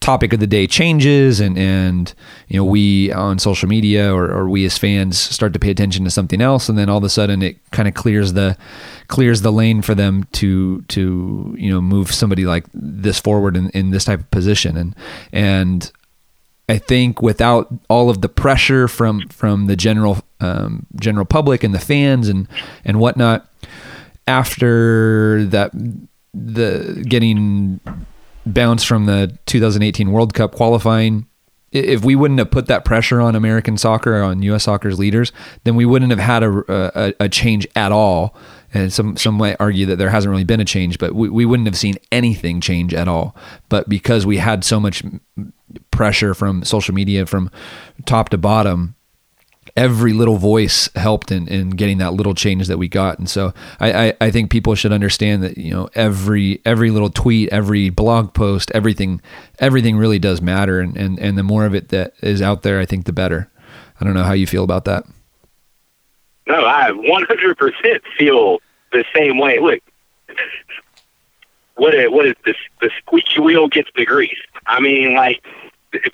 topic 0.00 0.32
of 0.32 0.40
the 0.40 0.48
day 0.48 0.66
changes 0.66 1.38
and 1.38 1.56
and 1.56 2.12
you 2.48 2.56
know 2.56 2.64
we 2.64 3.12
on 3.12 3.38
social 3.38 3.68
media 3.68 4.12
or, 4.12 4.24
or 4.24 4.48
we 4.48 4.64
as 4.64 4.76
fans 4.76 5.16
start 5.16 5.52
to 5.52 5.58
pay 5.58 5.70
attention 5.70 6.02
to 6.04 6.10
something 6.10 6.40
else 6.40 6.68
and 6.68 6.76
then 6.76 6.88
all 6.88 6.98
of 6.98 7.04
a 7.04 7.08
sudden 7.08 7.40
it 7.40 7.56
kind 7.70 7.86
of 7.86 7.94
clears 7.94 8.32
the 8.32 8.56
clears 9.06 9.42
the 9.42 9.52
lane 9.52 9.80
for 9.80 9.94
them 9.94 10.24
to 10.32 10.80
to 10.82 11.54
you 11.56 11.70
know 11.70 11.80
move 11.80 12.12
somebody 12.12 12.44
like 12.44 12.64
this 12.74 13.20
forward 13.20 13.56
in, 13.56 13.70
in 13.70 13.90
this 13.90 14.04
type 14.04 14.18
of 14.18 14.30
position 14.32 14.76
and 14.76 14.96
and 15.32 15.92
I 16.70 16.78
think 16.78 17.20
without 17.20 17.68
all 17.88 18.10
of 18.10 18.20
the 18.20 18.28
pressure 18.28 18.86
from 18.86 19.26
from 19.28 19.66
the 19.66 19.74
general 19.74 20.18
um, 20.38 20.86
general 20.94 21.24
public 21.24 21.64
and 21.64 21.74
the 21.74 21.80
fans 21.80 22.28
and 22.28 22.46
and 22.84 23.00
whatnot 23.00 23.48
after 24.28 25.44
that 25.46 25.72
the 26.32 27.04
getting 27.08 27.80
bounced 28.46 28.86
from 28.86 29.06
the 29.06 29.36
2018 29.46 30.12
World 30.12 30.32
Cup 30.32 30.54
qualifying 30.54 31.26
if 31.72 32.04
we 32.04 32.14
wouldn't 32.14 32.38
have 32.38 32.52
put 32.52 32.66
that 32.66 32.84
pressure 32.84 33.20
on 33.20 33.34
American 33.34 33.76
soccer 33.76 34.22
on 34.22 34.42
U.S. 34.42 34.64
soccer's 34.64 34.98
leaders, 34.98 35.32
then 35.64 35.74
we 35.76 35.84
wouldn't 35.84 36.10
have 36.10 36.20
had 36.20 36.42
a, 36.42 36.64
a, 36.68 37.14
a, 37.20 37.28
change 37.28 37.64
at 37.76 37.92
all. 37.92 38.34
And 38.72 38.92
some 38.92 39.16
some 39.16 39.34
might 39.34 39.56
argue 39.58 39.86
that 39.86 39.96
there 39.96 40.10
hasn't 40.10 40.30
really 40.30 40.44
been 40.44 40.60
a 40.60 40.64
change, 40.64 40.98
but 40.98 41.14
we, 41.14 41.28
we 41.28 41.44
wouldn't 41.44 41.66
have 41.66 41.76
seen 41.76 41.96
anything 42.12 42.60
change 42.60 42.94
at 42.94 43.08
all. 43.08 43.34
But 43.68 43.88
because 43.88 44.24
we 44.24 44.36
had 44.36 44.64
so 44.64 44.78
much 44.78 45.02
pressure 45.90 46.34
from 46.34 46.64
social 46.64 46.94
media 46.94 47.26
from 47.26 47.50
top 48.06 48.28
to 48.28 48.38
bottom, 48.38 48.94
every 49.76 50.12
little 50.12 50.36
voice 50.36 50.88
helped 50.94 51.32
in, 51.32 51.48
in 51.48 51.70
getting 51.70 51.98
that 51.98 52.12
little 52.12 52.34
change 52.34 52.66
that 52.68 52.78
we 52.78 52.88
got. 52.88 53.18
And 53.18 53.28
so 53.28 53.52
I, 53.78 54.06
I, 54.06 54.14
I, 54.20 54.30
think 54.30 54.50
people 54.50 54.74
should 54.74 54.92
understand 54.92 55.42
that, 55.42 55.58
you 55.58 55.70
know, 55.70 55.88
every 55.94 56.60
every 56.64 56.90
little 56.90 57.10
tweet, 57.10 57.48
every 57.50 57.90
blog 57.90 58.34
post, 58.34 58.70
everything 58.74 59.20
everything 59.58 59.96
really 59.96 60.18
does 60.18 60.40
matter 60.40 60.80
and, 60.80 60.96
and, 60.96 61.18
and 61.18 61.36
the 61.36 61.42
more 61.42 61.66
of 61.66 61.74
it 61.74 61.88
that 61.90 62.14
is 62.22 62.42
out 62.42 62.62
there, 62.62 62.80
I 62.80 62.86
think 62.86 63.04
the 63.04 63.12
better. 63.12 63.50
I 64.00 64.04
don't 64.04 64.14
know 64.14 64.24
how 64.24 64.32
you 64.32 64.46
feel 64.46 64.64
about 64.64 64.86
that. 64.86 65.04
No, 66.50 66.64
I 66.64 66.90
100% 66.90 68.00
feel 68.18 68.58
the 68.92 69.04
same 69.14 69.38
way. 69.38 69.60
Look, 69.60 69.80
what 71.76 71.94
what 72.10 72.26
is 72.26 72.34
this? 72.44 72.56
The 72.80 72.90
squeaky 72.98 73.40
wheel 73.40 73.68
gets 73.68 73.88
the 73.94 74.04
grease. 74.04 74.36
I 74.66 74.80
mean, 74.80 75.14
like 75.14 75.44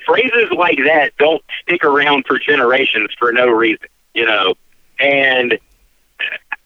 phrases 0.05 0.51
like 0.57 0.79
that 0.85 1.17
don't 1.19 1.43
stick 1.63 1.85
around 1.85 2.27
for 2.27 2.39
generations 2.39 3.09
for 3.19 3.33
no 3.33 3.49
reason, 3.49 3.89
you 4.15 4.27
know. 4.27 4.55
And 5.01 5.59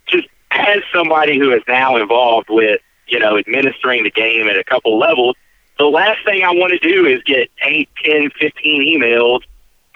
just 0.06 0.28
as 0.50 0.82
somebody 0.92 1.38
who 1.38 1.52
is 1.52 1.62
now 1.68 1.96
involved 1.96 2.48
with, 2.50 2.80
you 3.06 3.20
know, 3.20 3.38
administering 3.38 4.02
the 4.02 4.10
game 4.10 4.48
at 4.48 4.56
a 4.56 4.64
couple 4.64 4.98
levels, 4.98 5.36
the 5.78 5.86
last 5.86 6.24
thing 6.24 6.42
I 6.42 6.50
want 6.50 6.72
to 6.72 6.78
do 6.80 7.06
is 7.06 7.22
get 7.22 7.50
eight, 7.64 7.88
ten, 8.04 8.30
fifteen 8.30 8.82
emails 8.82 9.42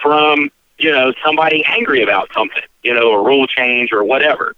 from, 0.01 0.51
you 0.79 0.91
know, 0.91 1.13
somebody 1.25 1.65
angry 1.67 2.03
about 2.03 2.31
something, 2.35 2.63
you 2.83 2.93
know, 2.93 3.13
a 3.13 3.23
rule 3.23 3.47
change 3.47 3.93
or 3.93 4.05
whatever. 4.05 4.55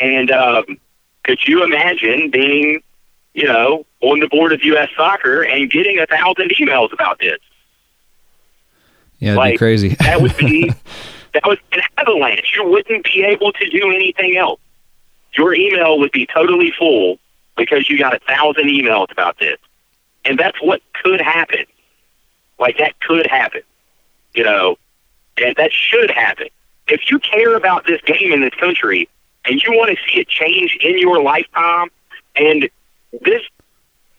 And 0.00 0.30
um, 0.30 0.64
could 1.24 1.46
you 1.46 1.64
imagine 1.64 2.30
being, 2.30 2.82
you 3.34 3.46
know, 3.46 3.84
on 4.00 4.20
the 4.20 4.28
board 4.28 4.52
of 4.52 4.62
U.S. 4.64 4.88
Soccer 4.96 5.42
and 5.42 5.70
getting 5.70 5.98
a 5.98 6.06
thousand 6.06 6.50
emails 6.58 6.92
about 6.92 7.18
this? 7.18 7.38
Yeah, 9.18 9.30
that'd 9.30 9.38
like, 9.38 9.54
be 9.54 9.58
crazy. 9.58 9.88
that 10.00 10.22
would 10.22 10.36
be 10.36 10.68
that 11.34 11.42
would 11.44 11.60
be 11.70 11.78
an 11.78 11.84
avalanche. 11.98 12.52
You 12.54 12.68
wouldn't 12.68 13.04
be 13.04 13.24
able 13.24 13.52
to 13.52 13.68
do 13.68 13.90
anything 13.92 14.36
else. 14.36 14.60
Your 15.36 15.54
email 15.54 15.98
would 15.98 16.12
be 16.12 16.26
totally 16.26 16.72
full 16.78 17.18
because 17.56 17.90
you 17.90 17.98
got 17.98 18.14
a 18.14 18.20
thousand 18.20 18.64
emails 18.64 19.10
about 19.10 19.38
this, 19.38 19.58
and 20.24 20.38
that's 20.38 20.56
what 20.62 20.80
could 21.02 21.20
happen. 21.20 21.64
Like 22.58 22.78
that 22.78 22.98
could 23.00 23.26
happen, 23.26 23.62
you 24.34 24.44
know, 24.44 24.76
and 25.40 25.54
that 25.56 25.72
should 25.72 26.10
happen. 26.10 26.48
If 26.88 27.10
you 27.10 27.18
care 27.18 27.56
about 27.56 27.86
this 27.86 28.00
game 28.02 28.32
in 28.32 28.40
this 28.40 28.54
country 28.54 29.08
and 29.44 29.62
you 29.62 29.72
want 29.72 29.90
to 29.90 29.96
see 30.06 30.20
it 30.20 30.28
change 30.28 30.76
in 30.80 30.98
your 30.98 31.22
lifetime, 31.22 31.88
and 32.36 32.68
this, 33.20 33.42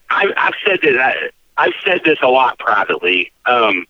I, 0.08 0.32
I've 0.36 0.54
said 0.66 0.80
this. 0.82 0.96
I, 0.98 1.30
I've 1.56 1.74
said 1.84 2.00
this 2.04 2.18
a 2.22 2.28
lot 2.28 2.58
privately. 2.58 3.32
Um, 3.44 3.86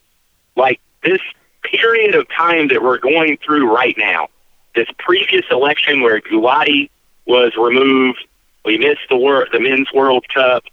like 0.56 0.80
this 1.02 1.20
period 1.62 2.14
of 2.14 2.28
time 2.28 2.68
that 2.68 2.82
we're 2.82 2.98
going 2.98 3.38
through 3.44 3.72
right 3.72 3.94
now, 3.96 4.28
this 4.74 4.88
previous 4.98 5.44
election 5.50 6.00
where 6.00 6.20
Gulati 6.20 6.90
was 7.26 7.52
removed, 7.56 8.26
we 8.64 8.78
missed 8.78 9.08
the 9.08 9.16
wor- 9.16 9.46
the 9.52 9.60
men's 9.60 9.88
World 9.92 10.26
Cup. 10.32 10.64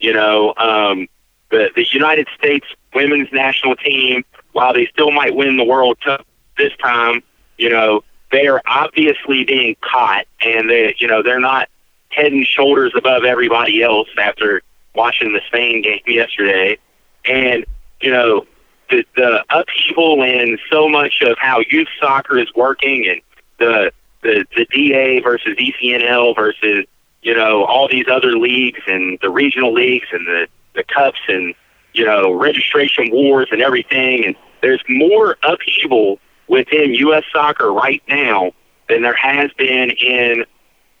You 0.00 0.12
know, 0.12 0.54
um, 0.56 1.08
the 1.50 1.70
the 1.74 1.86
United 1.90 2.28
States 2.36 2.66
women's 2.94 3.32
national 3.32 3.76
team, 3.76 4.24
while 4.54 4.72
they 4.72 4.86
still 4.86 5.10
might 5.10 5.34
win 5.34 5.56
the 5.56 5.64
World 5.64 6.00
Cup 6.00 6.26
this 6.56 6.72
time, 6.82 7.22
you 7.58 7.68
know, 7.68 8.02
they 8.32 8.46
are 8.46 8.62
obviously 8.66 9.44
being 9.44 9.76
caught, 9.80 10.26
and 10.40 10.70
they, 10.70 10.96
you 10.98 11.06
know, 11.06 11.22
they're 11.22 11.40
not 11.40 11.68
head 12.08 12.32
and 12.32 12.46
shoulders 12.46 12.92
above 12.96 13.24
everybody 13.24 13.82
else 13.82 14.08
after 14.18 14.62
watching 14.94 15.32
the 15.32 15.40
Spain 15.46 15.82
game 15.82 16.00
yesterday. 16.06 16.78
And 17.26 17.64
you 18.00 18.10
know, 18.10 18.46
the, 18.90 19.04
the 19.16 19.44
upheaval 19.50 20.22
in 20.22 20.58
so 20.70 20.88
much 20.88 21.22
of 21.22 21.36
how 21.38 21.60
youth 21.70 21.88
soccer 22.00 22.38
is 22.38 22.48
working 22.54 23.06
and 23.08 23.20
the 23.58 23.92
the 24.22 24.44
the 24.56 24.66
DA 24.70 25.20
versus 25.20 25.56
ECNL 25.56 26.34
versus 26.34 26.86
you 27.22 27.34
know 27.34 27.64
all 27.64 27.88
these 27.88 28.06
other 28.10 28.36
leagues 28.36 28.80
and 28.86 29.18
the 29.22 29.30
regional 29.30 29.72
leagues 29.72 30.06
and 30.12 30.26
the 30.26 30.46
the 30.74 30.84
cups 30.84 31.20
and 31.28 31.54
you 31.92 32.04
know 32.04 32.32
registration 32.32 33.10
wars 33.10 33.48
and 33.52 33.62
everything 33.62 34.24
and 34.24 34.36
there's 34.64 34.82
more 34.88 35.36
upheaval 35.42 36.18
within 36.48 36.94
U.S. 36.94 37.24
soccer 37.30 37.70
right 37.70 38.02
now 38.08 38.52
than 38.88 39.02
there 39.02 39.14
has 39.14 39.50
been 39.58 39.90
in 39.90 40.44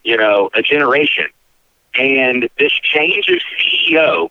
you 0.02 0.18
know 0.18 0.50
a 0.54 0.60
generation 0.60 1.26
and 1.94 2.48
this 2.58 2.72
change 2.72 3.28
of 3.28 3.40
CEO 3.58 4.28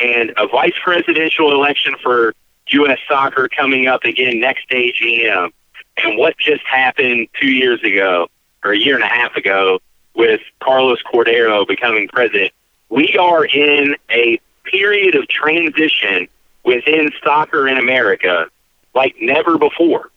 and 0.00 0.32
a 0.36 0.46
vice 0.46 0.74
presidential 0.84 1.52
election 1.52 1.96
for 2.00 2.32
U.S. 2.68 2.98
soccer 3.08 3.48
coming 3.48 3.88
up 3.88 4.04
again 4.04 4.38
next 4.38 4.68
AGM. 4.70 5.50
And 5.96 6.16
what 6.16 6.38
just 6.38 6.64
happened 6.64 7.26
two 7.40 7.50
years 7.50 7.82
ago 7.82 8.28
or 8.62 8.72
a 8.72 8.78
year 8.78 8.94
and 8.94 9.02
a 9.02 9.08
half 9.08 9.34
ago 9.34 9.80
with 10.14 10.40
Carlos 10.62 10.98
Cordeiro 11.12 11.66
becoming 11.66 12.06
president. 12.08 12.52
We 12.88 13.16
are 13.18 13.44
in 13.44 13.96
a 14.10 14.40
period 14.64 15.16
of 15.16 15.26
transition 15.28 16.28
within 16.64 17.10
soccer 17.24 17.66
in 17.66 17.78
America 17.78 18.46
like 18.94 19.16
never 19.20 19.58
before. 19.58 20.10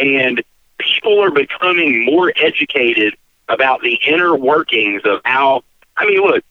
And 0.00 0.42
people 0.78 1.22
are 1.22 1.30
becoming 1.30 2.04
more 2.04 2.32
educated 2.36 3.16
about 3.48 3.82
the 3.82 3.98
inner 4.06 4.34
workings 4.34 5.02
of 5.04 5.20
how, 5.24 5.62
I 5.96 6.06
mean, 6.06 6.20
look, 6.20 6.44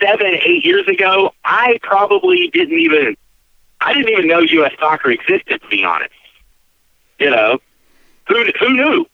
seven, 0.00 0.34
eight 0.44 0.64
years 0.64 0.86
ago, 0.88 1.32
I 1.44 1.78
probably 1.82 2.48
didn't 2.48 2.78
even, 2.78 3.16
I 3.80 3.94
didn't 3.94 4.10
even 4.10 4.28
know 4.28 4.40
U.S. 4.40 4.72
soccer 4.78 5.10
existed, 5.10 5.60
to 5.62 5.68
be 5.68 5.84
honest. 5.84 6.12
You 7.18 7.30
know, 7.30 7.58
who, 8.28 8.44
who 8.58 8.72
knew? 8.74 9.06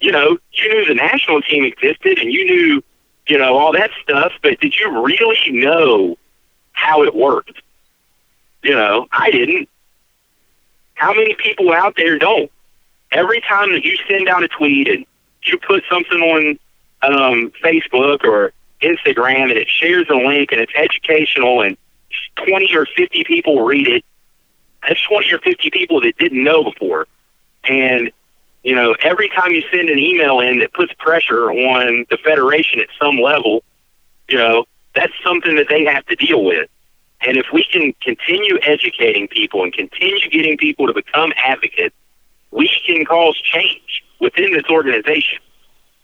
You 0.00 0.12
know, 0.12 0.38
you 0.52 0.68
knew 0.68 0.84
the 0.86 0.94
national 0.94 1.40
team 1.42 1.64
existed 1.64 2.18
and 2.18 2.32
you 2.32 2.44
knew, 2.44 2.82
you 3.26 3.38
know, 3.38 3.56
all 3.56 3.72
that 3.72 3.90
stuff, 4.02 4.32
but 4.42 4.60
did 4.60 4.74
you 4.76 5.02
really 5.02 5.50
know 5.50 6.18
how 6.72 7.02
it 7.02 7.14
worked? 7.14 7.62
You 8.62 8.74
know, 8.74 9.06
I 9.12 9.30
didn't. 9.30 9.68
How 10.94 11.12
many 11.12 11.34
people 11.34 11.72
out 11.72 11.94
there 11.96 12.18
don't? 12.18 12.50
Every 13.12 13.40
time 13.40 13.72
that 13.72 13.84
you 13.84 13.96
send 14.08 14.28
out 14.28 14.42
a 14.42 14.48
tweet 14.48 14.88
and 14.88 15.06
you 15.44 15.58
put 15.58 15.84
something 15.90 16.20
on 16.20 16.58
um, 17.02 17.52
Facebook 17.62 18.24
or 18.24 18.52
Instagram 18.82 19.50
and 19.50 19.58
it 19.58 19.68
shares 19.68 20.06
a 20.08 20.14
link 20.14 20.52
and 20.52 20.60
it's 20.60 20.72
educational 20.74 21.62
and 21.62 21.76
20 22.46 22.74
or 22.76 22.86
50 22.86 23.24
people 23.24 23.64
read 23.64 23.88
it, 23.88 24.04
that's 24.86 25.02
20 25.02 25.32
or 25.32 25.38
50 25.38 25.70
people 25.70 26.00
that 26.00 26.16
didn't 26.18 26.42
know 26.42 26.64
before. 26.64 27.06
And, 27.64 28.10
you 28.62 28.74
know, 28.74 28.94
every 29.00 29.28
time 29.30 29.52
you 29.52 29.62
send 29.70 29.88
an 29.88 29.98
email 29.98 30.40
in 30.40 30.58
that 30.60 30.72
puts 30.72 30.92
pressure 30.98 31.50
on 31.50 32.06
the 32.10 32.18
Federation 32.18 32.80
at 32.80 32.88
some 33.00 33.18
level, 33.18 33.62
you 34.28 34.38
know, 34.38 34.64
that's 34.94 35.12
something 35.24 35.56
that 35.56 35.66
they 35.68 35.84
have 35.84 36.04
to 36.06 36.16
deal 36.16 36.44
with. 36.44 36.68
And 37.26 37.36
if 37.36 37.46
we 37.52 37.64
can 37.64 37.94
continue 38.02 38.58
educating 38.62 39.28
people 39.28 39.62
and 39.62 39.72
continue 39.72 40.28
getting 40.28 40.56
people 40.56 40.86
to 40.86 40.92
become 40.92 41.32
advocates, 41.42 41.94
we 42.50 42.70
can 42.86 43.04
cause 43.04 43.40
change 43.40 44.04
within 44.20 44.52
this 44.52 44.64
organization. 44.70 45.38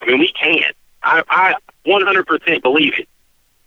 I 0.01 0.07
mean, 0.07 0.18
we 0.18 0.33
can. 0.33 0.73
I, 1.03 1.23
I 1.29 1.55
100% 1.87 2.62
believe 2.62 2.95
it. 2.99 3.09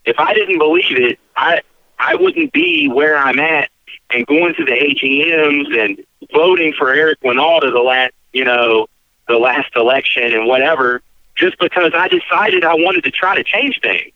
If 0.06 0.20
I 0.20 0.34
didn't 0.34 0.58
believe 0.58 0.98
it, 0.98 1.20
I 1.36 1.62
I 1.98 2.16
wouldn't 2.16 2.52
be 2.52 2.90
where 2.90 3.18
I'm 3.18 3.40
at 3.40 3.70
and 4.10 4.26
going 4.28 4.54
to 4.56 4.66
the 4.66 4.72
AGMs 4.72 5.80
and 5.80 6.04
voting 6.34 6.74
for 6.74 6.92
Eric 6.92 7.22
Wynalda 7.22 7.72
the 7.72 7.80
last, 7.80 8.14
you 8.34 8.44
know, 8.44 8.88
the 9.28 9.38
last 9.38 9.74
election 9.76 10.34
and 10.34 10.46
whatever, 10.46 11.02
just 11.36 11.58
because 11.60 11.94
I 11.96 12.10
decided 12.10 12.66
I 12.66 12.74
wanted 12.74 13.06
to 13.06 13.12
try 13.12 13.36
to 13.36 13.44
change 13.44 13.80
things. 13.82 14.14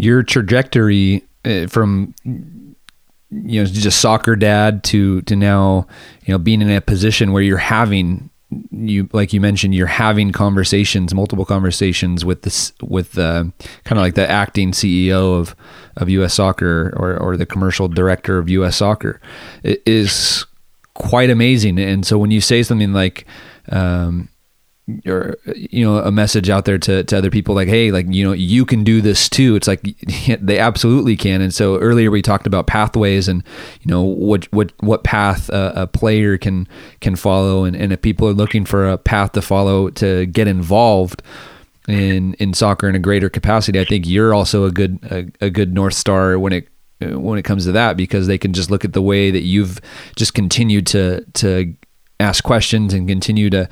Your 0.00 0.22
trajectory 0.22 1.24
uh, 1.44 1.66
from 1.66 2.14
you 2.24 3.60
know 3.60 3.64
just 3.64 4.00
soccer 4.00 4.34
dad 4.36 4.82
to 4.84 5.22
to 5.22 5.36
now 5.36 5.86
you 6.24 6.34
know 6.34 6.38
being 6.38 6.62
in 6.62 6.70
a 6.70 6.80
position 6.80 7.32
where 7.32 7.42
you're 7.42 7.58
having 7.58 8.30
you 8.72 9.08
like 9.12 9.32
you 9.32 9.40
mentioned 9.40 9.74
you're 9.74 9.86
having 9.86 10.32
conversations 10.32 11.14
multiple 11.14 11.44
conversations 11.44 12.24
with 12.24 12.42
this 12.42 12.72
with 12.82 13.12
the 13.12 13.52
kind 13.84 13.98
of 13.98 14.02
like 14.02 14.14
the 14.14 14.28
acting 14.28 14.72
CEO 14.72 15.38
of 15.38 15.54
of 15.96 16.08
US 16.08 16.34
soccer 16.34 16.92
or 16.96 17.16
or 17.16 17.36
the 17.36 17.46
commercial 17.46 17.86
director 17.86 18.38
of 18.38 18.48
US 18.48 18.76
soccer. 18.76 19.20
It 19.62 19.82
is 19.86 20.46
quite 20.94 21.30
amazing. 21.30 21.78
And 21.78 22.04
so 22.04 22.18
when 22.18 22.30
you 22.30 22.40
say 22.40 22.62
something 22.62 22.92
like 22.92 23.26
um, 23.70 24.28
or 25.06 25.36
you 25.54 25.84
know 25.84 25.98
a 25.98 26.10
message 26.10 26.50
out 26.50 26.64
there 26.64 26.78
to, 26.78 27.04
to 27.04 27.18
other 27.18 27.30
people 27.30 27.54
like 27.54 27.68
hey 27.68 27.90
like 27.90 28.06
you 28.08 28.24
know 28.24 28.32
you 28.32 28.64
can 28.64 28.84
do 28.84 29.00
this 29.00 29.28
too. 29.28 29.56
It's 29.56 29.68
like 29.68 29.82
they 30.40 30.58
absolutely 30.58 31.16
can. 31.16 31.40
And 31.40 31.54
so 31.54 31.78
earlier 31.78 32.10
we 32.10 32.22
talked 32.22 32.46
about 32.46 32.66
pathways 32.66 33.28
and 33.28 33.42
you 33.82 33.90
know 33.90 34.02
what 34.02 34.50
what 34.52 34.72
what 34.80 35.04
path 35.04 35.48
a, 35.50 35.72
a 35.76 35.86
player 35.86 36.38
can 36.38 36.68
can 37.00 37.16
follow. 37.16 37.64
And, 37.64 37.76
and 37.76 37.92
if 37.92 38.02
people 38.02 38.28
are 38.28 38.34
looking 38.34 38.64
for 38.64 38.88
a 38.88 38.98
path 38.98 39.32
to 39.32 39.42
follow 39.42 39.90
to 39.90 40.26
get 40.26 40.48
involved 40.48 41.22
in 41.88 42.34
in 42.34 42.54
soccer 42.54 42.88
in 42.88 42.94
a 42.94 42.98
greater 42.98 43.30
capacity 43.30 43.80
i 43.80 43.84
think 43.84 44.06
you're 44.06 44.34
also 44.34 44.64
a 44.64 44.70
good 44.70 44.98
a, 45.10 45.46
a 45.46 45.50
good 45.50 45.72
north 45.72 45.94
star 45.94 46.38
when 46.38 46.52
it 46.52 46.68
when 47.00 47.38
it 47.38 47.42
comes 47.42 47.64
to 47.64 47.72
that 47.72 47.96
because 47.96 48.26
they 48.26 48.38
can 48.38 48.52
just 48.52 48.70
look 48.70 48.84
at 48.84 48.92
the 48.92 49.02
way 49.02 49.30
that 49.30 49.42
you've 49.42 49.80
just 50.16 50.34
continued 50.34 50.86
to 50.86 51.24
to 51.32 51.74
ask 52.20 52.44
questions 52.44 52.92
and 52.92 53.08
continue 53.08 53.50
to 53.50 53.68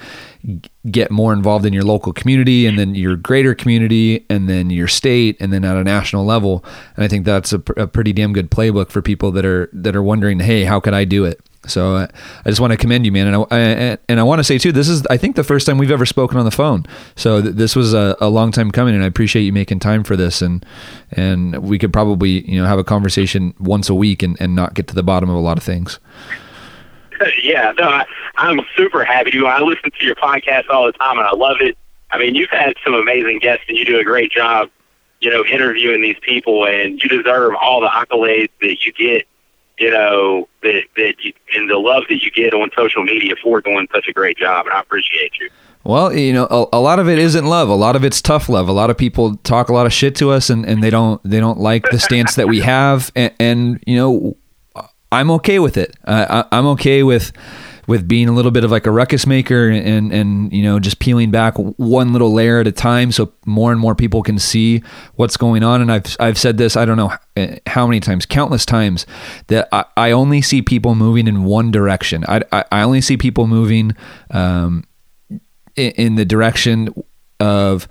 get 0.90 1.10
more 1.10 1.32
involved 1.32 1.66
in 1.66 1.72
your 1.72 1.82
local 1.82 2.12
community 2.12 2.66
and 2.66 2.78
then 2.78 2.94
your 2.94 3.16
greater 3.16 3.54
community 3.54 4.24
and 4.30 4.48
then 4.48 4.70
your 4.70 4.88
state 4.88 5.36
and 5.40 5.52
then 5.52 5.64
at 5.64 5.76
a 5.76 5.84
national 5.84 6.24
level 6.24 6.64
and 6.96 7.04
i 7.04 7.08
think 7.08 7.24
that's 7.24 7.52
a, 7.52 7.62
a 7.76 7.86
pretty 7.86 8.12
damn 8.12 8.32
good 8.32 8.50
playbook 8.50 8.90
for 8.90 9.02
people 9.02 9.30
that 9.30 9.44
are 9.44 9.68
that 9.72 9.94
are 9.94 10.02
wondering 10.02 10.40
hey 10.40 10.64
how 10.64 10.80
could 10.80 10.94
i 10.94 11.04
do 11.04 11.24
it 11.24 11.40
so 11.66 11.96
uh, 11.96 12.06
I 12.44 12.48
just 12.48 12.60
want 12.60 12.72
to 12.72 12.76
commend 12.76 13.04
you, 13.04 13.12
man, 13.12 13.26
and 13.26 13.46
I, 13.50 13.98
and 14.08 14.20
I 14.20 14.22
want 14.22 14.38
to 14.38 14.44
say 14.44 14.58
too, 14.58 14.72
this 14.72 14.88
is 14.88 15.04
I 15.10 15.16
think 15.16 15.36
the 15.36 15.44
first 15.44 15.66
time 15.66 15.76
we've 15.76 15.90
ever 15.90 16.06
spoken 16.06 16.38
on 16.38 16.44
the 16.44 16.50
phone. 16.50 16.86
So 17.16 17.42
th- 17.42 17.54
this 17.54 17.74
was 17.76 17.94
a, 17.94 18.16
a, 18.20 18.28
long 18.28 18.52
time 18.52 18.70
coming, 18.70 18.94
and 18.94 19.02
I 19.02 19.06
appreciate 19.06 19.42
you 19.42 19.52
making 19.52 19.80
time 19.80 20.04
for 20.04 20.16
this. 20.16 20.40
And 20.40 20.64
and 21.10 21.58
we 21.58 21.78
could 21.78 21.92
probably 21.92 22.48
you 22.50 22.60
know 22.60 22.66
have 22.66 22.78
a 22.78 22.84
conversation 22.84 23.54
once 23.58 23.88
a 23.88 23.94
week 23.94 24.22
and, 24.22 24.36
and 24.40 24.54
not 24.54 24.74
get 24.74 24.86
to 24.88 24.94
the 24.94 25.02
bottom 25.02 25.28
of 25.28 25.36
a 25.36 25.40
lot 25.40 25.58
of 25.58 25.64
things. 25.64 25.98
yeah, 27.42 27.72
no, 27.78 27.84
I, 27.84 28.04
I'm 28.36 28.60
super 28.76 29.04
happy 29.04 29.30
to. 29.32 29.46
I 29.46 29.60
listen 29.60 29.90
to 29.90 30.04
your 30.04 30.14
podcast 30.16 30.64
all 30.70 30.86
the 30.86 30.92
time, 30.92 31.18
and 31.18 31.26
I 31.26 31.34
love 31.34 31.56
it. 31.60 31.76
I 32.10 32.18
mean, 32.18 32.34
you've 32.34 32.50
had 32.50 32.74
some 32.84 32.94
amazing 32.94 33.38
guests, 33.40 33.64
and 33.68 33.76
you 33.76 33.84
do 33.84 33.98
a 33.98 34.04
great 34.04 34.32
job, 34.32 34.70
you 35.20 35.30
know, 35.30 35.44
interviewing 35.44 36.02
these 36.02 36.18
people, 36.22 36.66
and 36.66 37.00
you 37.02 37.08
deserve 37.08 37.52
all 37.60 37.80
the 37.80 37.88
accolades 37.88 38.50
that 38.60 38.84
you 38.84 38.92
get, 38.92 39.26
you 39.78 39.90
know, 39.90 40.48
that 40.62 40.84
that 40.96 41.14
you, 41.20 41.32
and 41.54 41.68
the 41.68 41.78
love 41.78 42.04
that 42.08 42.22
you 42.22 42.30
get 42.30 42.54
on 42.54 42.70
social 42.76 43.02
media 43.02 43.34
for 43.42 43.60
doing 43.60 43.88
such 43.92 44.06
a 44.08 44.12
great 44.12 44.38
job, 44.38 44.66
and 44.66 44.74
I 44.74 44.80
appreciate 44.80 45.32
you. 45.40 45.50
Well, 45.84 46.12
you 46.12 46.32
know, 46.32 46.46
a, 46.50 46.76
a, 46.76 46.80
lot 46.80 46.98
of 46.98 47.08
it 47.08 47.18
isn't 47.18 47.46
love. 47.46 47.68
A 47.68 47.74
lot 47.74 47.96
of 47.96 48.04
it's 48.04 48.20
tough 48.20 48.48
love. 48.48 48.68
A 48.68 48.72
lot 48.72 48.90
of 48.90 48.98
people 48.98 49.36
talk 49.36 49.68
a 49.68 49.72
lot 49.72 49.86
of 49.86 49.92
shit 49.92 50.14
to 50.16 50.30
us, 50.30 50.50
and, 50.50 50.66
and 50.66 50.82
they 50.82 50.90
don't 50.90 51.22
they 51.24 51.40
don't 51.40 51.58
like 51.58 51.84
the 51.90 51.98
stance 51.98 52.34
that 52.34 52.48
we 52.48 52.60
have. 52.60 53.10
And, 53.14 53.32
and 53.38 53.84
you 53.86 53.96
know, 53.96 54.36
I'm 55.10 55.30
okay 55.32 55.58
with 55.58 55.76
it. 55.76 55.96
Uh, 56.04 56.44
I, 56.50 56.58
I'm 56.58 56.66
okay 56.66 57.02
with 57.02 57.32
with 57.88 58.06
being 58.06 58.28
a 58.28 58.32
little 58.32 58.50
bit 58.50 58.64
of 58.64 58.70
like 58.70 58.86
a 58.86 58.90
ruckus 58.90 59.26
maker 59.26 59.68
and 59.70 60.12
and 60.12 60.52
you 60.52 60.62
know 60.62 60.78
just 60.78 61.00
peeling 61.00 61.30
back 61.30 61.54
one 61.56 62.12
little 62.12 62.32
layer 62.32 62.60
at 62.60 62.66
a 62.66 62.72
time 62.72 63.10
so 63.10 63.32
more 63.46 63.72
and 63.72 63.80
more 63.80 63.94
people 63.94 64.22
can 64.22 64.38
see 64.38 64.82
what's 65.14 65.36
going 65.36 65.64
on 65.64 65.80
and 65.80 65.90
I've 65.90 66.14
I've 66.20 66.38
said 66.38 66.58
this 66.58 66.76
I 66.76 66.84
don't 66.84 66.98
know 66.98 67.12
how 67.66 67.86
many 67.86 67.98
times 67.98 68.26
countless 68.26 68.66
times 68.66 69.06
that 69.48 69.68
I, 69.72 69.86
I 69.96 70.10
only 70.10 70.42
see 70.42 70.60
people 70.60 70.94
moving 70.94 71.26
in 71.26 71.44
one 71.44 71.70
direction 71.70 72.24
I, 72.28 72.42
I, 72.52 72.64
I 72.70 72.82
only 72.82 73.00
see 73.00 73.16
people 73.16 73.46
moving 73.46 73.96
um, 74.30 74.84
in, 75.74 75.92
in 75.92 76.14
the 76.16 76.26
direction 76.26 76.94
of 77.40 77.88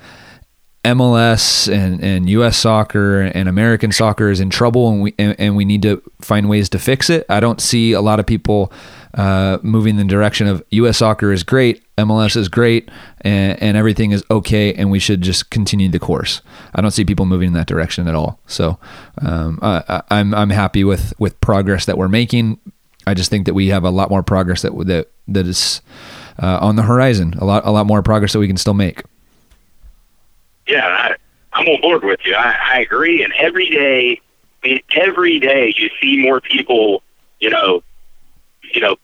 MLS 0.88 1.72
and, 1.72 2.02
and 2.02 2.30
U.S. 2.30 2.58
soccer 2.58 3.22
and 3.22 3.50
American 3.50 3.92
soccer 3.92 4.30
is 4.30 4.40
in 4.40 4.50
trouble, 4.50 4.90
and 4.90 5.02
we 5.02 5.14
and, 5.20 5.36
and, 5.38 5.56
we 5.58 5.66
need 5.66 5.82
to 5.82 6.02
find 6.22 6.48
ways 6.48 6.70
to 6.70 6.80
fix 6.80 7.10
it. 7.10 7.26
I 7.28 7.42
don't 7.42 7.60
see 7.60 7.92
a 7.92 8.00
lot 8.00 8.22
of 8.22 8.26
people 8.26 8.72
uh, 9.14 9.58
moving 9.64 10.00
in 10.00 10.08
the 10.08 10.14
direction 10.14 10.48
of 10.48 10.64
U.S. 10.70 11.00
soccer 11.00 11.34
is 11.34 11.44
great, 11.44 11.84
MLS 11.98 12.38
is 12.38 12.48
great, 12.48 12.90
and, 13.20 13.62
and, 13.62 13.76
everything 13.76 14.12
is 14.12 14.24
okay, 14.32 14.74
and 14.74 14.90
we 14.90 15.00
should 15.00 15.22
just 15.22 15.50
continue 15.50 15.90
the 15.90 16.00
course. 16.00 16.42
I 16.74 16.80
don't 16.82 16.92
see 16.92 17.04
people 17.04 17.26
moving 17.26 17.48
in 17.48 17.54
that 17.54 17.68
direction 17.68 18.08
at 18.08 18.16
all. 18.16 18.40
So 18.48 18.80
um, 19.22 19.60
I, 19.62 20.04
I'm 20.10 20.34
I'm 20.34 20.52
happy 20.52 20.86
with 20.86 21.14
with 21.20 21.40
progress 21.42 21.86
that 21.86 21.98
we're 21.98 22.08
making. 22.08 22.60
I 23.06 23.14
just 23.14 23.30
think 23.30 23.46
that 23.46 23.54
we 23.54 23.68
have 23.68 23.84
a 23.84 23.90
lot 23.90 24.10
more 24.10 24.24
progress 24.24 24.62
that 24.62 24.72
that 24.88 25.10
that 25.28 25.48
is 25.48 25.82
uh, 26.42 26.60
on 26.62 26.78
the 26.78 26.84
horizon. 26.84 27.34
A 27.40 27.44
lot 27.44 27.66
a 27.66 27.72
lot 27.72 27.86
more 27.86 28.02
progress 28.02 28.32
that 28.32 28.40
we 28.40 28.48
can 28.48 28.58
still 28.58 28.74
make 28.74 29.04
yeah, 30.68 30.86
I, 30.86 31.16
I'm 31.54 31.68
on 31.68 31.82
board 31.82 32.04
with 32.04 32.20
you. 32.26 32.36
I, 32.36 32.58
I 32.76 32.80
agree. 32.80 33.24
And 33.24 33.34
every 33.38 33.70
day, 33.70 34.22
I 34.64 34.68
mean, 34.68 34.82
every 34.92 35.40
day 35.40 35.74
you 35.78 35.90
see 36.02 36.22
more 36.22 36.42
people, 36.42 37.02
you 37.40 37.50
know, 37.50 37.84
you 38.74 38.82
know, 38.82 38.98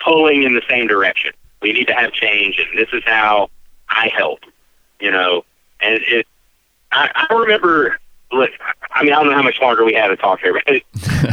pulling 0.00 0.44
in 0.44 0.54
the 0.54 0.62
same 0.68 0.86
direction. 0.86 1.32
We 1.62 1.72
need 1.72 1.86
to 1.88 1.94
have 1.94 2.12
change, 2.12 2.58
and 2.58 2.78
this 2.78 2.88
is 2.92 3.02
how 3.04 3.50
I 3.88 4.08
help. 4.08 4.40
You 5.00 5.10
know, 5.10 5.44
and 5.80 6.00
it. 6.06 6.26
I, 6.92 7.10
I 7.30 7.34
remember. 7.34 7.98
Look, 8.32 8.50
I 8.92 9.02
mean, 9.02 9.12
I 9.12 9.16
don't 9.16 9.30
know 9.30 9.34
how 9.34 9.42
much 9.42 9.60
longer 9.60 9.84
we 9.84 9.92
have 9.94 10.10
to 10.10 10.16
talk 10.16 10.38
here, 10.38 10.52
but 10.52 10.62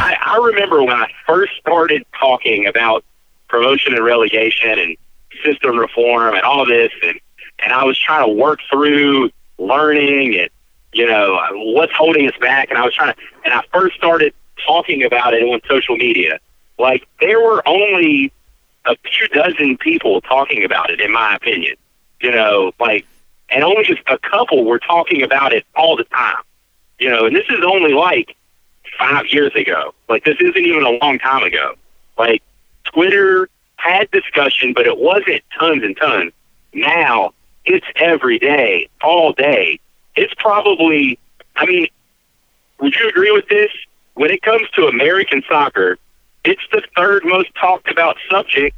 I, 0.01 0.17
I 0.19 0.37
remember 0.37 0.81
when 0.81 0.95
I 0.95 1.07
first 1.27 1.53
started 1.59 2.03
talking 2.19 2.65
about 2.65 3.05
promotion 3.47 3.93
and 3.93 4.03
relegation 4.03 4.79
and 4.79 4.97
system 5.45 5.77
reform 5.77 6.33
and 6.33 6.41
all 6.41 6.65
this, 6.65 6.91
and 7.03 7.19
and 7.59 7.71
I 7.71 7.83
was 7.83 7.99
trying 7.99 8.27
to 8.27 8.33
work 8.33 8.59
through 8.69 9.29
learning 9.57 10.39
and 10.39 10.49
you 10.93 11.05
know, 11.05 11.39
what's 11.53 11.93
holding 11.93 12.27
us 12.27 12.37
back? 12.39 12.69
And 12.69 12.77
I 12.77 12.83
was 12.83 12.93
trying 12.93 13.13
to, 13.13 13.19
and 13.45 13.53
I 13.53 13.61
first 13.71 13.95
started 13.95 14.33
talking 14.65 15.03
about 15.03 15.33
it 15.33 15.43
on 15.43 15.61
social 15.69 15.95
media. 15.95 16.39
Like 16.79 17.07
there 17.19 17.39
were 17.39 17.61
only 17.67 18.31
a 18.85 18.95
few 18.97 19.27
dozen 19.27 19.77
people 19.77 20.21
talking 20.21 20.63
about 20.63 20.89
it, 20.89 20.99
in 20.99 21.11
my 21.11 21.35
opinion. 21.35 21.75
You 22.21 22.31
know, 22.31 22.71
like, 22.79 23.05
and 23.49 23.63
only 23.63 23.83
just 23.83 24.01
a 24.07 24.17
couple 24.17 24.65
were 24.65 24.79
talking 24.79 25.21
about 25.21 25.53
it 25.53 25.65
all 25.75 25.95
the 25.95 26.05
time. 26.05 26.41
You 26.99 27.09
know, 27.09 27.25
and 27.25 27.35
this 27.35 27.45
is 27.49 27.59
only 27.63 27.93
like 27.93 28.35
five 28.97 29.27
years 29.27 29.53
ago. 29.55 29.93
Like 30.09 30.23
this 30.23 30.37
isn't 30.39 30.57
even 30.57 30.83
a 30.83 30.97
long 31.03 31.19
time 31.19 31.43
ago. 31.43 31.75
Like 32.17 32.41
Twitter 32.85 33.49
had 33.75 34.09
discussion, 34.11 34.73
but 34.73 34.87
it 34.87 34.97
wasn't 34.97 35.43
tons 35.59 35.83
and 35.83 35.95
tons. 35.95 36.31
Now 36.73 37.33
it's 37.67 37.85
every 37.97 38.39
day, 38.39 38.89
all 39.01 39.33
day. 39.33 39.79
It's 40.15 40.33
probably, 40.35 41.19
I 41.55 41.65
mean, 41.65 41.87
would 42.79 42.95
you 42.95 43.07
agree 43.09 43.31
with 43.31 43.47
this? 43.49 43.71
When 44.15 44.31
it 44.31 44.41
comes 44.41 44.67
to 44.71 44.87
American 44.87 45.43
soccer, 45.47 45.97
it's 46.43 46.61
the 46.71 46.81
third 46.95 47.23
most 47.25 47.49
talked 47.59 47.91
about 47.91 48.17
subject 48.29 48.75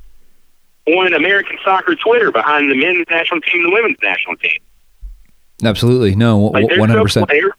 on 0.85 1.13
American 1.13 1.57
soccer 1.63 1.95
Twitter 1.95 2.31
behind 2.31 2.69
the 2.69 2.75
men's 2.75 3.05
national 3.09 3.41
team 3.41 3.63
and 3.63 3.71
the 3.71 3.73
women's 3.73 3.97
national 4.01 4.35
team. 4.37 4.59
Absolutely. 5.63 6.15
No, 6.15 6.39
Like, 6.47 6.65
100%. 6.65 7.15
no 7.21 7.25
player. 7.25 7.51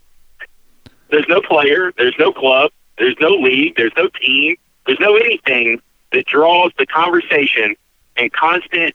There's 1.10 1.26
no 1.28 1.40
player. 1.40 1.92
There's 1.96 2.14
no 2.18 2.32
club. 2.32 2.70
There's 2.98 3.16
no 3.20 3.30
league. 3.30 3.76
There's 3.76 3.92
no 3.96 4.08
team. 4.08 4.56
There's 4.86 5.00
no 5.00 5.16
anything 5.16 5.80
that 6.12 6.26
draws 6.26 6.72
the 6.78 6.86
conversation 6.86 7.76
and 8.16 8.32
constant 8.32 8.94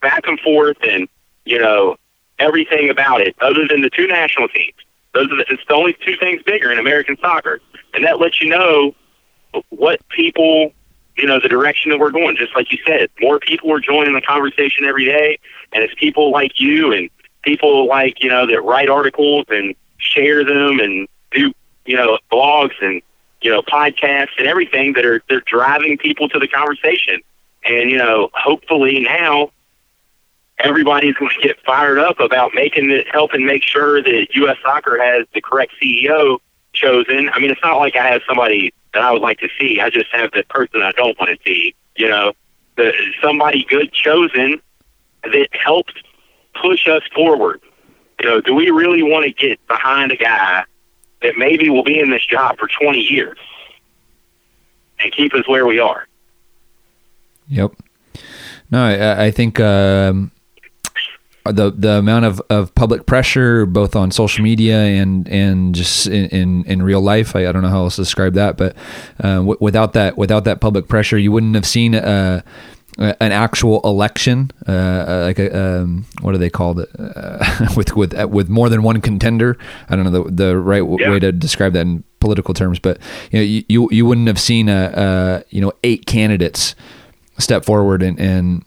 back 0.00 0.26
and 0.26 0.38
forth 0.40 0.76
and 0.82 1.08
you 1.48 1.58
know 1.58 1.96
everything 2.38 2.90
about 2.90 3.20
it, 3.20 3.34
other 3.40 3.66
than 3.66 3.80
the 3.80 3.90
two 3.90 4.06
national 4.06 4.48
teams. 4.48 4.76
Those 5.14 5.26
are 5.32 5.36
the, 5.36 5.44
it's 5.48 5.62
the 5.66 5.74
only 5.74 5.96
two 6.04 6.14
things 6.20 6.42
bigger 6.42 6.70
in 6.70 6.78
American 6.78 7.16
soccer, 7.20 7.60
and 7.94 8.04
that 8.04 8.20
lets 8.20 8.40
you 8.40 8.48
know 8.48 8.94
what 9.70 10.06
people, 10.10 10.72
you 11.16 11.26
know, 11.26 11.40
the 11.40 11.48
direction 11.48 11.90
that 11.90 11.98
we're 11.98 12.10
going. 12.10 12.36
Just 12.36 12.54
like 12.54 12.70
you 12.70 12.78
said, 12.86 13.08
more 13.20 13.40
people 13.40 13.72
are 13.72 13.80
joining 13.80 14.14
the 14.14 14.20
conversation 14.20 14.84
every 14.84 15.06
day, 15.06 15.38
and 15.72 15.82
it's 15.82 15.94
people 15.94 16.30
like 16.30 16.60
you 16.60 16.92
and 16.92 17.10
people 17.42 17.88
like 17.88 18.22
you 18.22 18.28
know 18.28 18.46
that 18.46 18.62
write 18.62 18.90
articles 18.90 19.46
and 19.48 19.74
share 19.96 20.44
them 20.44 20.78
and 20.80 21.08
do 21.32 21.52
you 21.86 21.96
know 21.96 22.18
blogs 22.30 22.74
and 22.82 23.00
you 23.40 23.50
know 23.50 23.62
podcasts 23.62 24.36
and 24.38 24.46
everything 24.46 24.92
that 24.92 25.06
are 25.06 25.22
they're 25.28 25.42
driving 25.46 25.96
people 25.96 26.28
to 26.28 26.38
the 26.38 26.48
conversation. 26.48 27.20
And 27.64 27.90
you 27.90 27.96
know, 27.96 28.28
hopefully 28.34 29.00
now 29.00 29.50
everybody's 30.60 31.14
going 31.14 31.30
to 31.40 31.46
get 31.46 31.60
fired 31.64 31.98
up 31.98 32.20
about 32.20 32.52
making 32.54 32.90
it, 32.90 33.06
helping 33.10 33.46
make 33.46 33.62
sure 33.62 34.02
that 34.02 34.26
U.S. 34.34 34.56
Soccer 34.62 34.98
has 35.00 35.26
the 35.34 35.40
correct 35.40 35.72
CEO 35.80 36.38
chosen. 36.72 37.30
I 37.32 37.38
mean, 37.38 37.50
it's 37.50 37.62
not 37.62 37.78
like 37.78 37.96
I 37.96 38.08
have 38.08 38.22
somebody 38.26 38.72
that 38.94 39.02
I 39.02 39.12
would 39.12 39.22
like 39.22 39.38
to 39.40 39.48
see. 39.58 39.80
I 39.80 39.90
just 39.90 40.10
have 40.12 40.30
the 40.32 40.44
person 40.48 40.82
I 40.82 40.92
don't 40.92 41.18
want 41.18 41.30
to 41.30 41.38
see. 41.44 41.74
You 41.96 42.08
know, 42.08 42.32
the 42.76 42.92
somebody 43.22 43.64
good 43.68 43.92
chosen 43.92 44.60
that 45.22 45.48
helps 45.52 45.92
push 46.60 46.88
us 46.88 47.02
forward. 47.14 47.60
You 48.20 48.28
know, 48.28 48.40
do 48.40 48.54
we 48.54 48.70
really 48.70 49.02
want 49.02 49.24
to 49.24 49.32
get 49.32 49.64
behind 49.68 50.12
a 50.12 50.16
guy 50.16 50.64
that 51.22 51.36
maybe 51.36 51.70
will 51.70 51.84
be 51.84 51.98
in 51.98 52.10
this 52.10 52.24
job 52.24 52.58
for 52.58 52.68
20 52.68 52.98
years 52.98 53.38
and 55.00 55.12
keep 55.12 55.34
us 55.34 55.46
where 55.48 55.66
we 55.66 55.78
are? 55.78 56.06
Yep. 57.48 57.72
No, 58.70 58.84
I, 58.84 59.26
I 59.26 59.30
think 59.30 59.58
um, 59.60 60.30
the 61.52 61.70
the 61.70 61.92
amount 61.98 62.24
of, 62.24 62.40
of 62.50 62.74
public 62.74 63.06
pressure, 63.06 63.66
both 63.66 63.94
on 63.96 64.10
social 64.10 64.42
media 64.42 64.76
and 64.78 65.28
and 65.28 65.74
just 65.74 66.06
in 66.06 66.26
in, 66.26 66.64
in 66.64 66.82
real 66.82 67.00
life, 67.00 67.34
I, 67.36 67.46
I 67.46 67.52
don't 67.52 67.62
know 67.62 67.68
how 67.68 67.84
else 67.84 67.96
to 67.96 68.02
describe 68.02 68.34
that, 68.34 68.56
but 68.56 68.74
uh, 69.22 69.36
w- 69.36 69.56
without 69.60 69.92
that 69.94 70.16
without 70.18 70.44
that 70.44 70.60
public 70.60 70.88
pressure, 70.88 71.18
you 71.18 71.32
wouldn't 71.32 71.54
have 71.54 71.66
seen 71.66 71.94
a, 71.94 72.42
an 72.98 73.32
actual 73.32 73.80
election, 73.84 74.50
uh, 74.66 74.72
uh, 74.72 75.22
like 75.26 75.38
a 75.38 75.80
um, 75.82 76.04
what 76.20 76.32
do 76.32 76.38
they 76.38 76.50
call 76.50 76.78
it, 76.80 76.88
uh, 76.98 77.68
with 77.76 77.94
with 77.96 78.12
with 78.30 78.48
more 78.48 78.68
than 78.68 78.82
one 78.82 79.00
contender. 79.00 79.56
I 79.88 79.96
don't 79.96 80.04
know 80.04 80.24
the 80.24 80.30
the 80.30 80.56
right 80.58 80.80
w- 80.80 80.98
Yeah. 81.00 81.10
way 81.10 81.18
to 81.20 81.30
describe 81.32 81.72
that 81.74 81.82
in 81.82 82.02
political 82.20 82.54
terms, 82.54 82.78
but 82.80 82.98
you 83.30 83.38
know 83.38 83.44
you 83.44 83.62
you, 83.68 83.88
you 83.92 84.06
wouldn't 84.06 84.26
have 84.26 84.40
seen 84.40 84.68
a, 84.68 84.92
a 84.96 85.44
you 85.50 85.60
know 85.60 85.72
eight 85.84 86.06
candidates 86.06 86.74
step 87.38 87.64
forward 87.64 88.02
and 88.02 88.18
and 88.18 88.64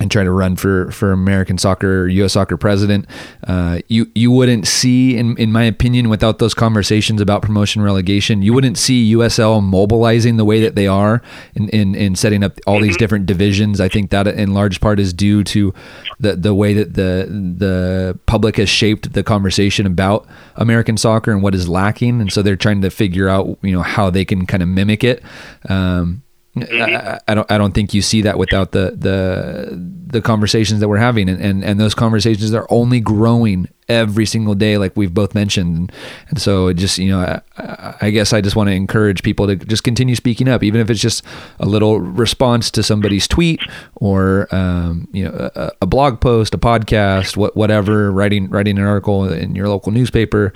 and 0.00 0.10
try 0.10 0.24
to 0.24 0.30
run 0.30 0.56
for 0.56 0.90
for 0.90 1.12
American 1.12 1.58
soccer, 1.58 2.08
U.S. 2.08 2.32
soccer 2.32 2.56
president. 2.56 3.06
Uh, 3.46 3.80
you 3.88 4.10
you 4.14 4.30
wouldn't 4.30 4.66
see, 4.66 5.16
in 5.16 5.36
in 5.36 5.52
my 5.52 5.64
opinion, 5.64 6.08
without 6.08 6.38
those 6.38 6.54
conversations 6.54 7.20
about 7.20 7.42
promotion 7.42 7.82
relegation, 7.82 8.40
you 8.40 8.54
wouldn't 8.54 8.78
see 8.78 9.14
USL 9.14 9.62
mobilizing 9.62 10.38
the 10.38 10.44
way 10.44 10.60
that 10.62 10.74
they 10.74 10.86
are 10.86 11.20
in 11.54 11.68
in, 11.68 11.94
in 11.94 12.16
setting 12.16 12.42
up 12.42 12.58
all 12.66 12.80
these 12.80 12.96
different 12.96 13.26
divisions. 13.26 13.78
I 13.78 13.88
think 13.88 14.10
that 14.10 14.26
in 14.26 14.54
large 14.54 14.80
part 14.80 14.98
is 14.98 15.12
due 15.12 15.44
to 15.44 15.74
the 16.18 16.34
the 16.34 16.54
way 16.54 16.72
that 16.72 16.94
the 16.94 17.26
the 17.28 18.18
public 18.24 18.56
has 18.56 18.70
shaped 18.70 19.12
the 19.12 19.22
conversation 19.22 19.84
about 19.84 20.26
American 20.56 20.96
soccer 20.96 21.30
and 21.30 21.42
what 21.42 21.54
is 21.54 21.68
lacking, 21.68 22.22
and 22.22 22.32
so 22.32 22.40
they're 22.40 22.56
trying 22.56 22.80
to 22.80 22.90
figure 22.90 23.28
out 23.28 23.58
you 23.60 23.72
know 23.72 23.82
how 23.82 24.08
they 24.08 24.24
can 24.24 24.46
kind 24.46 24.62
of 24.62 24.68
mimic 24.68 25.04
it. 25.04 25.22
Um, 25.68 26.22
I, 26.56 27.20
I 27.28 27.34
don't. 27.34 27.50
I 27.50 27.58
don't 27.58 27.72
think 27.72 27.94
you 27.94 28.02
see 28.02 28.22
that 28.22 28.36
without 28.36 28.72
the 28.72 28.96
the 28.96 29.68
the 30.06 30.20
conversations 30.20 30.80
that 30.80 30.88
we're 30.88 30.98
having, 30.98 31.28
and 31.28 31.40
and, 31.40 31.64
and 31.64 31.78
those 31.78 31.94
conversations 31.94 32.52
are 32.52 32.66
only 32.70 32.98
growing 32.98 33.68
every 33.88 34.26
single 34.26 34.56
day, 34.56 34.76
like 34.76 34.96
we've 34.96 35.14
both 35.14 35.32
mentioned. 35.32 35.92
And, 36.28 36.40
so, 36.40 36.66
it 36.68 36.74
just 36.74 36.98
you 36.98 37.10
know, 37.10 37.40
I, 37.56 37.94
I 38.00 38.10
guess 38.10 38.32
I 38.32 38.40
just 38.40 38.56
want 38.56 38.68
to 38.68 38.74
encourage 38.74 39.22
people 39.22 39.46
to 39.46 39.54
just 39.54 39.84
continue 39.84 40.16
speaking 40.16 40.48
up, 40.48 40.64
even 40.64 40.80
if 40.80 40.90
it's 40.90 41.00
just 41.00 41.24
a 41.60 41.66
little 41.66 42.00
response 42.00 42.68
to 42.72 42.82
somebody's 42.82 43.28
tweet 43.28 43.60
or 43.94 44.52
um, 44.52 45.06
you 45.12 45.26
know 45.26 45.50
a, 45.54 45.70
a 45.82 45.86
blog 45.86 46.20
post, 46.20 46.52
a 46.54 46.58
podcast, 46.58 47.36
what 47.36 47.56
whatever, 47.56 48.10
writing 48.10 48.50
writing 48.50 48.76
an 48.76 48.84
article 48.84 49.32
in 49.32 49.54
your 49.54 49.68
local 49.68 49.92
newspaper, 49.92 50.52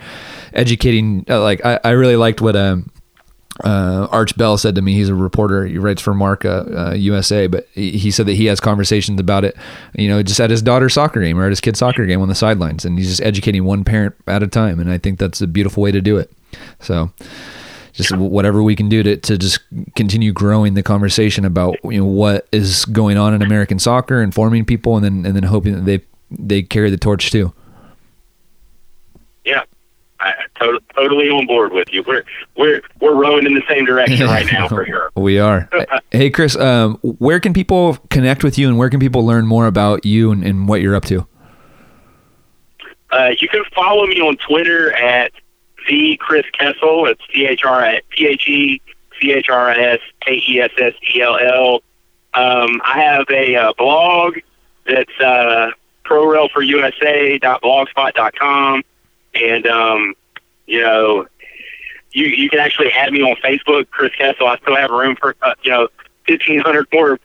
educating. 0.54 1.24
Uh, 1.30 1.40
like 1.40 1.64
I, 1.64 1.78
I 1.84 1.90
really 1.90 2.16
liked 2.16 2.40
what 2.40 2.56
um 2.56 2.90
uh, 3.62 4.08
Arch 4.10 4.36
Bell 4.36 4.58
said 4.58 4.74
to 4.74 4.82
me, 4.82 4.94
he's 4.94 5.08
a 5.08 5.14
reporter, 5.14 5.64
he 5.64 5.78
writes 5.78 6.02
for 6.02 6.12
Marca 6.12 6.90
uh, 6.90 6.94
USA, 6.94 7.46
but 7.46 7.68
he, 7.72 7.92
he 7.92 8.10
said 8.10 8.26
that 8.26 8.34
he 8.34 8.46
has 8.46 8.58
conversations 8.58 9.20
about 9.20 9.44
it, 9.44 9.56
you 9.94 10.08
know, 10.08 10.22
just 10.22 10.40
at 10.40 10.50
his 10.50 10.60
daughter's 10.60 10.94
soccer 10.94 11.20
game 11.20 11.38
or 11.38 11.44
at 11.44 11.50
his 11.50 11.60
kid's 11.60 11.78
soccer 11.78 12.04
game 12.04 12.20
on 12.20 12.28
the 12.28 12.34
sidelines. 12.34 12.84
And 12.84 12.98
he's 12.98 13.08
just 13.08 13.22
educating 13.22 13.64
one 13.64 13.84
parent 13.84 14.16
at 14.26 14.42
a 14.42 14.48
time. 14.48 14.80
And 14.80 14.90
I 14.90 14.98
think 14.98 15.20
that's 15.20 15.40
a 15.40 15.46
beautiful 15.46 15.82
way 15.82 15.92
to 15.92 16.00
do 16.00 16.16
it. 16.16 16.32
So 16.80 17.12
just 17.92 18.16
whatever 18.16 18.60
we 18.60 18.74
can 18.74 18.88
do 18.88 19.04
to, 19.04 19.16
to 19.16 19.38
just 19.38 19.60
continue 19.94 20.32
growing 20.32 20.74
the 20.74 20.82
conversation 20.82 21.44
about, 21.44 21.76
you 21.84 21.98
know, 21.98 22.06
what 22.06 22.48
is 22.50 22.84
going 22.86 23.16
on 23.16 23.34
in 23.34 23.42
American 23.42 23.78
soccer, 23.78 24.20
informing 24.20 24.64
people, 24.64 24.96
and 24.96 25.04
then, 25.04 25.24
and 25.24 25.36
then 25.36 25.44
hoping 25.44 25.74
that 25.74 25.84
they, 25.84 26.00
they 26.30 26.62
carry 26.62 26.90
the 26.90 26.96
torch 26.96 27.30
too. 27.30 27.52
Yeah, 29.44 29.62
I 30.18 30.32
to- 30.72 30.80
totally 30.94 31.28
on 31.28 31.46
board 31.46 31.72
with 31.72 31.88
you. 31.92 32.02
We're 32.06 32.24
we're 32.56 32.82
we're 33.00 33.14
rowing 33.14 33.46
in 33.46 33.54
the 33.54 33.62
same 33.68 33.84
direction 33.84 34.26
right 34.26 34.46
now 34.52 34.68
for 34.68 34.84
sure. 34.86 35.10
We 35.16 35.38
are. 35.38 35.68
hey, 36.10 36.30
Chris, 36.30 36.56
um, 36.56 36.98
where 37.02 37.40
can 37.40 37.52
people 37.52 37.96
connect 38.10 38.44
with 38.44 38.58
you 38.58 38.68
and 38.68 38.78
where 38.78 38.90
can 38.90 39.00
people 39.00 39.24
learn 39.24 39.46
more 39.46 39.66
about 39.66 40.04
you 40.04 40.32
and, 40.32 40.44
and 40.44 40.68
what 40.68 40.80
you're 40.80 40.94
up 40.94 41.04
to? 41.06 41.26
Uh, 43.10 43.30
you 43.38 43.48
can 43.48 43.62
follow 43.74 44.06
me 44.06 44.20
on 44.20 44.36
Twitter 44.38 44.92
at 44.96 45.32
the 45.88 46.16
Chris 46.16 46.44
Kessell. 46.58 47.08
It's 47.10 47.20
C 47.32 47.46
H 47.46 47.64
R 47.64 48.00
P 48.10 48.26
H 48.26 48.48
E 48.48 48.80
C 49.20 49.32
H 49.32 49.48
R 49.48 49.70
I 49.70 49.76
S 49.76 50.00
K 50.20 50.42
E 50.48 50.60
S 50.60 50.70
S 50.78 50.94
E 51.14 51.22
L 51.22 51.38
L. 51.38 51.74
Um, 52.34 52.80
I 52.84 53.00
have 53.00 53.26
a 53.30 53.54
uh, 53.54 53.72
blog 53.78 54.38
that's 54.86 55.20
uh, 55.20 55.70
ProRelForUSA.blogspot.com, 56.04 58.82
and 59.34 59.66
um, 59.66 60.14
you 60.66 60.80
know, 60.80 61.26
you 62.12 62.26
you 62.26 62.48
can 62.48 62.60
actually 62.60 62.92
add 62.92 63.12
me 63.12 63.22
on 63.22 63.36
Facebook, 63.36 63.90
Chris 63.90 64.12
Kessell. 64.18 64.46
I 64.46 64.56
still 64.58 64.76
have 64.76 64.90
room 64.90 65.16
for 65.16 65.34
uh, 65.42 65.54
you 65.62 65.70
know 65.70 65.88
fifteen 66.26 66.60
hundred 66.60 66.86
more 66.92 67.18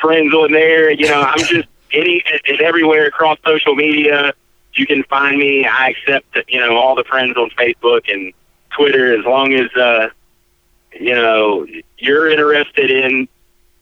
friends 0.00 0.34
on 0.34 0.52
there. 0.52 0.90
You 0.90 1.08
know, 1.08 1.22
I'm 1.22 1.38
just 1.38 1.68
any 1.92 2.22
and 2.48 2.60
everywhere 2.60 3.06
across 3.06 3.38
social 3.46 3.74
media. 3.74 4.34
You 4.74 4.86
can 4.86 5.04
find 5.04 5.38
me. 5.38 5.66
I 5.66 5.90
accept 5.90 6.38
you 6.48 6.60
know 6.60 6.76
all 6.76 6.94
the 6.94 7.04
friends 7.04 7.36
on 7.36 7.50
Facebook 7.50 8.12
and 8.12 8.32
Twitter 8.76 9.18
as 9.18 9.24
long 9.24 9.54
as 9.54 9.70
uh, 9.76 10.08
you 10.92 11.14
know 11.14 11.66
you're 11.98 12.28
interested 12.28 12.90
in 12.90 13.28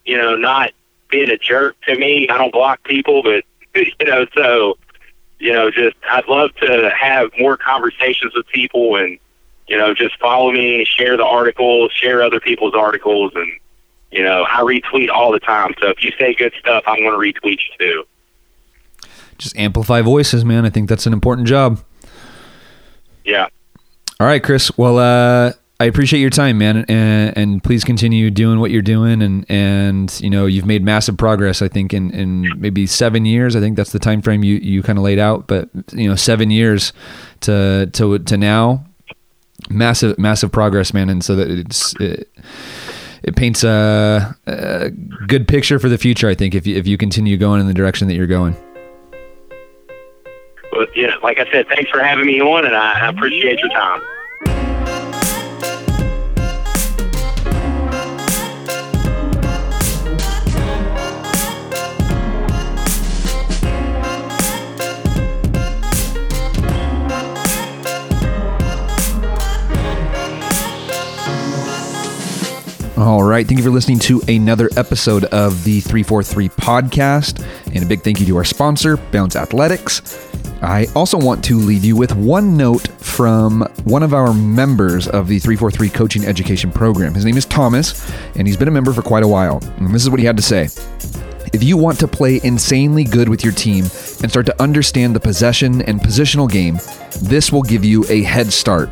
you 0.05 0.17
know 0.17 0.37
not 0.37 0.73
being 1.11 1.31
a 1.31 1.39
jerk 1.39 1.77
to 1.87 1.97
me. 1.97 2.29
I 2.29 2.39
don't 2.39 2.53
block 2.53 2.83
people, 2.85 3.23
but 3.23 3.45
you 3.75 4.07
know 4.07 4.27
so 4.35 4.77
you 5.41 5.53
know 5.53 5.71
just 5.71 5.97
I'd 6.09 6.29
love 6.29 6.55
to 6.57 6.91
have 6.99 7.31
more 7.39 7.57
conversations 7.57 8.33
with 8.35 8.47
people 8.49 8.97
and 8.97 9.19
you 9.67 9.77
know 9.77 9.93
just 9.95 10.19
follow 10.21 10.53
me, 10.53 10.85
share 10.85 11.17
the 11.17 11.25
articles, 11.25 11.91
share 11.93 12.23
other 12.23 12.39
people's 12.39 12.75
articles, 12.75 13.33
and 13.35 13.51
you 14.13 14.23
know 14.23 14.45
I 14.45 14.61
retweet 14.61 15.09
all 15.09 15.33
the 15.33 15.41
time. 15.41 15.75
So 15.81 15.89
if 15.89 16.05
you 16.05 16.13
say 16.19 16.35
good 16.35 16.53
stuff, 16.61 16.85
I'm 16.87 17.01
going 17.01 17.13
to 17.13 17.41
retweet 17.41 17.59
you 17.59 17.79
too. 17.79 18.05
Just 19.39 19.57
amplify 19.57 20.03
voices, 20.03 20.45
man. 20.45 20.67
I 20.67 20.71
think 20.71 20.89
that's 20.89 21.07
an 21.07 21.15
important 21.15 21.49
job. 21.49 21.83
Yeah. 23.25 23.49
All 24.21 24.27
right, 24.27 24.43
Chris. 24.43 24.77
Well, 24.77 24.99
uh, 24.99 25.53
I 25.81 25.85
appreciate 25.85 26.21
your 26.21 26.29
time, 26.29 26.59
man, 26.59 26.85
and, 26.89 27.39
and 27.39 27.65
please 27.65 27.85
continue 27.85 28.31
doing 28.31 28.61
what 28.61 28.71
you're 28.71 28.83
doing. 28.83 29.23
And 29.23 29.47
and 29.51 30.21
you 30.21 30.29
know 30.29 30.45
you've 30.45 30.67
made 30.67 30.85
massive 30.85 31.17
progress. 31.17 31.63
I 31.63 31.69
think 31.69 31.95
in, 31.95 32.11
in 32.11 32.61
maybe 32.61 32.87
seven 32.87 33.25
years. 33.25 33.57
I 33.57 33.61
think 33.61 33.79
that's 33.79 33.93
the 33.93 33.99
time 33.99 34.21
frame 34.21 34.45
you, 34.45 34.57
you 34.57 34.83
kind 34.83 34.99
of 34.99 35.05
laid 35.05 35.19
out. 35.19 35.47
But 35.47 35.71
you 35.95 36.07
know, 36.07 36.17
seven 36.17 36.51
years 36.51 36.93
to 37.41 37.89
to 37.95 38.19
to 38.19 38.37
now, 38.37 38.85
massive 39.71 40.19
massive 40.19 40.53
progress, 40.53 40.93
man. 40.93 41.09
And 41.09 41.25
so 41.25 41.35
that 41.37 41.51
it's 41.51 41.99
it, 41.99 42.31
it 43.23 43.35
paints 43.35 43.65
a, 43.65 44.37
a 44.47 44.91
good 44.91 45.49
picture 45.49 45.79
for 45.79 45.89
the 45.89 45.97
future. 45.97 46.29
I 46.29 46.35
think 46.35 46.55
if 46.55 46.67
you, 46.67 46.77
if 46.77 46.87
you 46.87 46.99
continue 46.99 47.39
going 47.39 47.59
in 47.59 47.67
the 47.67 47.75
direction 47.75 48.07
that 48.09 48.15
you're 48.15 48.27
going. 48.27 48.55
Well, 50.73 50.87
yeah, 50.95 51.15
like 51.23 51.39
I 51.39 51.51
said, 51.51 51.69
thanks 51.69 51.91
for 51.91 52.03
having 52.03 52.27
me 52.27 52.39
on, 52.39 52.67
and 52.67 52.77
I, 52.77 53.01
I 53.01 53.09
appreciate 53.09 53.59
your 53.61 53.71
time. 53.71 54.03
All 73.01 73.23
right. 73.23 73.47
Thank 73.47 73.57
you 73.57 73.65
for 73.65 73.71
listening 73.71 73.99
to 74.01 74.21
another 74.29 74.69
episode 74.77 75.25
of 75.25 75.65
the 75.65 75.81
343 75.81 76.51
podcast. 76.51 77.43
And 77.75 77.83
a 77.83 77.87
big 77.87 78.03
thank 78.03 78.21
you 78.21 78.27
to 78.27 78.37
our 78.37 78.45
sponsor, 78.45 78.99
Bounce 78.99 79.37
Athletics. 79.37 80.29
I 80.61 80.87
also 80.95 81.17
want 81.17 81.43
to 81.45 81.57
leave 81.57 81.83
you 81.83 81.97
with 81.97 82.15
one 82.15 82.59
note 82.59 82.89
from 82.99 83.63
one 83.85 84.03
of 84.03 84.13
our 84.13 84.35
members 84.35 85.09
of 85.09 85.29
the 85.29 85.39
343 85.39 85.89
Coaching 85.89 86.27
Education 86.27 86.71
Program. 86.71 87.15
His 87.15 87.25
name 87.25 87.39
is 87.39 87.47
Thomas, 87.47 88.13
and 88.37 88.47
he's 88.47 88.59
been 88.59 88.69
a 88.69 88.71
member 88.71 88.93
for 88.93 89.01
quite 89.01 89.23
a 89.23 89.29
while. 89.29 89.61
And 89.79 89.95
this 89.95 90.03
is 90.03 90.11
what 90.11 90.21
he 90.21 90.27
had 90.27 90.37
to 90.37 90.43
say. 90.43 90.65
If 91.55 91.63
you 91.63 91.79
want 91.79 91.99
to 92.01 92.07
play 92.07 92.39
insanely 92.45 93.05
good 93.05 93.31
with 93.31 93.43
your 93.43 93.55
team 93.55 93.85
and 94.23 94.31
start 94.31 94.45
to 94.45 94.63
understand 94.63 95.17
the 95.17 95.21
possession 95.21 95.81
and 95.83 96.01
positional 96.01 96.51
game, 96.51 96.79
this 97.23 97.51
will 97.51 97.63
give 97.63 97.83
you 97.83 98.05
a 98.11 98.25
head 98.25 98.53
start. 98.53 98.91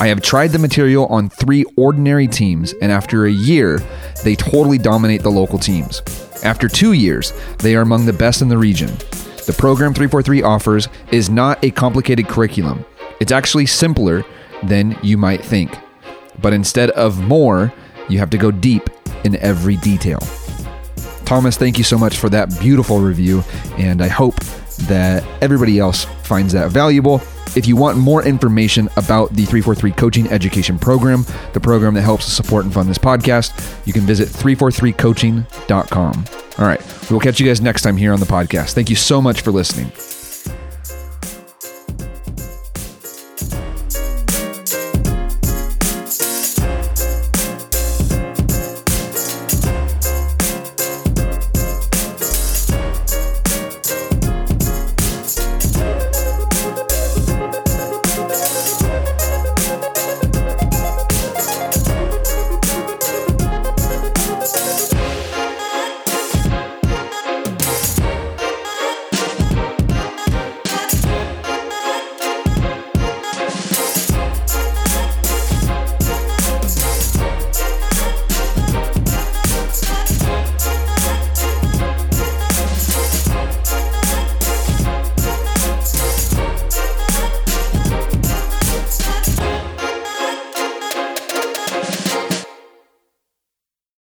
I 0.00 0.06
have 0.06 0.22
tried 0.22 0.52
the 0.52 0.58
material 0.58 1.04
on 1.08 1.28
three 1.28 1.62
ordinary 1.76 2.26
teams, 2.26 2.72
and 2.80 2.90
after 2.90 3.26
a 3.26 3.30
year, 3.30 3.82
they 4.24 4.34
totally 4.34 4.78
dominate 4.78 5.22
the 5.22 5.30
local 5.30 5.58
teams. 5.58 6.00
After 6.42 6.68
two 6.68 6.94
years, 6.94 7.34
they 7.58 7.76
are 7.76 7.82
among 7.82 8.06
the 8.06 8.14
best 8.14 8.40
in 8.40 8.48
the 8.48 8.56
region. 8.56 8.88
The 9.44 9.54
program 9.58 9.92
343 9.92 10.42
offers 10.42 10.88
is 11.12 11.28
not 11.28 11.62
a 11.62 11.70
complicated 11.70 12.28
curriculum, 12.28 12.82
it's 13.20 13.30
actually 13.30 13.66
simpler 13.66 14.24
than 14.62 14.98
you 15.02 15.18
might 15.18 15.44
think. 15.44 15.76
But 16.40 16.54
instead 16.54 16.88
of 16.92 17.20
more, 17.20 17.70
you 18.08 18.18
have 18.20 18.30
to 18.30 18.38
go 18.38 18.50
deep 18.50 18.88
in 19.24 19.36
every 19.36 19.76
detail. 19.76 20.20
Thomas, 21.26 21.58
thank 21.58 21.76
you 21.76 21.84
so 21.84 21.98
much 21.98 22.16
for 22.16 22.30
that 22.30 22.58
beautiful 22.58 23.00
review, 23.00 23.44
and 23.76 24.00
I 24.00 24.08
hope 24.08 24.42
that 24.88 25.24
everybody 25.42 25.78
else 25.78 26.04
finds 26.24 26.52
that 26.52 26.70
valuable. 26.70 27.20
If 27.56 27.66
you 27.66 27.74
want 27.74 27.98
more 27.98 28.24
information 28.24 28.88
about 28.96 29.30
the 29.30 29.44
343 29.44 29.92
Coaching 29.92 30.28
Education 30.28 30.78
Program, 30.78 31.24
the 31.52 31.60
program 31.60 31.94
that 31.94 32.02
helps 32.02 32.26
support 32.26 32.64
and 32.64 32.72
fund 32.72 32.88
this 32.88 32.98
podcast, 32.98 33.76
you 33.86 33.92
can 33.92 34.02
visit 34.02 34.28
343coaching.com. 34.28 36.24
All 36.58 36.66
right, 36.66 36.80
we 37.10 37.14
will 37.14 37.20
catch 37.20 37.40
you 37.40 37.46
guys 37.46 37.60
next 37.60 37.82
time 37.82 37.96
here 37.96 38.12
on 38.12 38.20
the 38.20 38.26
podcast. 38.26 38.74
Thank 38.74 38.90
you 38.90 38.96
so 38.96 39.20
much 39.20 39.40
for 39.40 39.50
listening. 39.50 39.90